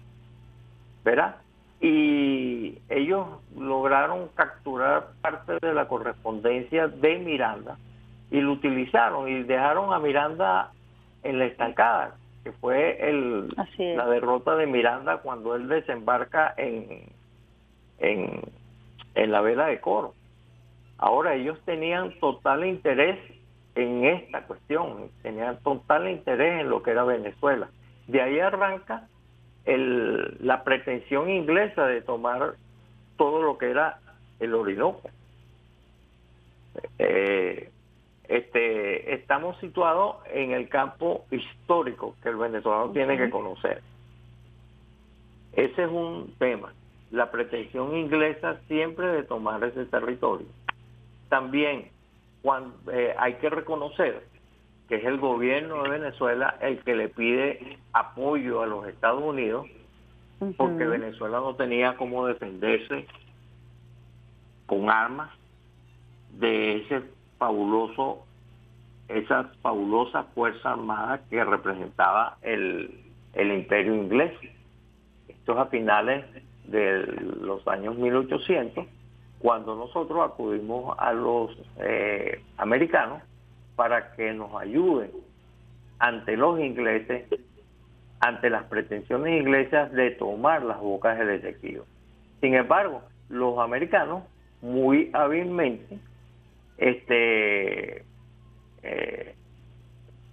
[1.05, 1.37] ¿verdad?
[1.83, 3.27] Y ellos
[3.59, 7.77] lograron capturar parte de la correspondencia de Miranda
[8.31, 10.71] y lo utilizaron y dejaron a Miranda
[11.25, 12.15] en la estancada,
[12.45, 13.49] que fue el,
[13.97, 17.03] la derrota de Miranda cuando él desembarca en,
[17.99, 18.41] en,
[19.17, 20.15] en la vela de coro.
[20.99, 23.19] Ahora ellos tenían total interés
[23.75, 27.69] en esta cuestión, tenían total interés en lo que era Venezuela.
[28.07, 29.09] De ahí arranca
[29.65, 32.55] el, la pretensión inglesa de tomar
[33.17, 33.99] todo lo que era
[34.41, 35.11] el Orinoco.
[36.99, 37.71] Eh,
[38.29, 43.83] este, estamos situados en el campo histórico que el venezolano tiene que conocer.
[45.53, 46.73] Ese es un tema.
[47.11, 50.47] La pretensión inglesa siempre de tomar ese territorio.
[51.29, 51.91] También
[52.41, 54.32] cuando, eh, hay que reconocer
[54.89, 59.67] que es el gobierno de Venezuela el que le pide apoyo a los Estados Unidos
[60.57, 63.07] porque Venezuela no tenía cómo defenderse
[64.67, 65.31] con armas
[66.33, 67.03] de ese
[67.39, 68.25] fabuloso
[69.09, 72.99] esa fabulosa fuerza armada que representaba el,
[73.35, 74.33] el imperio inglés.
[75.29, 76.25] Esto es a finales
[76.65, 77.03] de
[77.41, 78.87] los años 1800,
[79.39, 83.23] cuando nosotros acudimos a los eh, americanos
[83.77, 85.11] para que nos ayuden
[85.99, 87.25] ante los ingleses,
[88.21, 91.85] ante las pretensiones inglesas de tomar las bocas del Esequibo.
[92.41, 94.25] Sin embargo, los americanos
[94.61, 95.99] muy hábilmente
[96.77, 98.05] este,
[98.83, 99.35] eh,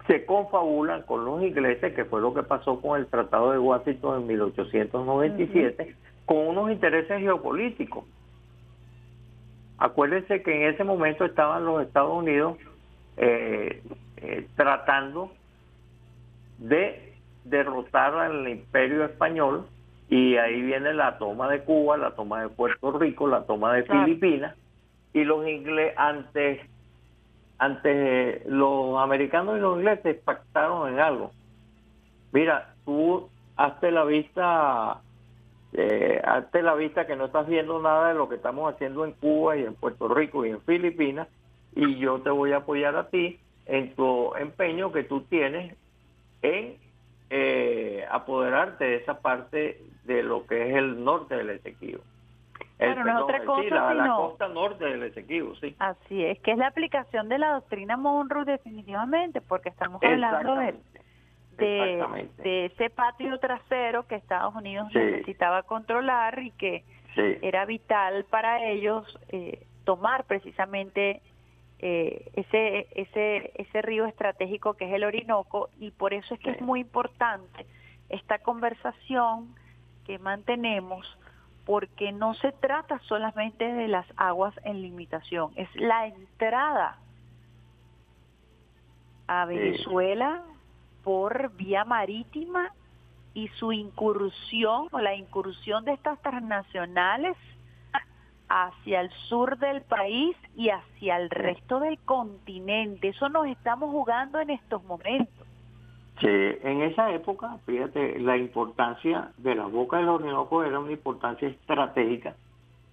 [0.07, 4.22] se confabulan con los ingleses, que fue lo que pasó con el Tratado de Washington
[4.22, 5.95] en 1897,
[6.26, 8.06] con unos intereses geopolíticos.
[9.78, 12.57] Acuérdense que en ese momento estaban los Estados Unidos
[13.20, 13.84] eh,
[14.18, 15.32] eh, tratando
[16.58, 17.14] de
[17.44, 19.68] derrotar al imperio español
[20.10, 23.84] y ahí viene la toma de Cuba, la toma de Puerto Rico, la toma de
[23.84, 24.06] Claro.
[24.06, 24.56] Filipinas
[25.14, 26.62] y los ingleses antes
[27.58, 31.32] antes los americanos y los ingleses pactaron en algo.
[32.32, 35.02] Mira, tú hazte la vista
[35.74, 39.12] eh, hazte la vista que no estás viendo nada de lo que estamos haciendo en
[39.12, 41.28] Cuba y en Puerto Rico y en Filipinas
[41.76, 45.76] y yo te voy a apoyar a ti en tu empeño que tú tienes
[46.41, 46.78] en
[47.30, 52.02] eh, apoderarte de esa parte de lo que es el norte del Esequibo.
[52.80, 55.76] El, Bueno, no es otra cosa, la, la sino- costa norte del Esequibo, sí.
[55.80, 60.76] Así es, que es la aplicación de la doctrina Monroe definitivamente, porque estamos hablando de,
[61.58, 62.41] de, Exactamente.
[62.41, 64.98] de ese patio trasero que Estados Unidos Sí.
[65.00, 66.84] necesitaba controlar y que
[67.16, 67.38] Sí.
[67.41, 71.22] era vital para ellos eh, tomar precisamente
[71.80, 76.51] eh, ese, ese, ese río estratégico que es el Orinoco y por eso es que
[76.51, 77.65] es muy importante
[78.10, 79.56] esta conversación
[80.06, 81.07] que mantenemos
[81.65, 86.97] porque no se trata solamente de las aguas en limitación, es la entrada
[89.27, 89.45] a.
[89.45, 90.41] Venezuela
[91.03, 92.73] por vía marítima
[93.34, 97.38] y su incursión o la incursión de estas transnacionales
[98.50, 103.10] hacia el sur del país y hacia el resto del continente.
[103.10, 105.48] Eso nos estamos jugando en estos momentos.
[106.20, 111.48] Sí, en esa época, fíjate, la importancia de la boca del Orinoco era una importancia
[111.48, 112.36] estratégica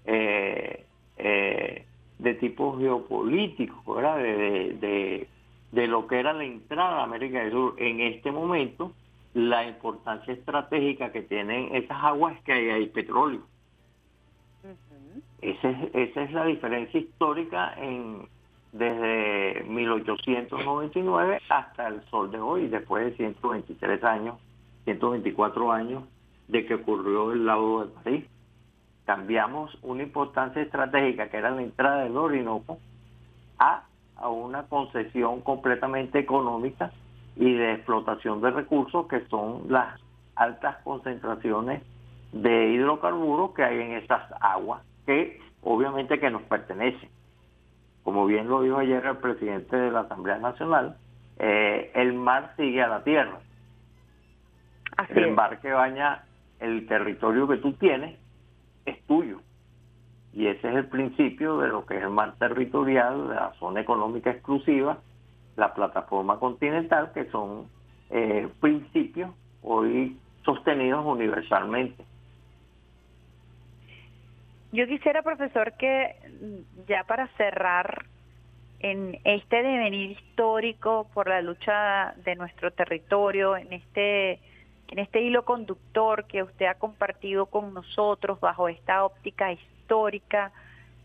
[0.05, 0.85] eh,
[1.17, 1.87] eh,
[2.19, 4.19] de tipo geopolítico, ¿verdad?
[4.19, 5.27] De,
[5.73, 7.75] de, lo que era la entrada a América del Sur.
[7.79, 8.93] En este momento,
[9.35, 13.41] la importancia estratégica que tienen esas aguas es que hay petróleo.
[15.41, 18.27] Esa es, esa es la diferencia histórica en,
[18.73, 24.37] desde 1899 hasta el sol de hoy, después de 123 años,
[24.85, 26.05] 124 años
[26.49, 28.25] de que ocurrió el laudo de París.
[29.05, 32.79] Cambiamos una importancia estratégica que era la entrada del Orinoco
[33.59, 33.85] a,
[34.17, 36.91] a una concesión completamente económica
[37.37, 40.01] y de explotación de recursos que son las
[40.35, 41.83] altas concentraciones
[42.33, 47.09] de hidrocarburos que hay en esas aguas que obviamente que nos pertenecen.
[48.03, 50.97] Como bien lo dijo ayer el presidente de la Asamblea Nacional,
[51.39, 53.41] eh, el mar sigue a la tierra.
[55.09, 56.25] el mar que baña
[56.61, 58.19] el territorio que tú tienes
[58.85, 59.41] es tuyo.
[60.33, 63.81] Y ese es el principio de lo que es el mar territorial, de la zona
[63.81, 64.99] económica exclusiva,
[65.57, 67.67] la plataforma continental, que son
[68.11, 69.31] eh, principios
[69.63, 72.05] hoy sostenidos universalmente.
[74.77, 76.17] Yo quisiera, profesor, que
[76.87, 78.05] ya para cerrar
[78.81, 84.33] en este devenir histórico por la lucha de nuestro territorio, en este
[84.89, 90.53] en este hilo conductor que usted ha compartido con nosotros bajo esta óptica histórica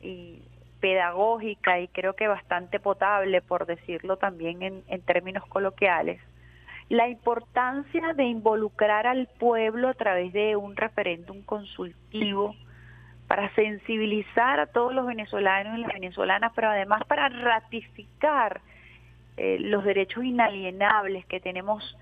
[0.01, 0.41] y
[0.81, 6.19] pedagógica y creo que bastante potable, por decirlo también en, en términos coloquiales,
[6.89, 12.53] la importancia de involucrar al pueblo a través de un referéndum consultivo
[13.31, 18.59] para sensibilizar a todos los venezolanos y las venezolanas, pero además para ratificar
[19.37, 21.97] eh, los derechos inalienables que tenemos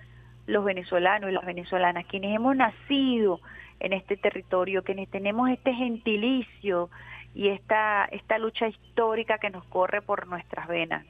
[0.47, 3.41] los venezolanos y las venezolanas, quienes hemos nacido
[3.79, 6.89] en este territorio, quienes tenemos este gentilicio
[7.35, 11.05] y esta, esta lucha histórica que nos corre por nuestras venas.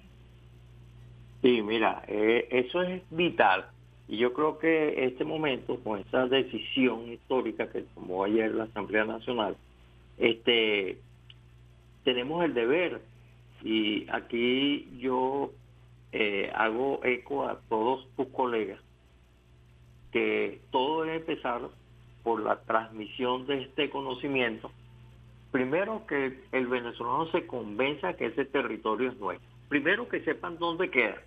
[1.41, 3.67] Sí, mira, eh, eso es vital.
[4.09, 9.05] Y yo creo que este momento, con esa decisión histórica que tomó ayer la Asamblea
[9.05, 9.55] Nacional,
[10.19, 10.99] este,
[12.03, 13.01] tenemos el deber,
[13.63, 15.51] y aquí yo
[16.11, 18.79] eh, hago eco a todos tus colegas,
[20.11, 21.61] que todo debe empezar
[22.23, 24.71] por la transmisión de este conocimiento.
[25.51, 29.47] Primero que el venezolano se convenza que ese territorio es nuestro.
[29.67, 31.21] Primero que sepan dónde queda.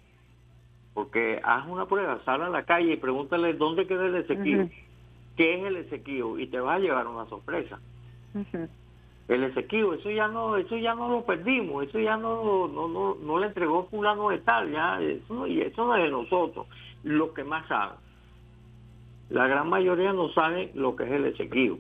[0.95, 4.69] Porque haz una prueba, sal a la calle y pregúntale dónde queda el Esequibo.
[5.37, 6.39] ¿Qué es el Esequibo?
[6.39, 7.81] Y te va a llevar una sorpresa.
[9.29, 13.15] El Esequibo, eso ya no, eso ya no lo perdimos, eso ya no, no, no,
[13.15, 16.67] no le entregó fulano de tal, ya, eso, y eso no es de nosotros,
[17.05, 17.99] lo que más saben.
[19.31, 21.79] La gran mayoría no sabe lo que es el Esequibo.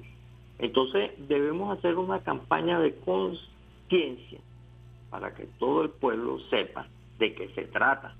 [0.58, 4.38] Entonces debemos hacer una campaña de conciencia
[5.10, 6.86] para que todo el pueblo sepa
[7.18, 8.14] de qué se trata.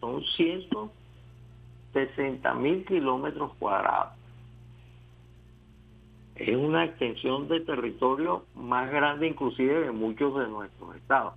[0.00, 4.21] Son 160 mil kilómetros cuadrados.
[6.36, 11.34] Es una extensión de territorio más grande inclusive de muchos de nuestros estados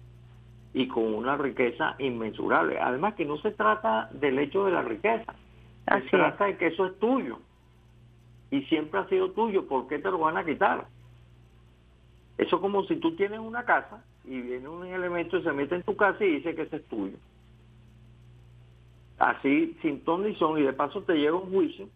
[0.73, 2.79] y con una riqueza inmensurable.
[2.79, 5.33] Además que no se trata del hecho de la riqueza,
[5.87, 7.39] se trata de que eso es tuyo
[8.51, 10.85] y siempre ha sido tuyo, ¿por qué te lo van a quitar?
[12.37, 15.83] Eso como si tú tienes una casa y viene un elemento y se mete en
[15.83, 17.17] tu casa y dice que ese es tuyo.
[19.17, 21.87] Así, sin ton ni son, y de paso te lleva un juicio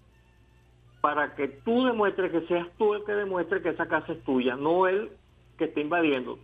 [1.02, 4.56] para que tú demuestres que seas tú el que demuestre que esa casa es tuya,
[4.56, 5.12] no él
[5.58, 6.40] que está invadiendo,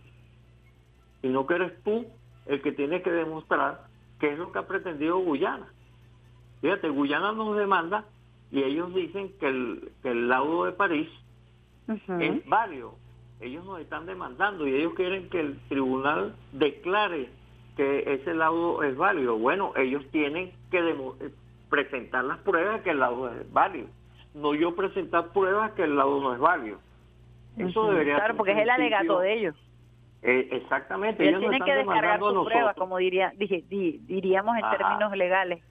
[1.20, 2.06] sino que eres tú
[2.46, 3.84] el que tienes que demostrar
[4.18, 5.66] qué es lo que ha pretendido Guyana.
[6.60, 8.04] Fíjate, Guyana nos demanda
[8.50, 11.08] y ellos dicen que el, que el laudo de París
[11.88, 12.94] es válido.
[13.40, 17.28] Ellos nos están demandando y ellos quieren que el tribunal declare
[17.76, 19.36] que ese laudo es válido.
[19.36, 21.30] Bueno, ellos tienen que eh,
[21.68, 23.88] presentar las pruebas que el laudo es válido.
[24.36, 26.78] No yo presentar pruebas que el laudo no es válido.
[27.56, 29.56] Eso debería Claro, porque es el alegato de ellos.
[30.22, 31.26] Eh, exactamente.
[31.26, 32.82] Ellos tienen que están descargar demandando a su prueba, nosotros.
[32.84, 34.76] como diría, dije, di- diríamos en Ajá.
[34.76, 35.62] términos legales.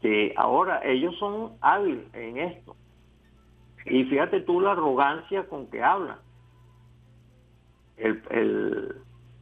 [0.00, 2.76] que ahora ellos son hábiles en esto.
[3.84, 6.18] Y fíjate tú la arrogancia con que hablan.
[7.96, 8.94] El, el,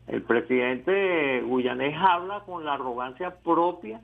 [0.07, 4.01] el presidente guyanés habla con la arrogancia propia,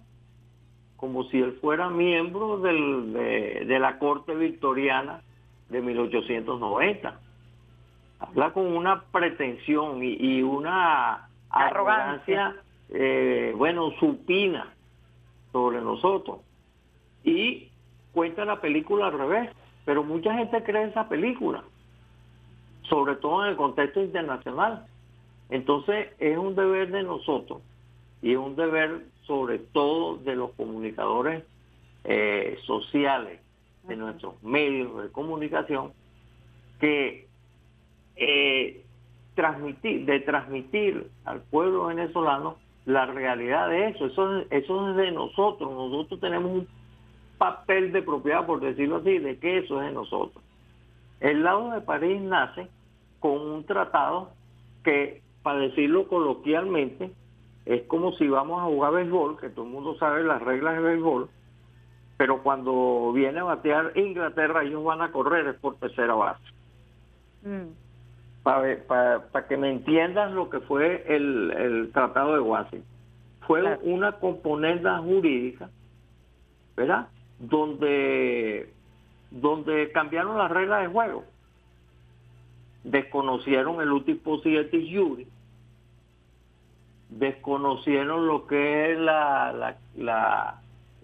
[1.02, 5.20] como si él fuera miembro del, de, de la corte victoriana
[5.68, 7.18] de 1890.
[8.20, 12.46] Habla con una pretensión y, y una Arrogancia.
[12.46, 12.56] arrogancia,
[12.90, 14.72] eh, bueno, supina
[15.50, 16.38] sobre nosotros.
[17.24, 17.68] Y
[18.12, 19.50] cuenta la película al revés,
[19.84, 21.64] pero mucha gente cree esa película,
[22.82, 24.86] sobre todo en el contexto internacional.
[25.50, 27.60] Entonces es un deber de nosotros
[28.22, 31.44] y es un deber sobre todo de los comunicadores
[32.04, 33.40] eh, sociales,
[33.86, 35.92] de nuestros medios de comunicación,
[36.80, 37.26] que
[38.16, 38.84] eh,
[39.34, 44.06] transmitir, de transmitir al pueblo venezolano la realidad de eso.
[44.06, 45.70] Eso, es- eso es de nosotros.
[45.70, 46.68] Nosotros tenemos un
[47.38, 50.42] papel de propiedad, por decirlo así, de que eso es de nosotros.
[51.20, 52.68] El lado de París nace
[53.20, 54.30] con un tratado
[54.84, 57.12] que, para decirlo coloquialmente,
[57.64, 60.82] es como si vamos a jugar béisbol, que todo el mundo sabe las reglas de
[60.82, 61.28] béisbol,
[62.16, 66.42] pero cuando viene a batear Inglaterra, ellos van a correr es por tercera base.
[67.42, 67.72] Mm.
[68.42, 72.84] Para que me entiendas lo que fue el, el Tratado de Washington.
[73.46, 75.68] Fue una componente jurídica,
[76.76, 77.08] ¿verdad?
[77.38, 78.72] Donde,
[79.30, 81.24] donde cambiaron las reglas de juego.
[82.84, 85.26] Desconocieron el último siete jury,
[87.18, 89.76] desconocieron lo que es la,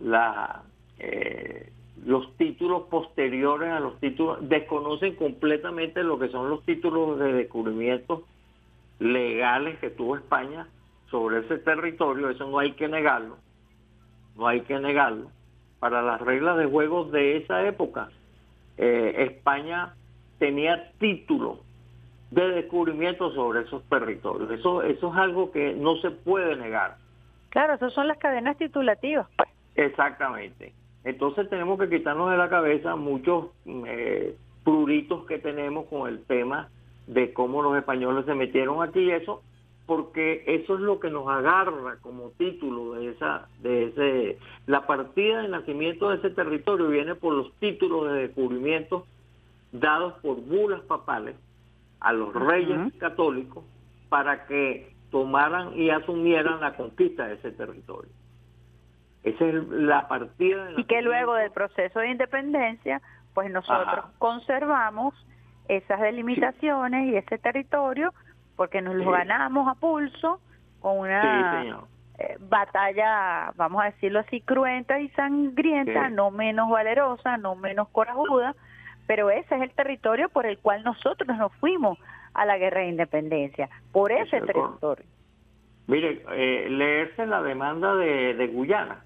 [0.01, 0.63] la,
[0.99, 1.71] eh,
[2.05, 8.25] los títulos posteriores a los títulos, desconocen completamente lo que son los títulos de descubrimiento
[8.99, 10.67] legales que tuvo España
[11.11, 13.37] sobre ese territorio, eso no hay que negarlo,
[14.37, 15.31] no hay que negarlo.
[15.79, 18.11] Para las reglas de juego de esa época,
[18.77, 19.95] eh, España
[20.39, 21.59] tenía títulos
[22.31, 24.51] de descubrimiento sobre esos territorios.
[24.51, 26.97] Eso, eso es algo que no se puede negar.
[27.51, 29.27] Claro, esas son las cadenas titulativas.
[29.37, 29.49] pues.
[29.77, 30.73] Exactamente.
[31.05, 36.69] Entonces tenemos que quitarnos de la cabeza muchos eh, pruritos que tenemos con el tema
[37.07, 39.43] de cómo los españoles se metieron aquí y eso,
[39.87, 45.41] porque eso es lo que nos agarra como título de esa, de ese, la partida
[45.41, 49.07] de nacimiento de ese territorio viene por los títulos de descubrimiento
[49.73, 51.37] dados por bulas papales
[52.01, 53.65] a los reyes católicos
[54.09, 58.11] para que tomaran y asumieran la conquista de ese territorio.
[59.23, 63.03] Esa es la partida de Y que luego del proceso de independencia,
[63.35, 64.13] pues nosotros Ajá.
[64.19, 65.15] conservamos
[65.69, 68.13] esas delimitaciones y ese territorio
[68.57, 69.11] porque nos lo Sí.
[69.11, 70.41] ganamos a pulso
[70.81, 71.89] con una
[72.19, 78.57] eh, batalla, vamos a decirlo así, cruenta y sangrienta, no menos valerosa, no menos corajuda,
[79.09, 81.99] pero ese es el territorio por el cual nosotros nos fuimos
[82.35, 85.05] a la guerra de independencia, por ese es territorio.
[85.89, 89.03] Mire, eh, leerse la demanda de, de Guyana,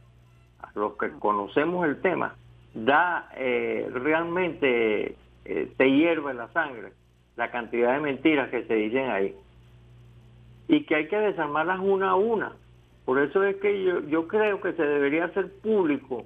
[0.61, 2.35] a los que conocemos el tema,
[2.75, 5.17] da eh, realmente,
[5.47, 6.93] eh, te hierve la sangre
[7.37, 9.35] la cantidad de mentiras que se dicen ahí.
[10.69, 12.53] Y que hay que desarmarlas una a una.
[13.05, 16.25] Por eso es que yo, yo creo que se debería hacer público,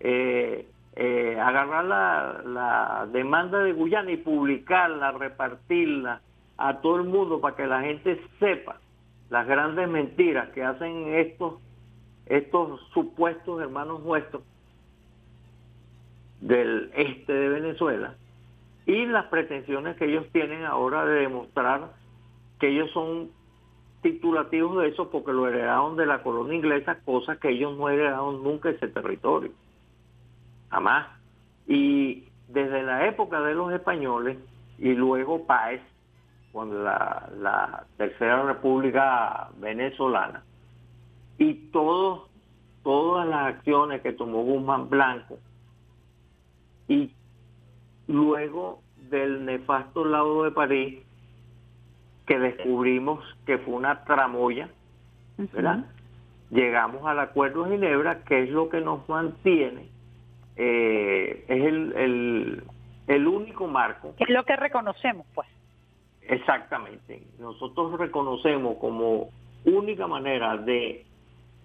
[0.00, 0.66] eh,
[0.96, 6.20] eh, agarrar la, demanda de Guyana y publicarla, repartirla
[6.56, 8.76] a todo el mundo para que la gente sepa
[9.30, 11.54] las grandes mentiras que hacen estos
[12.26, 14.42] estos supuestos hermanos nuestros
[16.40, 18.14] del este de Venezuela
[18.86, 21.92] y las pretensiones que ellos tienen ahora de demostrar
[22.58, 23.30] que ellos son
[24.02, 28.42] titulativos de eso porque lo heredaron de la colonia inglesa, cosas que ellos no heredaron
[28.42, 29.50] nunca ese territorio,
[30.70, 31.08] jamás.
[31.66, 34.38] Y desde la época de los españoles
[34.78, 35.82] y luego Páez,
[36.52, 40.42] con la, la Tercera República Venezolana,
[41.38, 42.28] y todos,
[42.82, 45.38] todas las acciones que tomó Guzmán Blanco,
[46.88, 47.12] y
[48.08, 50.98] luego del nefasto laudo de París,
[52.26, 54.68] que descubrimos que fue una tramoya,
[55.36, 55.84] ¿verdad?
[56.50, 59.88] Llegamos al Acuerdo de Ginebra, que es lo que nos mantiene,
[60.62, 62.62] eh, es el, el,
[63.06, 65.48] el único marco es lo que reconocemos, pues.
[66.20, 67.22] Exactamente.
[67.38, 69.30] Nosotros reconocemos como
[69.64, 71.06] única manera de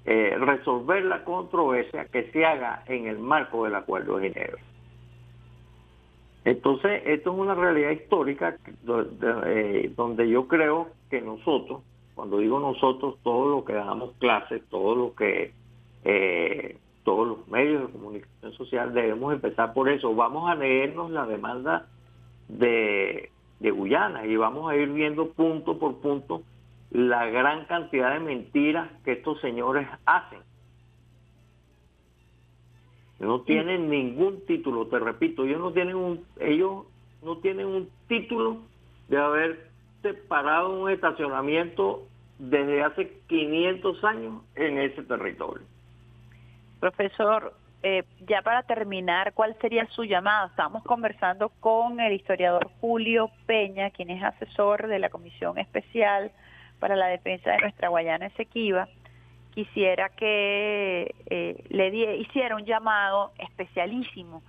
[0.06, 4.62] eh, resolver la controversia que se haga en el marco del Acuerdo de Ginebra.
[6.46, 8.56] Entonces, esto es una realidad histórica
[9.46, 11.82] eh, donde yo creo que nosotros,
[12.14, 15.52] cuando digo nosotros, todos los que damos clases, todos los que,
[16.06, 20.14] eh, todos los medios de comunicación social, debemos empezar por eso.
[20.14, 21.88] Vamos a leernos la demanda
[22.50, 26.42] de, de Guyana y vamos a ir viendo punto por punto
[26.90, 30.40] la gran cantidad de mentiras que estos señores hacen.
[33.20, 36.86] No tienen ningún título, te repito, ellos no tienen un, ellos
[37.24, 38.58] no tienen un título
[39.08, 39.70] de haber
[40.02, 42.08] separado un estacionamiento
[42.40, 45.64] desde hace 500 años en ese territorio.
[46.80, 47.54] Profesor,
[47.84, 50.48] eh, ya para terminar, ¿cuál sería su llamado?
[50.48, 56.32] Estamos conversando con el historiador Julio Peña, quien es asesor de la Comisión Especial
[56.80, 58.88] para la Defensa de nuestra Guayana Esequiba.
[59.54, 64.42] Quisiera que eh, le die- hiciera un llamado especialísimo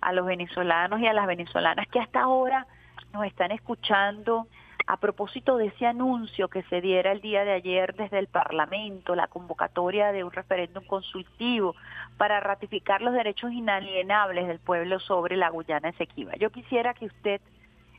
[0.00, 2.66] a los venezolanos y a las venezolanas que hasta ahora
[3.12, 4.46] nos están escuchando
[4.92, 9.14] a propósito de ese anuncio que se diera el día de ayer desde el Parlamento,
[9.14, 11.74] la convocatoria de un referéndum consultivo
[12.18, 16.34] para ratificar los derechos inalienables del pueblo sobre la Guyana Esequiba.
[16.34, 17.40] Yo quisiera que usted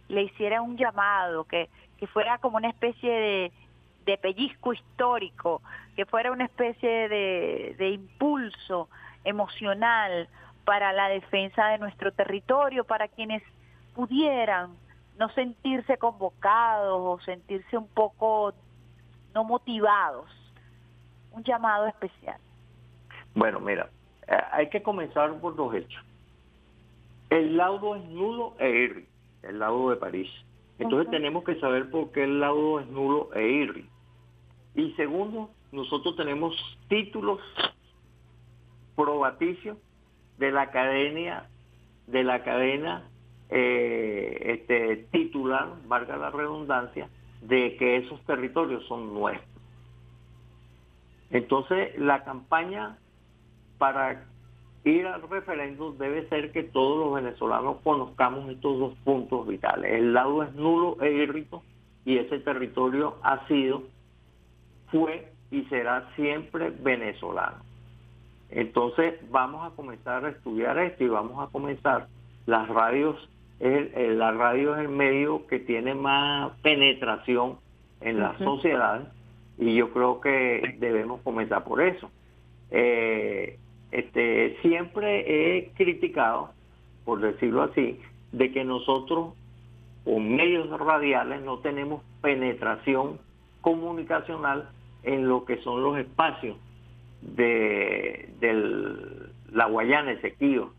[0.07, 1.67] le hiciera un llamado, que,
[1.97, 3.51] que fuera como una especie de,
[4.05, 5.63] de pellizco histórico,
[5.95, 8.87] que fuera una especie de, de impulso
[9.23, 10.29] emocional
[10.63, 13.41] para la defensa de nuestro territorio, para quienes
[13.95, 14.82] pudieran
[15.17, 18.53] no sentirse convocados o sentirse un poco
[19.33, 20.29] no motivados.
[21.31, 22.39] Un llamado especial.
[23.33, 23.89] Bueno, mira,
[24.27, 26.03] eh, hay que comenzar por los hechos.
[27.29, 29.07] El laudo es nulo e irri,
[29.41, 30.29] el laudo de París.
[30.77, 33.89] Entonces tenemos que saber por qué el laudo es nulo e irri.
[34.75, 36.55] Y segundo, nosotros tenemos
[36.87, 37.39] títulos
[38.95, 39.77] probaticios
[40.37, 41.47] de la academia,
[42.07, 43.03] de la cadena
[43.55, 47.07] eh, este, titular, valga la redundancia,
[47.41, 49.47] de que esos territorios son nuestros.
[51.29, 52.97] Entonces, la campaña
[53.77, 54.25] para
[54.83, 59.93] ir al referéndum debe ser que todos los venezolanos conozcamos estos dos puntos vitales.
[59.93, 61.61] El lado es nulo e irrito
[62.05, 63.83] y ese territorio ha sido,
[64.87, 67.57] fue y será siempre venezolano.
[68.49, 72.07] Entonces vamos a comenzar a estudiar esto y vamos a comenzar
[72.45, 77.57] las radios, el, el- la radio es el medio que tiene más penetración
[78.01, 79.11] en la sociedad
[79.57, 82.09] y yo creo que debemos comenzar por eso.
[82.71, 83.57] Eh,
[83.91, 86.49] este, siempre he criticado,
[87.05, 87.99] por decirlo así,
[88.31, 89.33] de que nosotros
[90.03, 93.19] con medios radiales no tenemos penetración
[93.61, 94.67] comunicacional
[95.03, 96.57] en lo que son los espacios
[97.21, 100.73] de del, la Guayana Esequibo.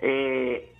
[0.00, 0.72] eh,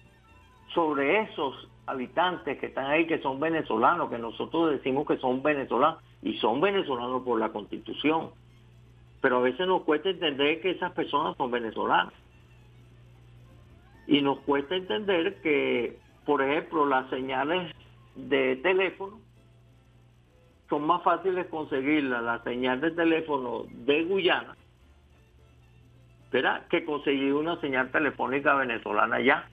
[0.75, 6.03] sobre esos habitantes que están ahí, que son venezolanos, que nosotros decimos que son venezolanos,
[6.23, 8.31] y son venezolanos por la constitución.
[9.21, 12.13] Pero a veces nos cuesta entender que esas personas son venezolanas.
[14.07, 17.75] Y nos cuesta entender que, por ejemplo, las señales
[18.15, 19.19] de teléfono
[20.69, 24.57] son más fáciles conseguirlas, la señal de teléfono de Guyana,
[26.33, 26.67] ¿verdad?
[26.69, 29.49] que conseguir una señal telefónica venezolana ya,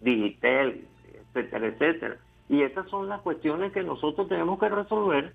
[0.00, 2.16] Digitel, etcétera, etcétera.
[2.48, 5.32] Y estas son las cuestiones que nosotros tenemos que resolver,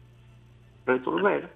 [0.97, 1.49] resolver,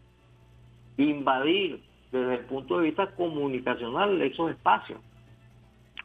[0.97, 1.81] invadir
[2.11, 4.99] desde el punto de vista comunicacional esos espacios.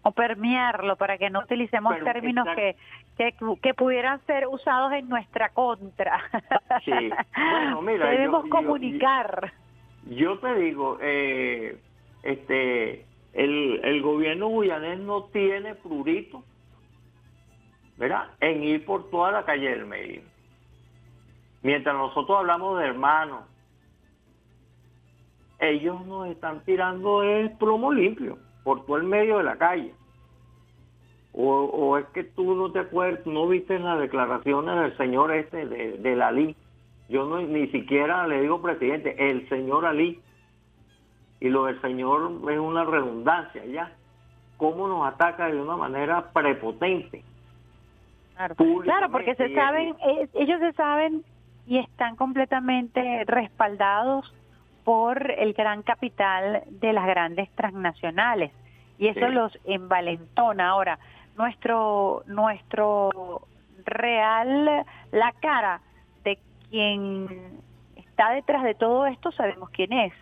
[0.03, 2.77] o permearlo para que no utilicemos Pero, términos que,
[3.19, 6.21] que que pudieran ser usados en nuestra contra.
[6.85, 6.93] Sí.
[7.37, 9.53] Bueno, mira, yo- debemos yo- comunicar.
[10.07, 11.79] Yo te digo, eh,
[12.23, 16.43] este, el, el gobierno guyanés no tiene prurito,
[17.99, 18.29] ¿verdad?
[18.41, 20.23] En ir por toda la calle del medio.
[21.63, 23.45] Mientras nosotros hablamos de hermanos,
[25.59, 29.93] ellos nos están tirando el plomo limpio por todo el medio de la calle.
[31.33, 35.67] O, o es que tú no te acuerdas, no viste las declaraciones del señor este,
[35.67, 36.57] de, de Alí.
[37.09, 40.21] Yo no, ni siquiera le digo presidente, el señor Alí.
[41.41, 43.93] Y lo del señor es una redundancia ya.
[44.57, 47.23] Cómo nos ataca de una manera prepotente.
[48.35, 49.95] Claro, Claro, porque se saben,
[50.35, 51.25] ellos se saben
[51.69, 54.35] y están completamente respaldados
[54.85, 58.53] por el gran capital de las grandes transnacionales
[58.97, 59.33] y eso Sí.
[59.35, 60.71] los envalentona.
[60.71, 60.99] Ahora,
[61.37, 63.43] nuestro nuestro
[63.85, 65.81] real la cara
[66.25, 66.39] de
[66.71, 67.61] quien
[67.97, 70.13] está detrás de todo esto sabemos quién es.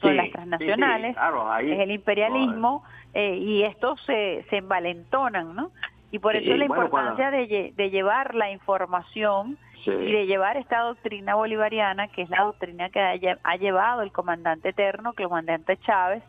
[0.00, 2.82] Son Sí, las transnacionales, sí, claro, ahí- es el imperialismo
[3.14, 5.70] eh, y estos se, se envalentonan, ¿no?
[6.10, 11.34] Y por eso la bueno, importancia de llevar la información Y de llevar esta doctrina
[11.34, 15.76] bolivariana, que es la doctrina que ha, lle- ha llevado el comandante eterno, el comandante
[15.78, 16.22] Chávez,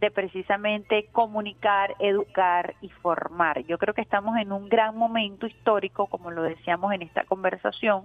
[0.00, 3.64] de precisamente comunicar, educar y formar.
[3.64, 8.04] Yo creo que estamos en un gran momento histórico, como lo decíamos en esta conversación,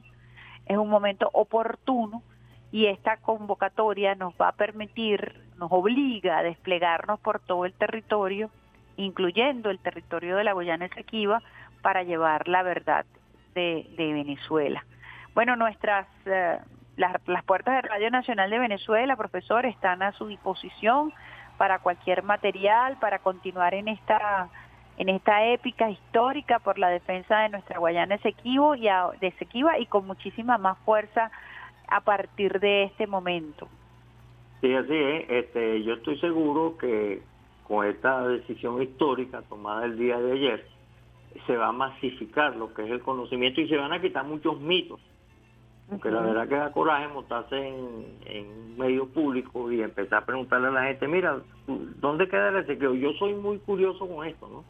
[0.68, 2.24] es un momento oportuno
[2.72, 8.50] y esta convocatoria nos va a permitir, nos obliga a desplegarnos por todo el territorio,
[8.96, 11.42] incluyendo el territorio de la Guayana Esequiba,
[11.82, 13.06] para llevar la verdad
[13.54, 14.84] de, de Venezuela.
[15.34, 16.60] Bueno, nuestras eh,
[16.98, 21.14] las, puertas de Radio Nacional de Venezuela, profesor, están a su disposición
[21.58, 24.50] para cualquier material, para continuar en esta
[24.98, 29.80] en esta épica histórica por la defensa de nuestra Guayana Esequibo y a- de Esequiba
[29.80, 31.32] y con muchísima más fuerza
[31.88, 33.68] a partir de este momento.
[34.60, 35.26] Sí, así es.
[35.30, 37.24] Este, yo estoy seguro que
[37.68, 40.68] con esta decisión histórica tomada el día de ayer,
[41.46, 44.60] se va a masificar lo que es el conocimiento y se van a quitar muchos
[44.60, 45.00] mitos.
[45.88, 50.26] Porque la verdad que da coraje montarse en, en un medio público y empezar a
[50.26, 53.00] preguntarle a la gente, mira, ¿dónde queda el Ezequiel?
[53.00, 54.64] Yo soy muy curioso con esto, ¿no?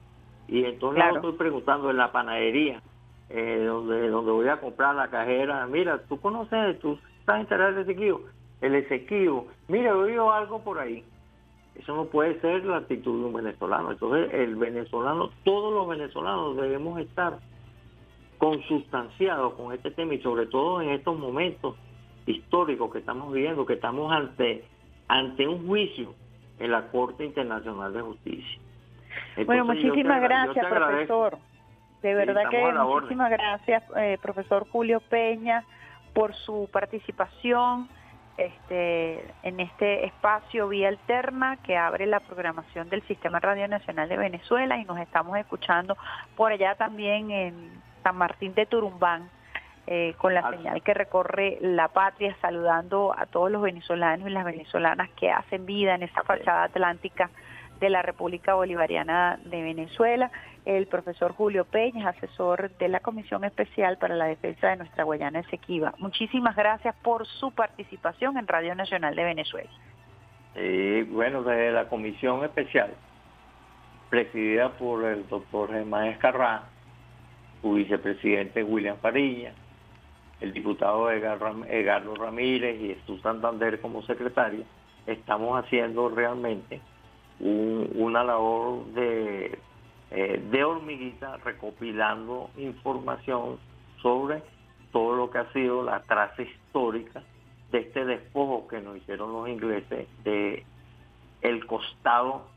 [0.48, 1.18] Y entonces Claro.
[1.18, 2.82] estoy preguntando en la panadería,
[3.30, 7.84] eh, donde, donde voy a comprar la cajera, mira, ¿tú conoces, tú estás enterado del
[7.84, 8.18] Ezequiel?
[8.62, 11.04] El Ezequiel, mira, he oído algo por ahí.
[11.76, 13.92] Eso no puede ser la actitud de un venezolano.
[13.92, 17.40] Entonces, el venezolano, todos los venezolanos debemos estar
[18.38, 21.76] consustanciados con este tema y sobre todo en estos momentos
[22.26, 24.66] históricos que estamos viviendo, que estamos ante,
[25.08, 26.14] ante un juicio
[26.60, 28.60] en la Corte Internacional de Justicia.
[29.46, 31.38] bueno, Entonces, muchísimas te gracias, profesor.
[32.02, 35.64] De verdad que muchísimas gracias, eh, profesor Julio Peña,
[36.14, 37.88] por su participación
[38.38, 44.18] este, en este espacio Vía Alterna que abre la programación del Sistema Radio Nacional de
[44.18, 45.98] Venezuela y nos estamos escuchando
[46.36, 49.30] por allá también en San Martín de Turumbán.
[49.88, 54.46] eh, con la señal que recorre la patria, saludando a todos los venezolanos y las
[54.46, 57.32] venezolanas que hacen vida en esa fachada atlántica
[57.82, 60.32] de la República Bolivariana de Venezuela.
[60.64, 65.40] El profesor Julio Peña, asesor de la Comisión Especial para la Defensa de nuestra Guayana
[65.40, 65.94] Esequiba.
[65.98, 69.70] Muchísimas gracias por su participación en Radio Nacional de Venezuela.
[70.56, 72.92] Y bueno, desde la comisión especial,
[74.10, 76.66] presidida por el doctor Germán Escarrá,
[77.62, 79.54] su vicepresidente William Farilla,
[80.40, 84.66] el diputado Edgardo Ramírez y Jesús Santander como secretario,
[85.08, 86.82] estamos haciendo realmente
[87.42, 89.60] un- una labor de,
[90.12, 93.60] eh, de hormiguita recopilando información
[94.02, 94.44] sobre
[94.92, 97.24] todo lo que ha sido la traza histórica
[97.72, 100.66] de este despojo que nos hicieron los ingleses de
[101.42, 102.48] el costado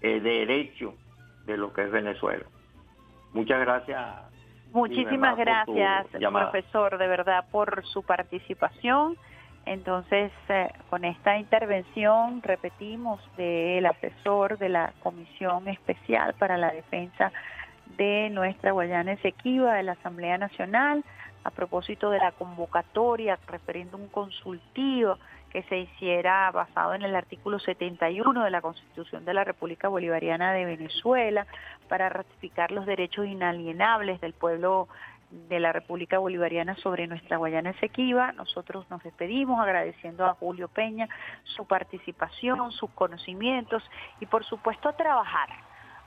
[0.00, 0.94] eh, derecho
[1.46, 2.44] de lo que es Venezuela.
[3.32, 4.04] Muchas gracias.
[4.72, 6.06] Muchísimas gracias,
[6.52, 9.16] profesor, de verdad, por su participación.
[9.66, 17.32] Entonces, eh, con esta intervención, repetimos, del asesor de la Comisión Especial para la Defensa
[17.98, 21.04] de nuestra Guayana Esequiba de la Asamblea Nacional,
[21.42, 25.18] a propósito de la convocatoria, referéndum consultivo
[25.50, 30.52] que se hiciera basado en el artículo 71 de la Constitución de la República Bolivariana
[30.52, 31.46] de Venezuela
[31.88, 34.88] para ratificar los derechos inalienables del pueblo
[35.30, 38.32] de la República Bolivariana sobre nuestra Guayana Esequiba.
[38.32, 41.08] Nosotros nos despedimos agradeciendo a Julio Peña
[41.44, 43.82] su participación, sus conocimientos
[44.20, 45.48] y por supuesto a trabajar,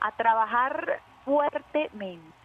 [0.02, 2.40] a trabajar fuertemente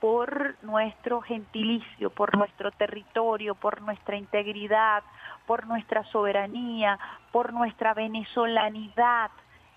[0.00, 5.02] por nuestro gentilicio, por nuestro territorio, por nuestra integridad,
[5.46, 6.98] por nuestra soberanía,
[7.32, 9.30] por nuestra venezolanidad.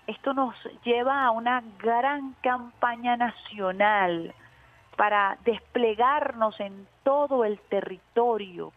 [0.06, 4.34] Esto nos lleva a una gran campaña nacional
[4.96, 8.72] para desplegarnos en todo el territorio,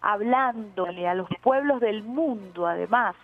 [0.00, 3.14] hablándole a los pueblos del mundo, además,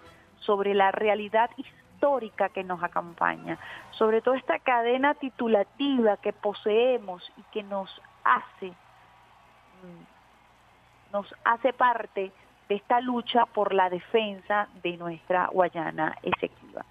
[0.41, 3.59] sobre la realidad histórica que nos acompaña,
[3.93, 7.91] sobre toda esta cadena titulativa que poseemos y que nos
[8.25, 12.33] hace, mm, nos hace parte
[12.69, 16.85] de esta lucha por la defensa de nuestra Guayana Esequiba.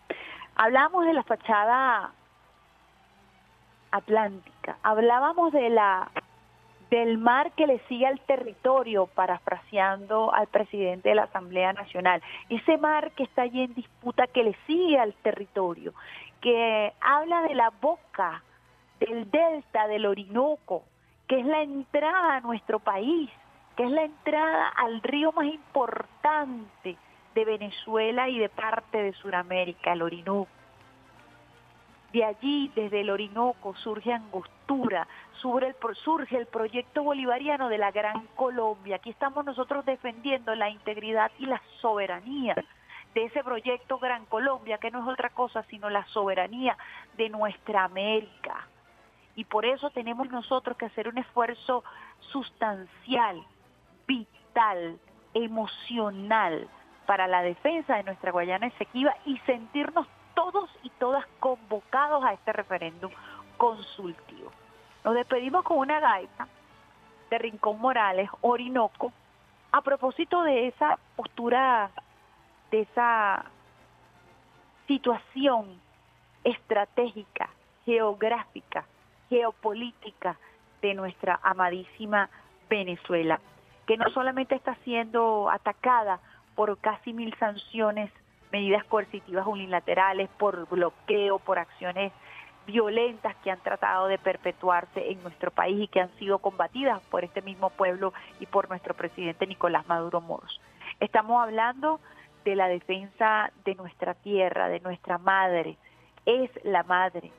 [0.55, 2.11] Hablamos de la fachada
[3.95, 6.11] atlántica, hablábamos de la
[6.89, 12.77] del mar que le sigue al territorio, parafraseando al presidente de la Asamblea Nacional, ese
[12.77, 15.93] mar que está allí en disputa, que le sigue al territorio,
[16.41, 18.43] que habla de la boca
[18.99, 20.83] del delta del Orinoco,
[21.27, 23.29] que es la entrada a nuestro país,
[23.75, 26.97] que es la entrada al río más importante
[27.33, 30.54] de Venezuela y de parte de Sudamérica, el Orinoco.
[32.15, 35.05] De allí, desde el Orinoco, surge Angostura,
[35.41, 38.95] surge el, surge el proyecto bolivariano de la Gran Colombia.
[38.95, 42.55] Aquí estamos nosotros defendiendo la integridad y la soberanía
[43.13, 46.77] de ese proyecto Gran Colombia, que no es otra cosa sino la soberanía
[47.17, 48.65] de nuestra América.
[49.35, 51.83] Y por eso tenemos nosotros que hacer un esfuerzo
[52.31, 53.43] sustancial,
[54.07, 54.97] vital,
[55.33, 56.69] emocional
[57.07, 62.53] para la defensa de nuestra Guayana Esequiba y sentirnos todos y todas convocados a este
[62.53, 63.11] referéndum
[63.57, 64.51] consultivo.
[65.03, 66.47] Nos despedimos con una gaita
[67.29, 69.11] de Rincón Morales, Orinoco,
[69.71, 71.89] a propósito de esa postura,
[72.71, 73.45] de esa
[74.87, 75.79] situación
[76.43, 77.49] estratégica,
[77.85, 78.85] geográfica,
[79.29, 80.37] geopolítica
[80.81, 82.29] de nuestra amadísima
[82.69, 83.39] Venezuela,
[83.87, 86.19] que no solamente está siendo atacada
[86.55, 88.11] por casi mil sanciones,
[88.51, 92.11] medidas coercitivas unilaterales, por bloqueo, por acciones
[92.65, 97.23] violentas que han tratado de perpetuarse en nuestro país y que han sido combatidas por
[97.23, 100.59] este mismo pueblo y por nuestro presidente Nicolás Maduro Moros.
[100.99, 101.99] Estamos hablando
[102.43, 105.77] de la defensa de nuestra tierra, de nuestra madre.
[106.25, 107.31] Es la madre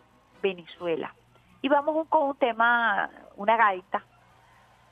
[0.43, 1.15] Venezuela.
[1.63, 4.05] Y vamos con un tema, una gaita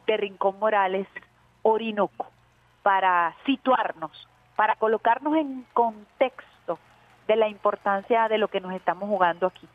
[0.07, 1.07] de Rincón Morales,
[1.63, 2.27] Orinoco,
[2.83, 6.79] para situarnos, para colocarnos en contexto
[7.27, 9.69] de la importancia de lo que nos estamos jugando aquí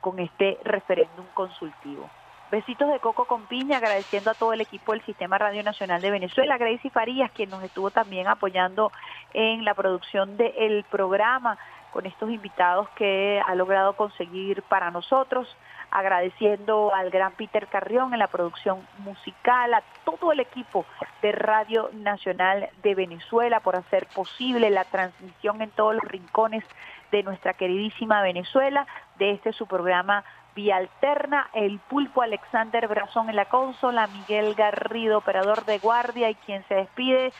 [0.00, 2.10] con este referéndum consultivo.
[2.50, 6.10] Besitos de coco con piña, agradeciendo a todo el equipo del Sistema Radio Nacional de
[6.10, 8.92] Venezuela, Gracie Farías, quien nos estuvo también apoyando
[9.32, 11.56] en la producción del programa,
[11.92, 15.56] con estos invitados que ha logrado conseguir para nosotros,
[15.90, 20.86] agradeciendo al gran Peter Carrión en la producción musical, a todo el equipo
[21.20, 26.64] de Radio Nacional de Venezuela por hacer posible la transmisión en todos los rincones
[27.10, 28.86] de nuestra queridísima Venezuela,
[29.18, 30.24] de este su programa
[30.54, 36.34] Vía Alterna, el pulpo Alexander Brazón en la consola, Miguel Garrido, operador de guardia y
[36.34, 37.32] quien se despide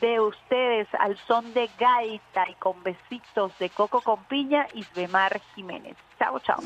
[0.00, 5.96] de ustedes al son de gaita y con besitos de coco con piña, Isbemar Jiménez.
[6.18, 6.60] Chao, chao.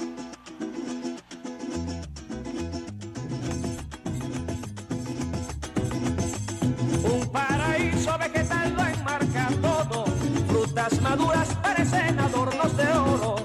[7.03, 10.05] Un paraíso vegetal lo enmarca todo,
[10.49, 13.37] frutas maduras parecen adornos de oro,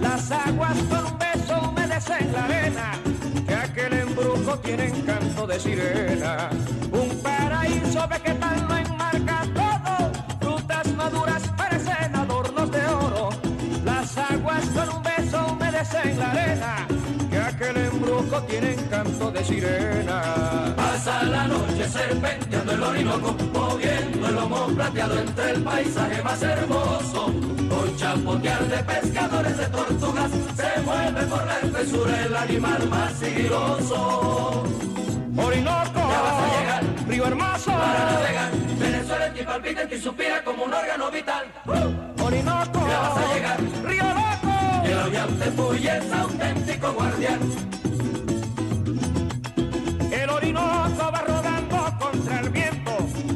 [0.00, 2.92] las aguas con un beso humedecen la arena,
[3.46, 6.50] que aquel embrujo tiene encanto de sirena.
[6.92, 8.99] Un paraíso vegetal lo enmarca
[14.74, 16.86] con un beso humedecen la arena,
[17.30, 20.74] que aquel embrujo tiene encanto de sirena.
[20.76, 27.32] Pasa la noche serpenteando el Orinoco, moviendo el lomo plateado entre el paisaje más hermoso.
[27.70, 34.64] Con chapotear de pescadores de tortugas, se mueve por la espesura el animal más sigiloso.
[35.36, 38.50] Orinoco, ya vas a llegar, río hermoso, para navegar.
[38.78, 41.46] Venezuela en ti palpita, en ti suspira como un órgano vital.
[42.22, 43.58] Orinoco, ya vas a llegar,
[50.10, 52.92] el Orinoco va rodando contra el viento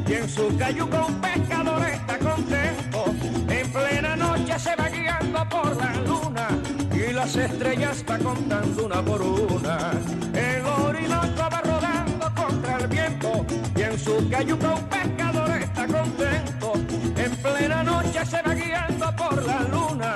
[0.07, 3.05] y en su cayuco un pescador está contento.
[3.49, 6.47] En plena noche se va guiando por la luna
[6.91, 9.91] y las estrellas va contando una por una.
[10.33, 13.45] El Orinoco va rodando contra el viento
[13.75, 16.73] y en su cayuco un pescador está contento.
[17.15, 20.15] En plena noche se va guiando por la luna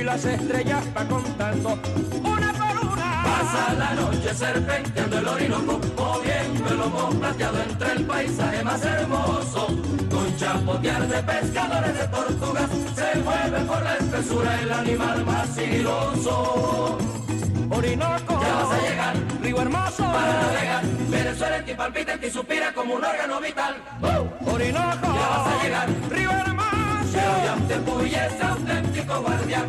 [0.00, 1.78] y las estrellas va contando
[2.22, 3.22] una por una.
[3.24, 9.66] Pasa la noche serpenteando el Orinoco, moviendo el lomo plateado entre el paisaje más hermoso.
[10.10, 16.98] Con chapotear de pescadores de tortugas, se mueve por la espesura el animal más sigiloso.
[17.70, 20.84] Orinoco, ya vas a llegar, río hermoso, para navegar.
[21.08, 23.76] Venezuela en ti palpita, en ti suspira como un órgano vital.
[24.46, 26.57] Orinoco, ya vas a llegar, río hermoso,
[27.14, 29.66] el aullante puye es auténtico guardián.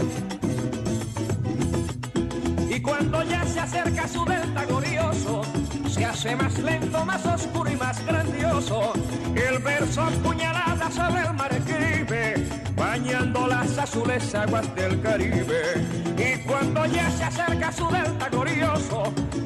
[2.70, 5.41] Y cuando ya se acerca su delta glorioso,
[5.90, 8.94] se hace más lento, más oscuro y más grandioso.
[9.36, 15.86] El verso puñalada sobre el mar escribe, bañando las azules aguas del Caribe.
[16.18, 19.03] Y cuando ya se acerca su delta glorioso,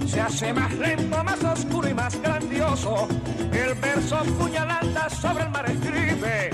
[0.08, 3.08] se hace más lento, más oscuro y más grandioso.
[3.52, 6.50] El verso puñalada sobre el mar escribe,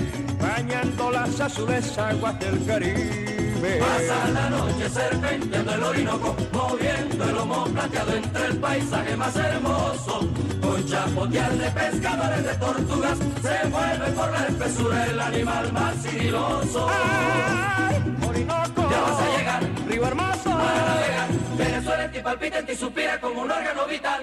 [0.70, 3.80] bañando las azules aguas del Caribe.
[3.80, 10.20] Pasa la noche serpenteando el Orinoco, moviendo el lomo plateado entre el paisaje más hermoso.
[10.62, 16.88] Con chapotear de pescadores de tortugas, se mueve por la espesura el animal más sigiloso.
[16.88, 17.96] ¡Ay,
[18.28, 18.90] Orinoco!
[18.90, 21.28] Ya vas a llegar, río hermoso, para navegar.
[21.58, 24.22] Venezuela en ti palpita, en ti suspira como un órgano vital.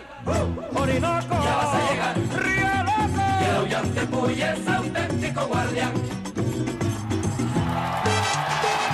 [0.74, 6.17] Orinoco, ya vas a llegar, río loco, el aullante es auténtico guardián.